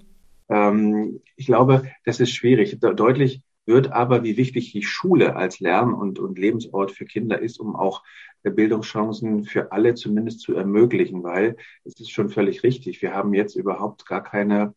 Ähm, 0.49 1.21
ich 1.35 1.45
glaube, 1.45 1.83
das 2.05 2.19
ist 2.19 2.31
schwierig. 2.31 2.77
Deutlich 2.79 3.41
wird 3.65 3.91
aber, 3.91 4.23
wie 4.23 4.37
wichtig 4.37 4.71
die 4.73 4.83
Schule 4.83 5.35
als 5.35 5.59
Lern- 5.59 5.93
und, 5.93 6.19
und 6.19 6.37
Lebensort 6.37 6.91
für 6.91 7.05
Kinder 7.05 7.39
ist, 7.39 7.59
um 7.59 7.75
auch 7.75 8.03
äh, 8.43 8.51
Bildungschancen 8.51 9.45
für 9.45 9.71
alle 9.71 9.95
zumindest 9.95 10.41
zu 10.41 10.53
ermöglichen, 10.53 11.23
weil 11.23 11.55
es 11.85 11.99
ist 11.99 12.11
schon 12.11 12.29
völlig 12.29 12.63
richtig. 12.63 13.01
Wir 13.01 13.13
haben 13.13 13.33
jetzt 13.33 13.55
überhaupt 13.55 14.05
gar 14.05 14.23
keine 14.23 14.73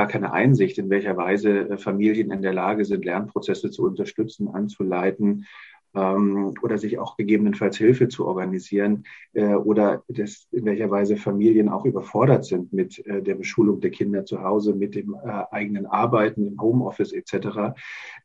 gar 0.00 0.08
keine 0.08 0.32
Einsicht, 0.32 0.78
in 0.78 0.88
welcher 0.88 1.18
Weise 1.18 1.68
äh, 1.68 1.76
Familien 1.76 2.30
in 2.30 2.40
der 2.40 2.54
Lage 2.54 2.86
sind, 2.86 3.04
Lernprozesse 3.04 3.70
zu 3.70 3.84
unterstützen, 3.84 4.48
anzuleiten, 4.48 5.44
ähm, 5.94 6.54
oder 6.62 6.78
sich 6.78 6.98
auch 6.98 7.18
gegebenenfalls 7.18 7.76
Hilfe 7.76 8.08
zu 8.08 8.24
organisieren 8.24 9.04
äh, 9.34 9.54
oder 9.54 10.02
das, 10.08 10.48
in 10.52 10.64
welcher 10.64 10.90
Weise 10.90 11.18
Familien 11.18 11.68
auch 11.68 11.84
überfordert 11.84 12.46
sind 12.46 12.72
mit 12.72 13.04
äh, 13.06 13.20
der 13.20 13.34
Beschulung 13.34 13.80
der 13.80 13.90
Kinder 13.90 14.24
zu 14.24 14.42
Hause, 14.42 14.74
mit 14.74 14.94
dem 14.94 15.14
eigenen 15.16 15.84
Arbeiten 15.84 16.46
im 16.46 16.62
Homeoffice 16.62 17.12
etc. 17.12 17.74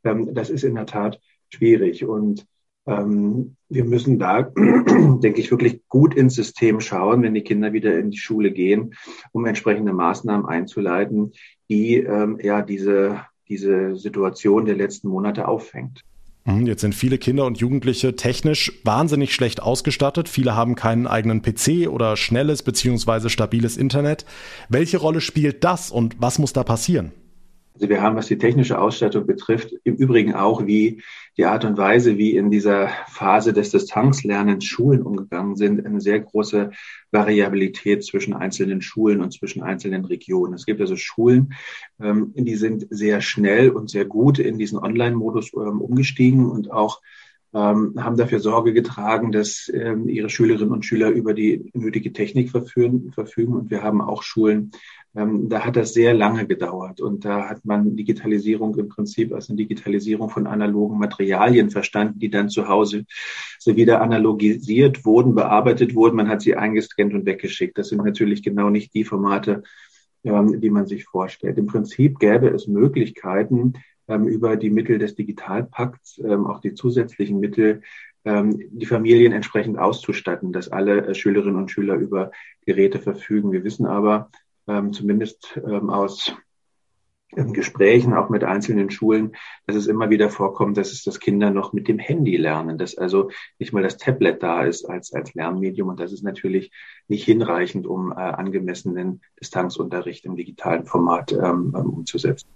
Ähm, 0.06 0.34
das 0.34 0.50
ist 0.50 0.64
in 0.64 0.76
der 0.76 0.86
Tat 0.86 1.20
schwierig 1.50 2.06
und 2.06 2.48
wir 2.86 3.84
müssen 3.84 4.20
da, 4.20 4.42
denke 4.56 5.42
ich, 5.42 5.50
wirklich 5.50 5.82
gut 5.90 6.14
ins 6.14 6.36
System 6.36 6.80
schauen, 6.80 7.24
wenn 7.24 7.34
die 7.34 7.42
Kinder 7.42 7.74
wieder 7.74 7.98
in 7.98 8.12
die 8.12 8.18
Schule 8.18 8.52
gehen, 8.52 8.94
um 9.32 9.46
entsprechende 9.46 9.92
Maßnahmen 9.92 10.46
einzuleiten, 10.46 11.34
die 11.70 11.96
ähm, 11.96 12.40
ja 12.42 12.62
diese, 12.62 13.22
diese 13.50 13.96
Situation 13.96 14.66
der 14.66 14.76
letzten 14.76 15.08
Monate 15.08 15.48
auffängt. 15.48 16.04
Mhm, 16.46 16.68
jetzt 16.68 16.82
sind 16.82 16.94
viele 16.94 17.18
Kinder 17.18 17.46
und 17.46 17.58
Jugendliche 17.58 18.16
technisch 18.16 18.80
wahnsinnig 18.84 19.34
schlecht 19.34 19.64
ausgestattet. 19.64 20.30
Viele 20.30 20.56
haben 20.56 20.76
keinen 20.76 21.08
eigenen 21.08 21.42
PC 21.42 21.90
oder 21.90 22.16
schnelles 22.16 22.62
bzw. 22.62 23.30
stabiles 23.30 23.78
Internet. 23.78 24.26
Welche 24.70 24.98
Rolle 24.98 25.22
spielt 25.22 25.64
das 25.64 25.90
und 25.90 26.18
was 26.20 26.38
muss 26.38 26.54
da 26.54 26.64
passieren? 26.64 27.12
Also 27.76 27.90
wir 27.90 28.02
haben, 28.02 28.16
was 28.16 28.28
die 28.28 28.38
technische 28.38 28.80
Ausstattung 28.80 29.28
betrifft, 29.28 29.76
im 29.84 29.96
Übrigen 29.96 30.34
auch, 30.34 30.66
wie 30.66 31.02
die 31.36 31.44
Art 31.44 31.66
und 31.66 31.78
Weise, 31.78 32.18
wie 32.18 32.38
in 32.38 32.50
dieser 32.50 32.88
Phase 33.10 33.52
des 33.52 33.72
Distanzlernens 33.72 34.64
Schulen 34.64 35.02
umgegangen 35.02 35.58
sind, 35.58 35.86
eine 35.86 36.00
sehr 36.00 36.22
große 36.22 36.72
Variabilität 37.12 38.06
zwischen 38.06 38.34
einzelnen 38.34 38.82
Schulen 38.82 39.20
und 39.20 39.34
zwischen 39.34 39.62
einzelnen 39.62 40.06
Regionen. 40.06 40.54
Es 40.54 40.66
gibt 40.66 40.80
also 40.80 40.96
Schulen, 40.96 41.54
ähm, 42.02 42.32
die 42.34 42.56
sind 42.56 42.88
sehr 42.92 43.20
schnell 43.20 43.72
und 43.72 43.90
sehr 43.90 44.06
gut 44.06 44.40
in 44.40 44.58
diesen 44.58 44.80
Online-Modus 44.80 45.52
ähm, 45.54 45.82
umgestiegen 45.82 46.50
und 46.50 46.72
auch 46.72 47.02
ähm, 47.54 47.96
haben 47.98 48.16
dafür 48.16 48.40
Sorge 48.40 48.72
getragen, 48.72 49.34
dass 49.34 49.70
ihre 49.70 50.30
Schülerinnen 50.30 50.74
und 50.74 50.86
Schüler 50.86 51.10
über 51.10 51.34
die 51.34 51.72
nötige 51.74 52.12
Technik 52.12 52.50
verfügen. 52.50 53.14
Und 53.54 53.70
wir 53.70 53.82
haben 53.82 54.02
auch 54.02 54.24
Schulen, 54.24 54.72
ähm, 55.16 55.48
da 55.48 55.64
hat 55.66 55.76
das 55.76 55.94
sehr 55.94 56.14
lange 56.14 56.46
gedauert. 56.46 57.00
Und 57.00 57.26
da 57.26 57.50
hat 57.50 57.66
man 57.66 57.96
Digitalisierung 57.96 58.76
im 58.78 58.90
Prinzip 58.90 59.34
als 59.34 59.50
eine 59.50 59.58
Digitalisierung 59.58 60.30
von 60.30 60.48
analogen 60.48 60.98
Materialien 60.98 61.70
verstanden, 61.70 62.20
die 62.20 62.30
dann 62.30 62.50
zu 62.50 62.68
Hause 62.68 63.06
so 63.60 63.76
wieder 63.76 64.02
analogisiert 64.02 65.06
wurden, 65.06 65.36
bearbeitet 65.36 65.96
wurden. 65.96 66.18
Man 66.18 66.28
hat 66.28 66.42
sie 66.42 66.56
eingescannt 66.56 67.14
und 67.14 67.26
weggeschickt. 67.26 67.78
Das 67.78 67.90
sind 67.90 68.04
natürlich 68.04 68.44
genau 68.44 68.70
nicht 68.70 68.94
die 68.94 69.06
Formate, 69.06 69.64
ähm, 70.24 70.60
die 70.60 70.70
man 70.70 70.86
sich 70.86 71.06
vorstellt. 71.06 71.58
Im 71.58 71.68
Prinzip 71.68 72.20
gäbe 72.20 72.50
es 72.50 72.68
Möglichkeiten, 72.68 73.74
ähm, 74.08 74.28
über 74.28 74.58
die 74.58 74.70
Mittel 74.70 75.00
des 75.00 75.16
Digitalpakts, 75.16 76.20
ähm, 76.20 76.46
auch 76.46 76.60
die 76.60 76.74
zusätzlichen 76.74 77.40
Mittel, 77.40 77.82
ähm, 78.26 78.60
die 78.72 78.86
Familien 78.86 79.32
entsprechend 79.32 79.78
auszustatten, 79.78 80.52
dass 80.52 80.70
alle 80.70 81.08
äh, 81.08 81.16
Schülerinnen 81.16 81.56
und 81.56 81.72
Schüler 81.72 81.96
über 81.96 82.32
Geräte 82.66 83.00
verfügen. 83.00 83.52
Wir 83.52 83.64
wissen 83.64 83.86
aber 83.86 84.30
ähm, 84.68 84.94
zumindest 84.94 85.60
ähm, 85.66 85.90
aus 85.90 86.34
Gesprächen 87.36 88.14
auch 88.14 88.30
mit 88.30 88.44
einzelnen 88.44 88.90
Schulen, 88.90 89.36
dass 89.68 89.76
es 89.76 89.88
immer 89.88 90.10
wieder 90.10 90.30
vorkommt, 90.30 90.78
dass 90.78 90.92
es 90.92 91.04
das 91.04 91.20
Kinder 91.20 91.52
noch 91.52 91.74
mit 91.74 91.88
dem 91.88 92.00
Handy 92.00 92.38
lernen, 92.38 92.78
dass 92.78 92.98
also 92.98 93.30
nicht 93.60 93.74
mal 93.74 93.84
das 93.84 93.98
Tablet 93.98 94.42
da 94.42 94.64
ist 94.64 94.86
als, 94.86 95.14
als 95.14 95.34
Lernmedium 95.34 95.90
und 95.90 96.00
das 96.00 96.14
ist 96.14 96.24
natürlich 96.24 96.72
nicht 97.08 97.26
hinreichend, 97.26 97.88
um 97.88 98.12
äh, 98.12 98.16
angemessenen 98.16 99.22
Distanzunterricht 99.40 100.26
im 100.26 100.36
digitalen 100.36 100.86
Format 100.86 101.34
ähm, 101.34 101.74
umzusetzen. 101.74 102.48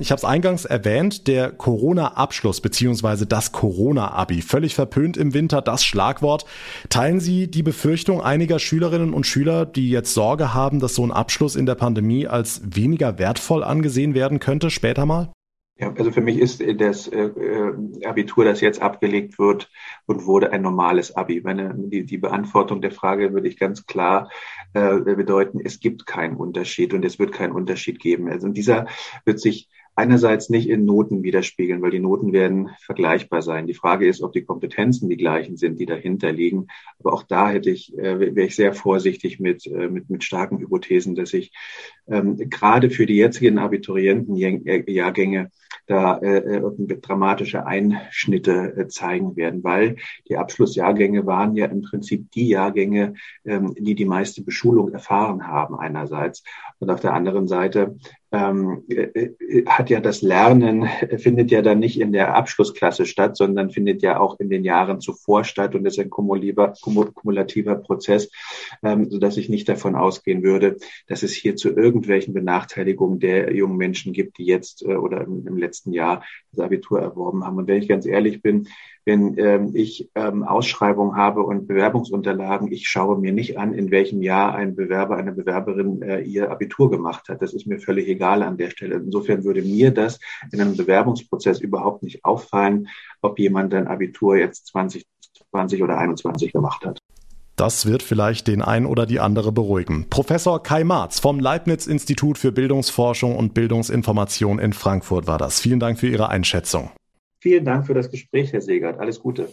Ich 0.00 0.10
habe 0.10 0.16
es 0.16 0.24
eingangs 0.24 0.64
erwähnt, 0.64 1.26
der 1.26 1.52
Corona-Abschluss 1.52 2.62
bzw. 2.62 3.26
das 3.26 3.52
Corona-Abi. 3.52 4.40
Völlig 4.40 4.74
verpönt 4.74 5.18
im 5.18 5.34
Winter 5.34 5.60
das 5.60 5.84
Schlagwort. 5.84 6.46
Teilen 6.88 7.20
Sie 7.20 7.50
die 7.50 7.62
Befürchtung 7.62 8.22
einiger 8.22 8.58
Schülerinnen 8.58 9.12
und 9.12 9.26
Schüler, 9.26 9.66
die 9.66 9.90
jetzt 9.90 10.14
Sorge 10.14 10.54
haben, 10.54 10.80
dass 10.80 10.94
so 10.94 11.04
ein 11.04 11.12
Abschluss 11.12 11.54
in 11.54 11.66
der 11.66 11.74
Pandemie 11.74 12.26
als 12.26 12.62
weniger 12.64 13.18
wertvoll 13.18 13.62
angesehen 13.62 14.14
werden 14.14 14.40
könnte 14.40 14.70
später 14.70 15.04
mal? 15.04 15.34
Ja, 15.76 15.92
also 15.92 16.12
für 16.12 16.20
mich 16.20 16.38
ist 16.38 16.62
das 16.80 17.08
äh, 17.08 17.24
äh, 17.24 18.06
Abitur, 18.06 18.44
das 18.44 18.60
jetzt 18.60 18.80
abgelegt 18.80 19.40
wird 19.40 19.68
und 20.06 20.24
wurde 20.24 20.52
ein 20.52 20.62
normales 20.62 21.16
Abi. 21.16 21.40
Meine, 21.42 21.74
die, 21.76 22.06
die 22.06 22.18
Beantwortung 22.18 22.80
der 22.80 22.92
Frage 22.92 23.32
würde 23.32 23.48
ich 23.48 23.58
ganz 23.58 23.84
klar 23.84 24.30
äh, 24.72 25.00
bedeuten, 25.00 25.60
es 25.62 25.80
gibt 25.80 26.06
keinen 26.06 26.36
Unterschied 26.36 26.94
und 26.94 27.04
es 27.04 27.18
wird 27.18 27.32
keinen 27.32 27.52
Unterschied 27.52 27.98
geben. 27.98 28.30
Also 28.30 28.48
dieser 28.48 28.86
wird 29.24 29.40
sich 29.40 29.68
einerseits 29.96 30.50
nicht 30.50 30.68
in 30.68 30.84
Noten 30.84 31.22
widerspiegeln, 31.22 31.80
weil 31.82 31.90
die 31.90 32.00
Noten 32.00 32.32
werden 32.32 32.70
vergleichbar 32.80 33.42
sein. 33.42 33.66
Die 33.66 33.74
Frage 33.74 34.08
ist, 34.08 34.22
ob 34.22 34.32
die 34.32 34.44
Kompetenzen 34.44 35.08
die 35.08 35.16
gleichen 35.16 35.56
sind, 35.56 35.78
die 35.78 35.86
dahinter 35.86 36.32
liegen. 36.32 36.66
Aber 36.98 37.12
auch 37.12 37.22
da 37.22 37.50
hätte 37.50 37.70
ich, 37.70 37.96
äh, 37.96 38.34
wäre 38.34 38.46
ich 38.46 38.56
sehr 38.56 38.74
vorsichtig 38.74 39.40
mit, 39.40 39.66
äh, 39.66 39.88
mit, 39.88 40.10
mit 40.10 40.24
starken 40.24 40.58
Hypothesen, 40.58 41.14
dass 41.14 41.32
ich 41.32 41.52
ähm, 42.08 42.36
gerade 42.36 42.90
für 42.90 43.06
die 43.06 43.16
jetzigen 43.16 43.58
Abiturientenjahrgänge 43.58 45.50
da 45.86 46.18
äh, 46.18 46.56
äh 46.56 47.00
dramatische 47.00 47.66
Einschnitte 47.66 48.74
äh, 48.76 48.88
zeigen 48.88 49.36
werden, 49.36 49.62
weil 49.64 49.96
die 50.28 50.36
Abschlussjahrgänge 50.36 51.26
waren 51.26 51.54
ja 51.56 51.66
im 51.66 51.82
Prinzip 51.82 52.30
die 52.32 52.48
Jahrgänge, 52.48 53.14
ähm, 53.44 53.74
die 53.78 53.94
die 53.94 54.06
meiste 54.06 54.42
Beschulung 54.42 54.92
erfahren 54.92 55.46
haben 55.46 55.78
einerseits. 55.78 56.42
Und 56.78 56.90
auf 56.90 57.00
der 57.00 57.12
anderen 57.12 57.48
Seite 57.48 57.96
ähm, 58.34 58.82
äh, 58.88 59.02
äh, 59.38 59.64
hat 59.66 59.90
ja 59.90 60.00
das 60.00 60.20
Lernen, 60.22 60.88
findet 61.18 61.52
ja 61.52 61.62
dann 61.62 61.78
nicht 61.78 62.00
in 62.00 62.12
der 62.12 62.34
Abschlussklasse 62.34 63.06
statt, 63.06 63.36
sondern 63.36 63.70
findet 63.70 64.02
ja 64.02 64.18
auch 64.18 64.40
in 64.40 64.50
den 64.50 64.64
Jahren 64.64 65.00
zuvor 65.00 65.44
statt 65.44 65.74
und 65.74 65.86
ist 65.86 65.98
ein 66.00 66.10
kumulativer 66.10 67.76
Prozess, 67.76 68.30
ähm, 68.82 69.08
sodass 69.08 69.36
ich 69.36 69.48
nicht 69.48 69.68
davon 69.68 69.94
ausgehen 69.94 70.42
würde, 70.42 70.76
dass 71.06 71.22
es 71.22 71.32
hier 71.32 71.54
zu 71.54 71.70
irgendwelchen 71.70 72.34
Benachteiligungen 72.34 73.20
der 73.20 73.54
jungen 73.54 73.76
Menschen 73.76 74.12
gibt, 74.12 74.38
die 74.38 74.46
jetzt 74.46 74.82
äh, 74.82 74.96
oder 74.96 75.22
im, 75.22 75.46
im 75.46 75.56
letzten 75.56 75.92
Jahr 75.92 76.24
das 76.50 76.64
Abitur 76.64 77.00
erworben 77.00 77.44
haben. 77.44 77.58
Und 77.58 77.68
wenn 77.68 77.80
ich 77.80 77.88
ganz 77.88 78.04
ehrlich 78.04 78.42
bin, 78.42 78.66
wenn 79.04 79.36
ähm, 79.38 79.70
ich 79.74 80.10
ähm, 80.14 80.44
Ausschreibungen 80.44 81.16
habe 81.16 81.42
und 81.42 81.68
Bewerbungsunterlagen, 81.68 82.72
ich 82.72 82.88
schaue 82.88 83.18
mir 83.18 83.32
nicht 83.32 83.58
an, 83.58 83.74
in 83.74 83.90
welchem 83.90 84.22
Jahr 84.22 84.54
ein 84.54 84.74
Bewerber, 84.74 85.16
eine 85.16 85.32
Bewerberin 85.32 86.00
äh, 86.00 86.20
ihr 86.20 86.50
Abitur 86.50 86.90
gemacht 86.90 87.28
hat. 87.28 87.42
Das 87.42 87.52
ist 87.52 87.66
mir 87.66 87.78
völlig 87.78 88.08
egal 88.08 88.23
an 88.24 88.56
der 88.56 88.70
Stelle. 88.70 88.96
Insofern 88.96 89.44
würde 89.44 89.62
mir 89.62 89.90
das 89.90 90.18
in 90.52 90.60
einem 90.60 90.76
Bewerbungsprozess 90.76 91.60
überhaupt 91.60 92.02
nicht 92.02 92.24
auffallen, 92.24 92.88
ob 93.22 93.38
jemand 93.38 93.74
ein 93.74 93.86
Abitur 93.86 94.36
jetzt 94.36 94.66
2020 94.68 95.82
oder 95.82 95.98
21 95.98 96.52
gemacht 96.52 96.84
hat. 96.84 96.98
Das 97.56 97.86
wird 97.86 98.02
vielleicht 98.02 98.48
den 98.48 98.62
ein 98.62 98.84
oder 98.84 99.06
die 99.06 99.20
andere 99.20 99.52
beruhigen. 99.52 100.06
Professor 100.10 100.60
Kai 100.60 100.82
Marz 100.82 101.20
vom 101.20 101.38
Leibniz-Institut 101.38 102.36
für 102.36 102.50
Bildungsforschung 102.50 103.36
und 103.36 103.54
Bildungsinformation 103.54 104.58
in 104.58 104.72
Frankfurt 104.72 105.28
war 105.28 105.38
das. 105.38 105.60
Vielen 105.60 105.78
Dank 105.78 106.00
für 106.00 106.08
Ihre 106.08 106.28
Einschätzung. 106.28 106.90
Vielen 107.38 107.64
Dank 107.64 107.86
für 107.86 107.94
das 107.94 108.10
Gespräch, 108.10 108.52
Herr 108.52 108.60
Segert. 108.60 108.98
Alles 108.98 109.20
Gute. 109.20 109.50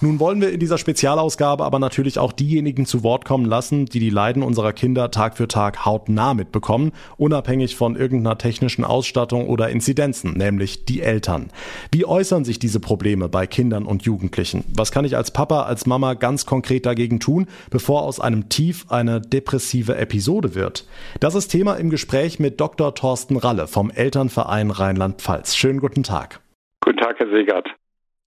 Nun 0.00 0.20
wollen 0.20 0.40
wir 0.40 0.52
in 0.52 0.60
dieser 0.60 0.78
Spezialausgabe 0.78 1.64
aber 1.64 1.80
natürlich 1.80 2.20
auch 2.20 2.30
diejenigen 2.30 2.86
zu 2.86 3.02
Wort 3.02 3.24
kommen 3.24 3.44
lassen, 3.44 3.86
die 3.86 3.98
die 3.98 4.10
Leiden 4.10 4.44
unserer 4.44 4.72
Kinder 4.72 5.10
Tag 5.10 5.36
für 5.36 5.48
Tag 5.48 5.84
hautnah 5.84 6.34
mitbekommen, 6.34 6.92
unabhängig 7.16 7.74
von 7.74 7.96
irgendeiner 7.96 8.38
technischen 8.38 8.84
Ausstattung 8.84 9.48
oder 9.48 9.70
Inzidenzen, 9.70 10.34
nämlich 10.34 10.84
die 10.84 11.00
Eltern. 11.00 11.50
Wie 11.90 12.04
äußern 12.04 12.44
sich 12.44 12.60
diese 12.60 12.78
Probleme 12.78 13.28
bei 13.28 13.48
Kindern 13.48 13.86
und 13.86 14.02
Jugendlichen? 14.04 14.62
Was 14.72 14.92
kann 14.92 15.04
ich 15.04 15.16
als 15.16 15.32
Papa, 15.32 15.62
als 15.62 15.84
Mama 15.84 16.14
ganz 16.14 16.46
konkret 16.46 16.86
dagegen 16.86 17.18
tun, 17.18 17.48
bevor 17.68 18.02
aus 18.02 18.20
einem 18.20 18.48
Tief 18.48 18.86
eine 18.90 19.20
depressive 19.20 19.96
Episode 19.96 20.54
wird? 20.54 20.86
Das 21.18 21.34
ist 21.34 21.48
Thema 21.48 21.74
im 21.74 21.90
Gespräch 21.90 22.38
mit 22.38 22.60
Dr. 22.60 22.94
Thorsten 22.94 23.36
Ralle 23.36 23.66
vom 23.66 23.90
Elternverein 23.90 24.70
Rheinland-Pfalz. 24.70 25.56
Schönen 25.56 25.80
guten 25.80 26.04
Tag. 26.04 26.38
Guten 26.84 26.98
Tag, 26.98 27.18
Herr 27.18 27.30
Segert. 27.30 27.66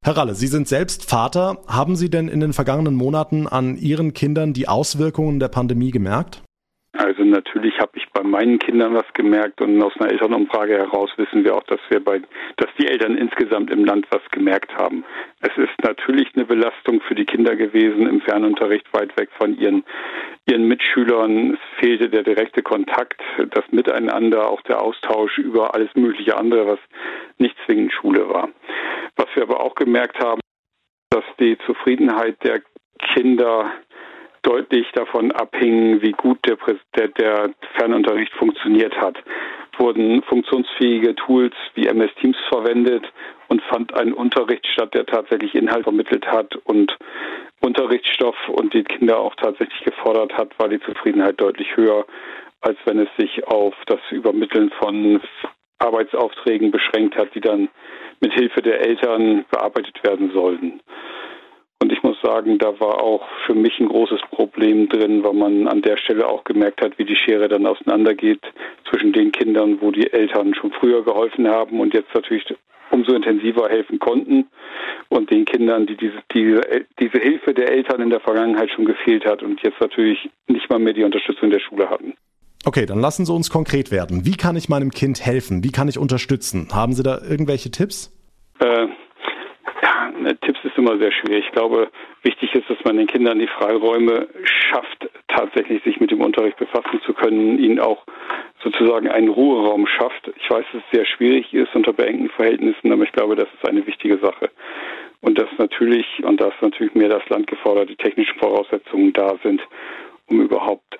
Herr 0.03 0.17
Ralle, 0.17 0.33
Sie 0.33 0.47
sind 0.47 0.67
selbst 0.67 1.05
Vater. 1.05 1.61
Haben 1.67 1.95
Sie 1.95 2.09
denn 2.09 2.27
in 2.27 2.39
den 2.39 2.53
vergangenen 2.53 2.95
Monaten 2.95 3.45
an 3.45 3.77
Ihren 3.77 4.13
Kindern 4.13 4.51
die 4.51 4.67
Auswirkungen 4.67 5.39
der 5.39 5.47
Pandemie 5.47 5.91
gemerkt? 5.91 6.41
Also 7.03 7.23
natürlich 7.23 7.79
habe 7.79 7.93
ich 7.95 8.07
bei 8.11 8.21
meinen 8.21 8.59
Kindern 8.59 8.93
was 8.93 9.11
gemerkt 9.13 9.59
und 9.59 9.81
aus 9.81 9.93
einer 9.97 10.11
Elternumfrage 10.11 10.77
heraus 10.77 11.09
wissen 11.17 11.43
wir 11.43 11.55
auch, 11.55 11.63
dass 11.63 11.79
wir 11.89 11.99
bei, 11.99 12.21
dass 12.57 12.69
die 12.77 12.87
Eltern 12.87 13.17
insgesamt 13.17 13.71
im 13.71 13.85
Land 13.85 14.05
was 14.11 14.21
gemerkt 14.29 14.75
haben. 14.75 15.03
Es 15.39 15.57
ist 15.57 15.73
natürlich 15.81 16.27
eine 16.35 16.45
Belastung 16.45 17.01
für 17.07 17.15
die 17.15 17.25
Kinder 17.25 17.55
gewesen 17.55 18.07
im 18.07 18.21
Fernunterricht 18.21 18.85
weit 18.93 19.17
weg 19.17 19.29
von 19.39 19.57
ihren 19.57 19.83
ihren 20.45 20.67
Mitschülern. 20.67 21.55
Es 21.55 21.79
fehlte 21.79 22.09
der 22.09 22.21
direkte 22.21 22.61
Kontakt, 22.61 23.19
das 23.49 23.63
Miteinander, 23.71 24.47
auch 24.47 24.61
der 24.61 24.81
Austausch 24.81 25.39
über 25.39 25.73
alles 25.73 25.89
mögliche 25.95 26.37
andere, 26.37 26.67
was 26.67 26.79
nicht 27.39 27.55
zwingend 27.65 27.93
Schule 27.93 28.29
war. 28.29 28.49
Was 29.15 29.27
wir 29.33 29.43
aber 29.43 29.61
auch 29.61 29.73
gemerkt 29.73 30.23
haben, 30.23 30.41
dass 31.09 31.25
die 31.39 31.57
Zufriedenheit 31.65 32.37
der 32.43 32.61
Kinder 33.13 33.71
deutlich 34.43 34.87
davon 34.93 35.31
abhing, 35.31 36.01
wie 36.01 36.11
gut 36.11 36.39
der, 36.45 36.57
der, 36.95 37.07
der 37.09 37.49
Fernunterricht 37.75 38.33
funktioniert 38.33 38.95
hat. 38.97 39.17
Wurden 39.77 40.21
funktionsfähige 40.23 41.15
Tools 41.15 41.53
wie 41.75 41.87
MS 41.87 42.11
Teams 42.19 42.37
verwendet 42.49 43.05
und 43.47 43.61
fand 43.63 43.93
ein 43.95 44.13
Unterricht 44.13 44.67
statt, 44.67 44.93
der 44.93 45.05
tatsächlich 45.05 45.55
Inhalt 45.55 45.83
vermittelt 45.83 46.25
hat 46.27 46.55
und 46.65 46.97
Unterrichtsstoff 47.61 48.35
und 48.49 48.73
die 48.73 48.83
Kinder 48.83 49.19
auch 49.19 49.35
tatsächlich 49.35 49.83
gefordert 49.83 50.33
hat, 50.33 50.57
war 50.59 50.67
die 50.67 50.79
Zufriedenheit 50.79 51.39
deutlich 51.39 51.75
höher, 51.75 52.05
als 52.61 52.77
wenn 52.85 52.99
es 52.99 53.09
sich 53.17 53.47
auf 53.47 53.73
das 53.85 53.99
Übermitteln 54.09 54.71
von 54.79 55.21
Arbeitsaufträgen 55.79 56.71
beschränkt 56.71 57.15
hat, 57.17 57.33
die 57.35 57.41
dann 57.41 57.69
mit 58.19 58.33
Hilfe 58.33 58.61
der 58.61 58.81
Eltern 58.81 59.45
bearbeitet 59.49 60.03
werden 60.03 60.31
sollten. 60.31 60.79
Sagen, 62.21 62.57
da 62.57 62.79
war 62.79 63.01
auch 63.01 63.27
für 63.45 63.53
mich 63.53 63.79
ein 63.79 63.87
großes 63.87 64.21
Problem 64.31 64.89
drin, 64.89 65.23
weil 65.23 65.33
man 65.33 65.67
an 65.67 65.81
der 65.81 65.97
Stelle 65.97 66.27
auch 66.27 66.43
gemerkt 66.43 66.81
hat, 66.81 66.97
wie 66.97 67.05
die 67.05 67.15
Schere 67.15 67.47
dann 67.47 67.65
auseinandergeht 67.65 68.41
zwischen 68.89 69.13
den 69.13 69.31
Kindern, 69.31 69.79
wo 69.81 69.91
die 69.91 70.11
Eltern 70.11 70.53
schon 70.53 70.71
früher 70.71 71.03
geholfen 71.03 71.47
haben 71.47 71.79
und 71.79 71.93
jetzt 71.93 72.13
natürlich 72.13 72.45
umso 72.91 73.13
intensiver 73.13 73.69
helfen 73.69 73.99
konnten 73.99 74.47
und 75.09 75.31
den 75.31 75.45
Kindern, 75.45 75.87
die 75.87 75.97
diese, 75.97 76.19
diese, 76.33 76.61
diese 76.99 77.19
Hilfe 77.19 77.53
der 77.53 77.71
Eltern 77.71 78.01
in 78.01 78.09
der 78.09 78.19
Vergangenheit 78.19 78.69
schon 78.71 78.85
gefehlt 78.85 79.25
hat 79.25 79.43
und 79.43 79.61
jetzt 79.63 79.79
natürlich 79.79 80.29
nicht 80.47 80.69
mal 80.69 80.79
mehr 80.79 80.93
die 80.93 81.03
Unterstützung 81.03 81.49
der 81.49 81.59
Schule 81.59 81.89
hatten. 81.89 82.13
Okay, 82.63 82.85
dann 82.85 82.99
lassen 82.99 83.25
Sie 83.25 83.33
uns 83.33 83.49
konkret 83.49 83.91
werden. 83.91 84.25
Wie 84.25 84.37
kann 84.37 84.55
ich 84.55 84.69
meinem 84.69 84.91
Kind 84.91 85.25
helfen? 85.25 85.63
Wie 85.63 85.71
kann 85.71 85.87
ich 85.87 85.97
unterstützen? 85.97 86.67
Haben 86.71 86.93
Sie 86.93 87.01
da 87.01 87.19
irgendwelche 87.19 87.71
Tipps? 87.71 88.15
Äh, 88.59 88.87
ja, 89.81 90.11
ne, 90.11 90.37
Tipps 90.41 90.59
ist 90.63 90.70
immer 90.81 90.97
sehr 90.97 91.11
schwierig. 91.11 91.45
Ich 91.45 91.51
glaube, 91.51 91.89
wichtig 92.23 92.53
ist, 92.55 92.69
dass 92.69 92.83
man 92.83 92.97
den 92.97 93.07
Kindern 93.07 93.39
die 93.39 93.47
Freiräume 93.47 94.27
schafft, 94.43 95.09
tatsächlich 95.27 95.83
sich 95.83 95.99
mit 95.99 96.11
dem 96.11 96.21
Unterricht 96.21 96.57
befassen 96.57 96.99
zu 97.05 97.13
können, 97.13 97.59
ihnen 97.59 97.79
auch 97.79 98.03
sozusagen 98.63 99.07
einen 99.09 99.29
Ruheraum 99.29 99.85
schafft. 99.87 100.31
Ich 100.35 100.49
weiß, 100.49 100.65
dass 100.73 100.81
es 100.81 100.91
sehr 100.91 101.05
schwierig 101.05 101.53
ist 101.53 101.73
unter 101.75 101.93
beengten 101.93 102.29
Verhältnissen, 102.29 102.91
aber 102.91 103.03
ich 103.03 103.11
glaube, 103.11 103.35
das 103.35 103.47
ist 103.53 103.67
eine 103.67 103.85
wichtige 103.85 104.17
Sache. 104.17 104.49
Und 105.21 105.37
dass 105.37 105.49
natürlich, 105.59 106.05
und 106.23 106.41
da 106.41 106.47
ist 106.47 106.61
natürlich 106.61 106.95
mehr 106.95 107.09
das 107.09 107.27
Land 107.29 107.47
gefordert, 107.47 107.89
die 107.89 107.95
technischen 107.95 108.39
Voraussetzungen 108.39 109.13
da 109.13 109.35
sind, 109.43 109.61
um 110.27 110.41
überhaupt 110.41 110.97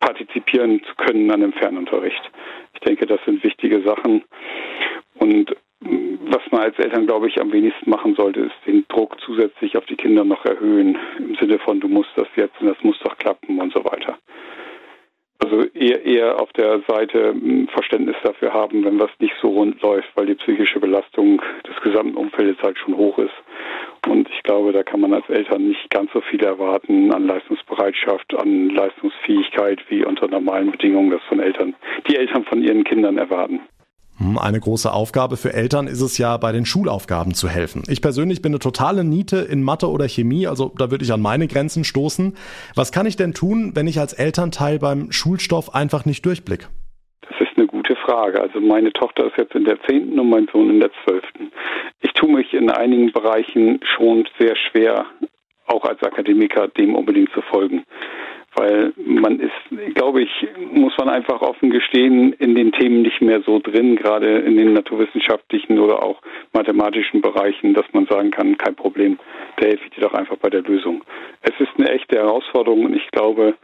partizipieren 0.00 0.82
zu 0.84 0.94
können 0.96 1.30
an 1.30 1.40
dem 1.40 1.52
Fernunterricht. 1.52 2.30
Ich 2.72 2.80
denke, 2.80 3.06
das 3.06 3.20
sind 3.26 3.44
wichtige 3.44 3.82
Sachen. 3.82 4.24
Und 5.16 5.54
was 6.26 6.42
man 6.50 6.62
als 6.62 6.78
Eltern, 6.78 7.06
glaube 7.06 7.28
ich, 7.28 7.40
am 7.40 7.52
wenigsten 7.52 7.90
machen 7.90 8.14
sollte, 8.14 8.40
ist 8.40 8.54
den 8.66 8.84
Druck 8.88 9.16
zusätzlich 9.20 9.76
auf 9.76 9.84
die 9.86 9.96
Kinder 9.96 10.24
noch 10.24 10.44
erhöhen. 10.44 10.98
Im 11.18 11.36
Sinne 11.36 11.58
von, 11.58 11.80
du 11.80 11.88
musst 11.88 12.10
das 12.16 12.28
jetzt 12.36 12.60
und 12.60 12.68
das 12.68 12.82
muss 12.82 12.98
doch 13.00 13.16
klappen 13.18 13.60
und 13.60 13.72
so 13.72 13.84
weiter. 13.84 14.18
Also 15.44 15.64
eher, 15.74 16.04
eher 16.04 16.40
auf 16.40 16.52
der 16.52 16.80
Seite 16.88 17.32
hm, 17.32 17.68
Verständnis 17.68 18.16
dafür 18.22 18.54
haben, 18.54 18.84
wenn 18.84 18.98
was 18.98 19.10
nicht 19.18 19.34
so 19.42 19.48
rund 19.48 19.80
läuft, 19.82 20.08
weil 20.14 20.26
die 20.26 20.36
psychische 20.36 20.80
Belastung 20.80 21.42
des 21.68 21.76
gesamten 21.82 22.16
Umfeldes 22.16 22.56
halt 22.62 22.78
schon 22.78 22.96
hoch 22.96 23.18
ist. 23.18 23.34
Und 24.06 24.28
ich 24.30 24.42
glaube, 24.42 24.72
da 24.72 24.82
kann 24.82 25.00
man 25.00 25.12
als 25.12 25.28
Eltern 25.28 25.68
nicht 25.68 25.90
ganz 25.90 26.10
so 26.12 26.20
viel 26.20 26.42
erwarten 26.42 27.12
an 27.12 27.26
Leistungsbereitschaft, 27.26 28.34
an 28.34 28.70
Leistungsfähigkeit, 28.70 29.80
wie 29.88 30.04
unter 30.04 30.28
normalen 30.28 30.70
Bedingungen 30.70 31.10
das 31.10 31.22
von 31.28 31.40
Eltern, 31.40 31.74
die 32.08 32.16
Eltern 32.16 32.44
von 32.44 32.62
ihren 32.62 32.84
Kindern 32.84 33.18
erwarten. 33.18 33.60
Hm, 34.24 34.38
eine 34.38 34.58
große 34.58 34.90
Aufgabe 34.90 35.36
für 35.36 35.52
Eltern 35.52 35.86
ist 35.86 36.00
es 36.00 36.16
ja, 36.16 36.36
bei 36.38 36.52
den 36.52 36.64
Schulaufgaben 36.64 37.34
zu 37.34 37.48
helfen. 37.48 37.82
Ich 37.88 38.00
persönlich 38.00 38.40
bin 38.40 38.52
eine 38.52 38.58
totale 38.58 39.04
Niete 39.04 39.36
in 39.36 39.62
Mathe 39.62 39.88
oder 39.88 40.08
Chemie, 40.08 40.46
also 40.46 40.72
da 40.78 40.90
würde 40.90 41.04
ich 41.04 41.12
an 41.12 41.20
meine 41.20 41.46
Grenzen 41.46 41.84
stoßen. 41.84 42.34
Was 42.74 42.90
kann 42.90 43.06
ich 43.06 43.16
denn 43.16 43.34
tun, 43.34 43.72
wenn 43.74 43.86
ich 43.86 43.98
als 43.98 44.14
Elternteil 44.14 44.78
beim 44.78 45.12
Schulstoff 45.12 45.74
einfach 45.74 46.06
nicht 46.06 46.24
durchblick? 46.24 46.68
Das 47.28 47.38
ist 47.40 47.56
eine 47.56 47.66
gute 47.66 47.96
Frage. 47.96 48.40
Also 48.40 48.60
meine 48.60 48.92
Tochter 48.92 49.26
ist 49.26 49.36
jetzt 49.36 49.54
in 49.54 49.64
der 49.64 49.78
zehnten 49.82 50.18
und 50.18 50.30
mein 50.30 50.48
Sohn 50.52 50.70
in 50.70 50.80
der 50.80 50.90
zwölften. 51.04 51.52
Ich 52.00 52.12
tue 52.14 52.32
mich 52.32 52.54
in 52.54 52.70
einigen 52.70 53.12
Bereichen 53.12 53.80
schon 53.96 54.26
sehr 54.38 54.56
schwer, 54.56 55.04
auch 55.66 55.84
als 55.84 56.02
Akademiker 56.02 56.68
dem 56.68 56.94
unbedingt 56.94 57.30
zu 57.32 57.42
folgen 57.42 57.84
weil 58.56 58.92
man 58.96 59.40
ist, 59.40 59.94
glaube 59.94 60.22
ich, 60.22 60.30
muss 60.72 60.92
man 60.98 61.08
einfach 61.08 61.40
offen 61.42 61.70
gestehen, 61.70 62.32
in 62.34 62.54
den 62.54 62.72
Themen 62.72 63.02
nicht 63.02 63.20
mehr 63.20 63.42
so 63.42 63.58
drin, 63.58 63.96
gerade 63.96 64.38
in 64.38 64.56
den 64.56 64.72
naturwissenschaftlichen 64.72 65.78
oder 65.78 66.02
auch 66.02 66.20
mathematischen 66.52 67.20
Bereichen, 67.20 67.74
dass 67.74 67.86
man 67.92 68.06
sagen 68.06 68.30
kann, 68.30 68.56
kein 68.58 68.74
Problem, 68.74 69.18
da 69.56 69.66
helfe 69.66 69.84
ich 69.84 69.90
dir 69.94 70.02
doch 70.02 70.14
einfach 70.14 70.36
bei 70.36 70.50
der 70.50 70.62
Lösung. 70.62 71.02
Es 71.42 71.52
ist 71.58 71.72
eine 71.78 71.90
echte 71.90 72.16
Herausforderung 72.16 72.84
und 72.84 72.96
ich 72.96 73.10
glaube, 73.10 73.54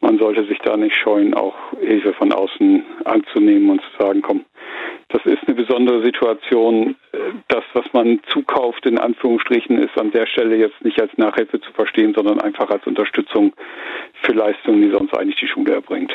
man 0.00 0.18
sollte 0.18 0.46
sich 0.46 0.58
da 0.64 0.76
nicht 0.76 0.96
scheuen, 0.96 1.34
auch 1.34 1.54
Hilfe 1.80 2.12
von 2.14 2.32
außen 2.32 2.84
anzunehmen 3.04 3.70
und 3.70 3.80
zu 3.80 4.04
sagen, 4.04 4.22
komm, 4.22 4.44
das 5.08 5.24
ist 5.24 5.38
eine 5.46 5.56
besondere 5.56 6.02
Situation. 6.02 6.96
Das, 7.48 7.64
was 7.72 7.86
man 7.92 8.20
zukauft, 8.32 8.84
in 8.86 8.98
Anführungsstrichen, 8.98 9.78
ist 9.78 9.98
an 9.98 10.10
der 10.10 10.26
Stelle 10.26 10.56
jetzt 10.56 10.82
nicht 10.84 11.00
als 11.00 11.10
Nachhilfe 11.16 11.60
zu 11.60 11.72
verstehen, 11.72 12.12
sondern 12.14 12.40
einfach 12.40 12.68
als 12.68 12.86
Unterstützung 12.86 13.52
für 14.22 14.32
Leistungen, 14.32 14.82
die 14.82 14.90
sonst 14.90 15.14
eigentlich 15.14 15.40
die 15.40 15.48
Schule 15.48 15.74
erbringt. 15.74 16.12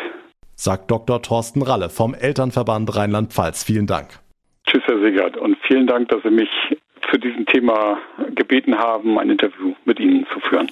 Sagt 0.56 0.92
Dr. 0.92 1.22
Thorsten 1.22 1.64
Ralle 1.64 1.90
vom 1.90 2.14
Elternverband 2.14 2.96
Rheinland-Pfalz. 2.96 3.64
Vielen 3.64 3.88
Dank. 3.88 4.20
Tschüss, 4.68 4.84
Herr 4.86 5.00
Segert, 5.00 5.38
und 5.38 5.58
vielen 5.68 5.88
Dank, 5.88 6.10
dass 6.10 6.22
Sie 6.24 6.30
mich 6.30 6.50
zu 7.12 7.18
diesem 7.18 7.46
Thema 7.48 7.98
gebeten 8.36 8.78
haben, 8.78 9.20
ein 9.20 9.30
Interview 9.30 9.74
mit 9.86 10.00
Ihnen 10.00 10.26
zu 10.32 10.40
führen. 10.40 10.72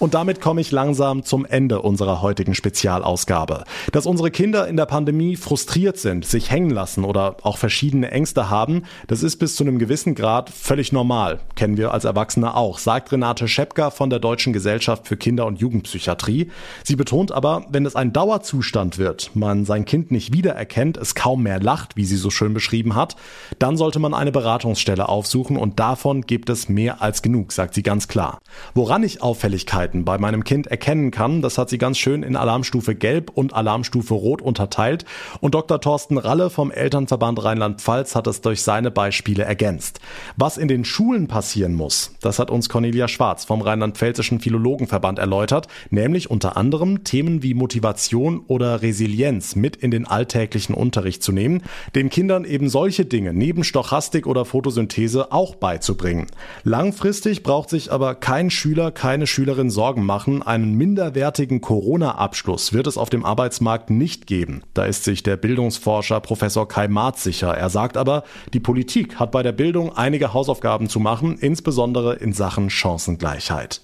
Und 0.00 0.14
damit 0.14 0.40
komme 0.40 0.62
ich 0.62 0.70
langsam 0.70 1.24
zum 1.24 1.44
Ende 1.44 1.82
unserer 1.82 2.22
heutigen 2.22 2.54
Spezialausgabe. 2.54 3.64
Dass 3.92 4.06
unsere 4.06 4.30
Kinder 4.30 4.66
in 4.66 4.78
der 4.78 4.86
Pandemie 4.86 5.36
frustriert 5.36 5.98
sind, 5.98 6.24
sich 6.24 6.50
hängen 6.50 6.70
lassen 6.70 7.04
oder 7.04 7.36
auch 7.42 7.58
verschiedene 7.58 8.10
Ängste 8.10 8.48
haben, 8.48 8.84
das 9.08 9.22
ist 9.22 9.36
bis 9.36 9.56
zu 9.56 9.62
einem 9.62 9.78
gewissen 9.78 10.14
Grad 10.14 10.48
völlig 10.48 10.90
normal. 10.90 11.40
Kennen 11.54 11.76
wir 11.76 11.92
als 11.92 12.06
Erwachsene 12.06 12.56
auch, 12.56 12.78
sagt 12.78 13.12
Renate 13.12 13.46
Schepka 13.46 13.90
von 13.90 14.08
der 14.08 14.20
Deutschen 14.20 14.54
Gesellschaft 14.54 15.06
für 15.06 15.18
Kinder- 15.18 15.44
und 15.44 15.60
Jugendpsychiatrie. 15.60 16.50
Sie 16.82 16.96
betont 16.96 17.30
aber, 17.30 17.66
wenn 17.68 17.84
es 17.84 17.94
ein 17.94 18.14
Dauerzustand 18.14 18.96
wird, 18.96 19.32
man 19.34 19.66
sein 19.66 19.84
Kind 19.84 20.10
nicht 20.12 20.32
wiedererkennt, 20.32 20.96
es 20.96 21.14
kaum 21.14 21.42
mehr 21.42 21.60
lacht, 21.60 21.96
wie 21.96 22.06
sie 22.06 22.16
so 22.16 22.30
schön 22.30 22.54
beschrieben 22.54 22.94
hat, 22.94 23.16
dann 23.58 23.76
sollte 23.76 23.98
man 23.98 24.14
eine 24.14 24.32
Beratungsstelle 24.32 25.10
aufsuchen 25.10 25.58
und 25.58 25.78
davon 25.78 26.22
gibt 26.22 26.48
es 26.48 26.70
mehr 26.70 27.02
als 27.02 27.20
genug, 27.20 27.52
sagt 27.52 27.74
sie 27.74 27.82
ganz 27.82 28.08
klar. 28.08 28.40
Woran 28.72 29.02
ich 29.02 29.20
Auffälligkeit 29.20 29.89
Verhalten 29.90 30.04
bei 30.04 30.18
meinem 30.18 30.44
Kind 30.44 30.68
erkennen 30.68 31.10
kann. 31.10 31.42
Das 31.42 31.58
hat 31.58 31.68
sie 31.68 31.78
ganz 31.78 31.98
schön 31.98 32.22
in 32.22 32.36
Alarmstufe 32.36 32.94
Gelb 32.94 33.30
und 33.34 33.54
Alarmstufe 33.54 34.14
Rot 34.14 34.40
unterteilt. 34.40 35.04
Und 35.40 35.54
Dr. 35.54 35.80
Thorsten 35.80 36.16
Ralle 36.16 36.48
vom 36.50 36.70
Elternverband 36.70 37.42
Rheinland-Pfalz 37.42 38.14
hat 38.14 38.26
es 38.26 38.40
durch 38.40 38.62
seine 38.62 38.90
Beispiele 38.90 39.44
ergänzt. 39.44 40.00
Was 40.36 40.58
in 40.58 40.68
den 40.68 40.84
Schulen 40.84 41.26
passieren 41.26 41.74
muss, 41.74 42.14
das 42.20 42.38
hat 42.38 42.50
uns 42.50 42.68
Cornelia 42.68 43.08
Schwarz 43.08 43.44
vom 43.44 43.62
Rheinland-Pfälzischen 43.62 44.40
Philologenverband 44.40 45.18
erläutert, 45.18 45.66
nämlich 45.90 46.30
unter 46.30 46.56
anderem 46.56 47.02
Themen 47.02 47.42
wie 47.42 47.54
Motivation 47.54 48.42
oder 48.46 48.82
Resilienz 48.82 49.56
mit 49.56 49.76
in 49.76 49.90
den 49.90 50.06
alltäglichen 50.06 50.74
Unterricht 50.74 51.22
zu 51.22 51.32
nehmen, 51.32 51.62
den 51.94 52.10
Kindern 52.10 52.44
eben 52.44 52.68
solche 52.68 53.04
Dinge 53.04 53.34
neben 53.34 53.64
Stochastik 53.64 54.26
oder 54.26 54.44
Photosynthese 54.44 55.32
auch 55.32 55.56
beizubringen. 55.56 56.26
Langfristig 56.62 57.42
braucht 57.42 57.70
sich 57.70 57.90
aber 57.90 58.14
kein 58.14 58.50
Schüler, 58.50 58.92
keine 58.92 59.26
Schülerin 59.26 59.70
Sorgen 59.80 60.04
machen. 60.04 60.42
Einen 60.42 60.74
minderwertigen 60.74 61.62
Corona-Abschluss 61.62 62.74
wird 62.74 62.86
es 62.86 62.98
auf 62.98 63.08
dem 63.08 63.24
Arbeitsmarkt 63.24 63.88
nicht 63.88 64.26
geben. 64.26 64.62
Da 64.74 64.84
ist 64.84 65.04
sich 65.04 65.22
der 65.22 65.38
Bildungsforscher 65.38 66.20
Professor 66.20 66.68
Kai 66.68 66.86
Marz 66.86 67.22
sicher. 67.22 67.54
Er 67.56 67.70
sagt 67.70 67.96
aber, 67.96 68.24
die 68.52 68.60
Politik 68.60 69.18
hat 69.18 69.30
bei 69.30 69.42
der 69.42 69.52
Bildung 69.52 69.96
einige 69.96 70.34
Hausaufgaben 70.34 70.90
zu 70.90 71.00
machen, 71.00 71.38
insbesondere 71.38 72.16
in 72.16 72.34
Sachen 72.34 72.68
Chancengleichheit. 72.68 73.80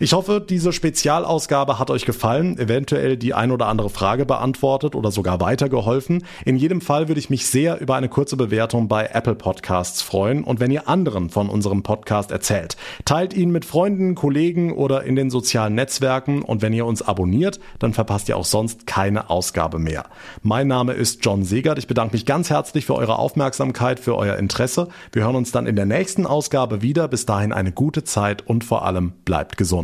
Ich 0.00 0.12
hoffe, 0.12 0.44
diese 0.46 0.72
Spezialausgabe 0.72 1.78
hat 1.78 1.88
euch 1.88 2.04
gefallen, 2.04 2.58
eventuell 2.58 3.16
die 3.16 3.32
ein 3.32 3.52
oder 3.52 3.66
andere 3.66 3.90
Frage 3.90 4.26
beantwortet 4.26 4.96
oder 4.96 5.12
sogar 5.12 5.40
weitergeholfen. 5.40 6.24
In 6.44 6.56
jedem 6.56 6.80
Fall 6.80 7.06
würde 7.06 7.20
ich 7.20 7.30
mich 7.30 7.46
sehr 7.46 7.80
über 7.80 7.94
eine 7.94 8.08
kurze 8.08 8.36
Bewertung 8.36 8.88
bei 8.88 9.06
Apple 9.12 9.36
Podcasts 9.36 10.02
freuen 10.02 10.42
und 10.42 10.58
wenn 10.58 10.72
ihr 10.72 10.88
anderen 10.88 11.30
von 11.30 11.48
unserem 11.48 11.84
Podcast 11.84 12.32
erzählt. 12.32 12.76
Teilt 13.04 13.34
ihn 13.34 13.52
mit 13.52 13.64
Freunden, 13.64 14.16
Kollegen 14.16 14.72
oder 14.72 15.04
in 15.04 15.14
den 15.14 15.30
sozialen 15.30 15.76
Netzwerken 15.76 16.42
und 16.42 16.60
wenn 16.60 16.72
ihr 16.72 16.86
uns 16.86 17.00
abonniert, 17.02 17.60
dann 17.78 17.92
verpasst 17.92 18.28
ihr 18.28 18.36
auch 18.36 18.44
sonst 18.44 18.88
keine 18.88 19.30
Ausgabe 19.30 19.78
mehr. 19.78 20.06
Mein 20.42 20.66
Name 20.66 20.94
ist 20.94 21.24
John 21.24 21.44
Segert. 21.44 21.78
Ich 21.78 21.86
bedanke 21.86 22.14
mich 22.14 22.26
ganz 22.26 22.50
herzlich 22.50 22.84
für 22.84 22.96
eure 22.96 23.20
Aufmerksamkeit, 23.20 24.00
für 24.00 24.16
euer 24.16 24.38
Interesse. 24.38 24.88
Wir 25.12 25.22
hören 25.22 25.36
uns 25.36 25.52
dann 25.52 25.68
in 25.68 25.76
der 25.76 25.86
nächsten 25.86 26.26
Ausgabe 26.26 26.82
wieder. 26.82 27.06
Bis 27.06 27.26
dahin 27.26 27.52
eine 27.52 27.70
gute 27.70 28.02
Zeit 28.02 28.44
und 28.44 28.64
vor 28.64 28.84
allem 28.84 29.12
bleibt 29.24 29.56
gesund 29.56 29.83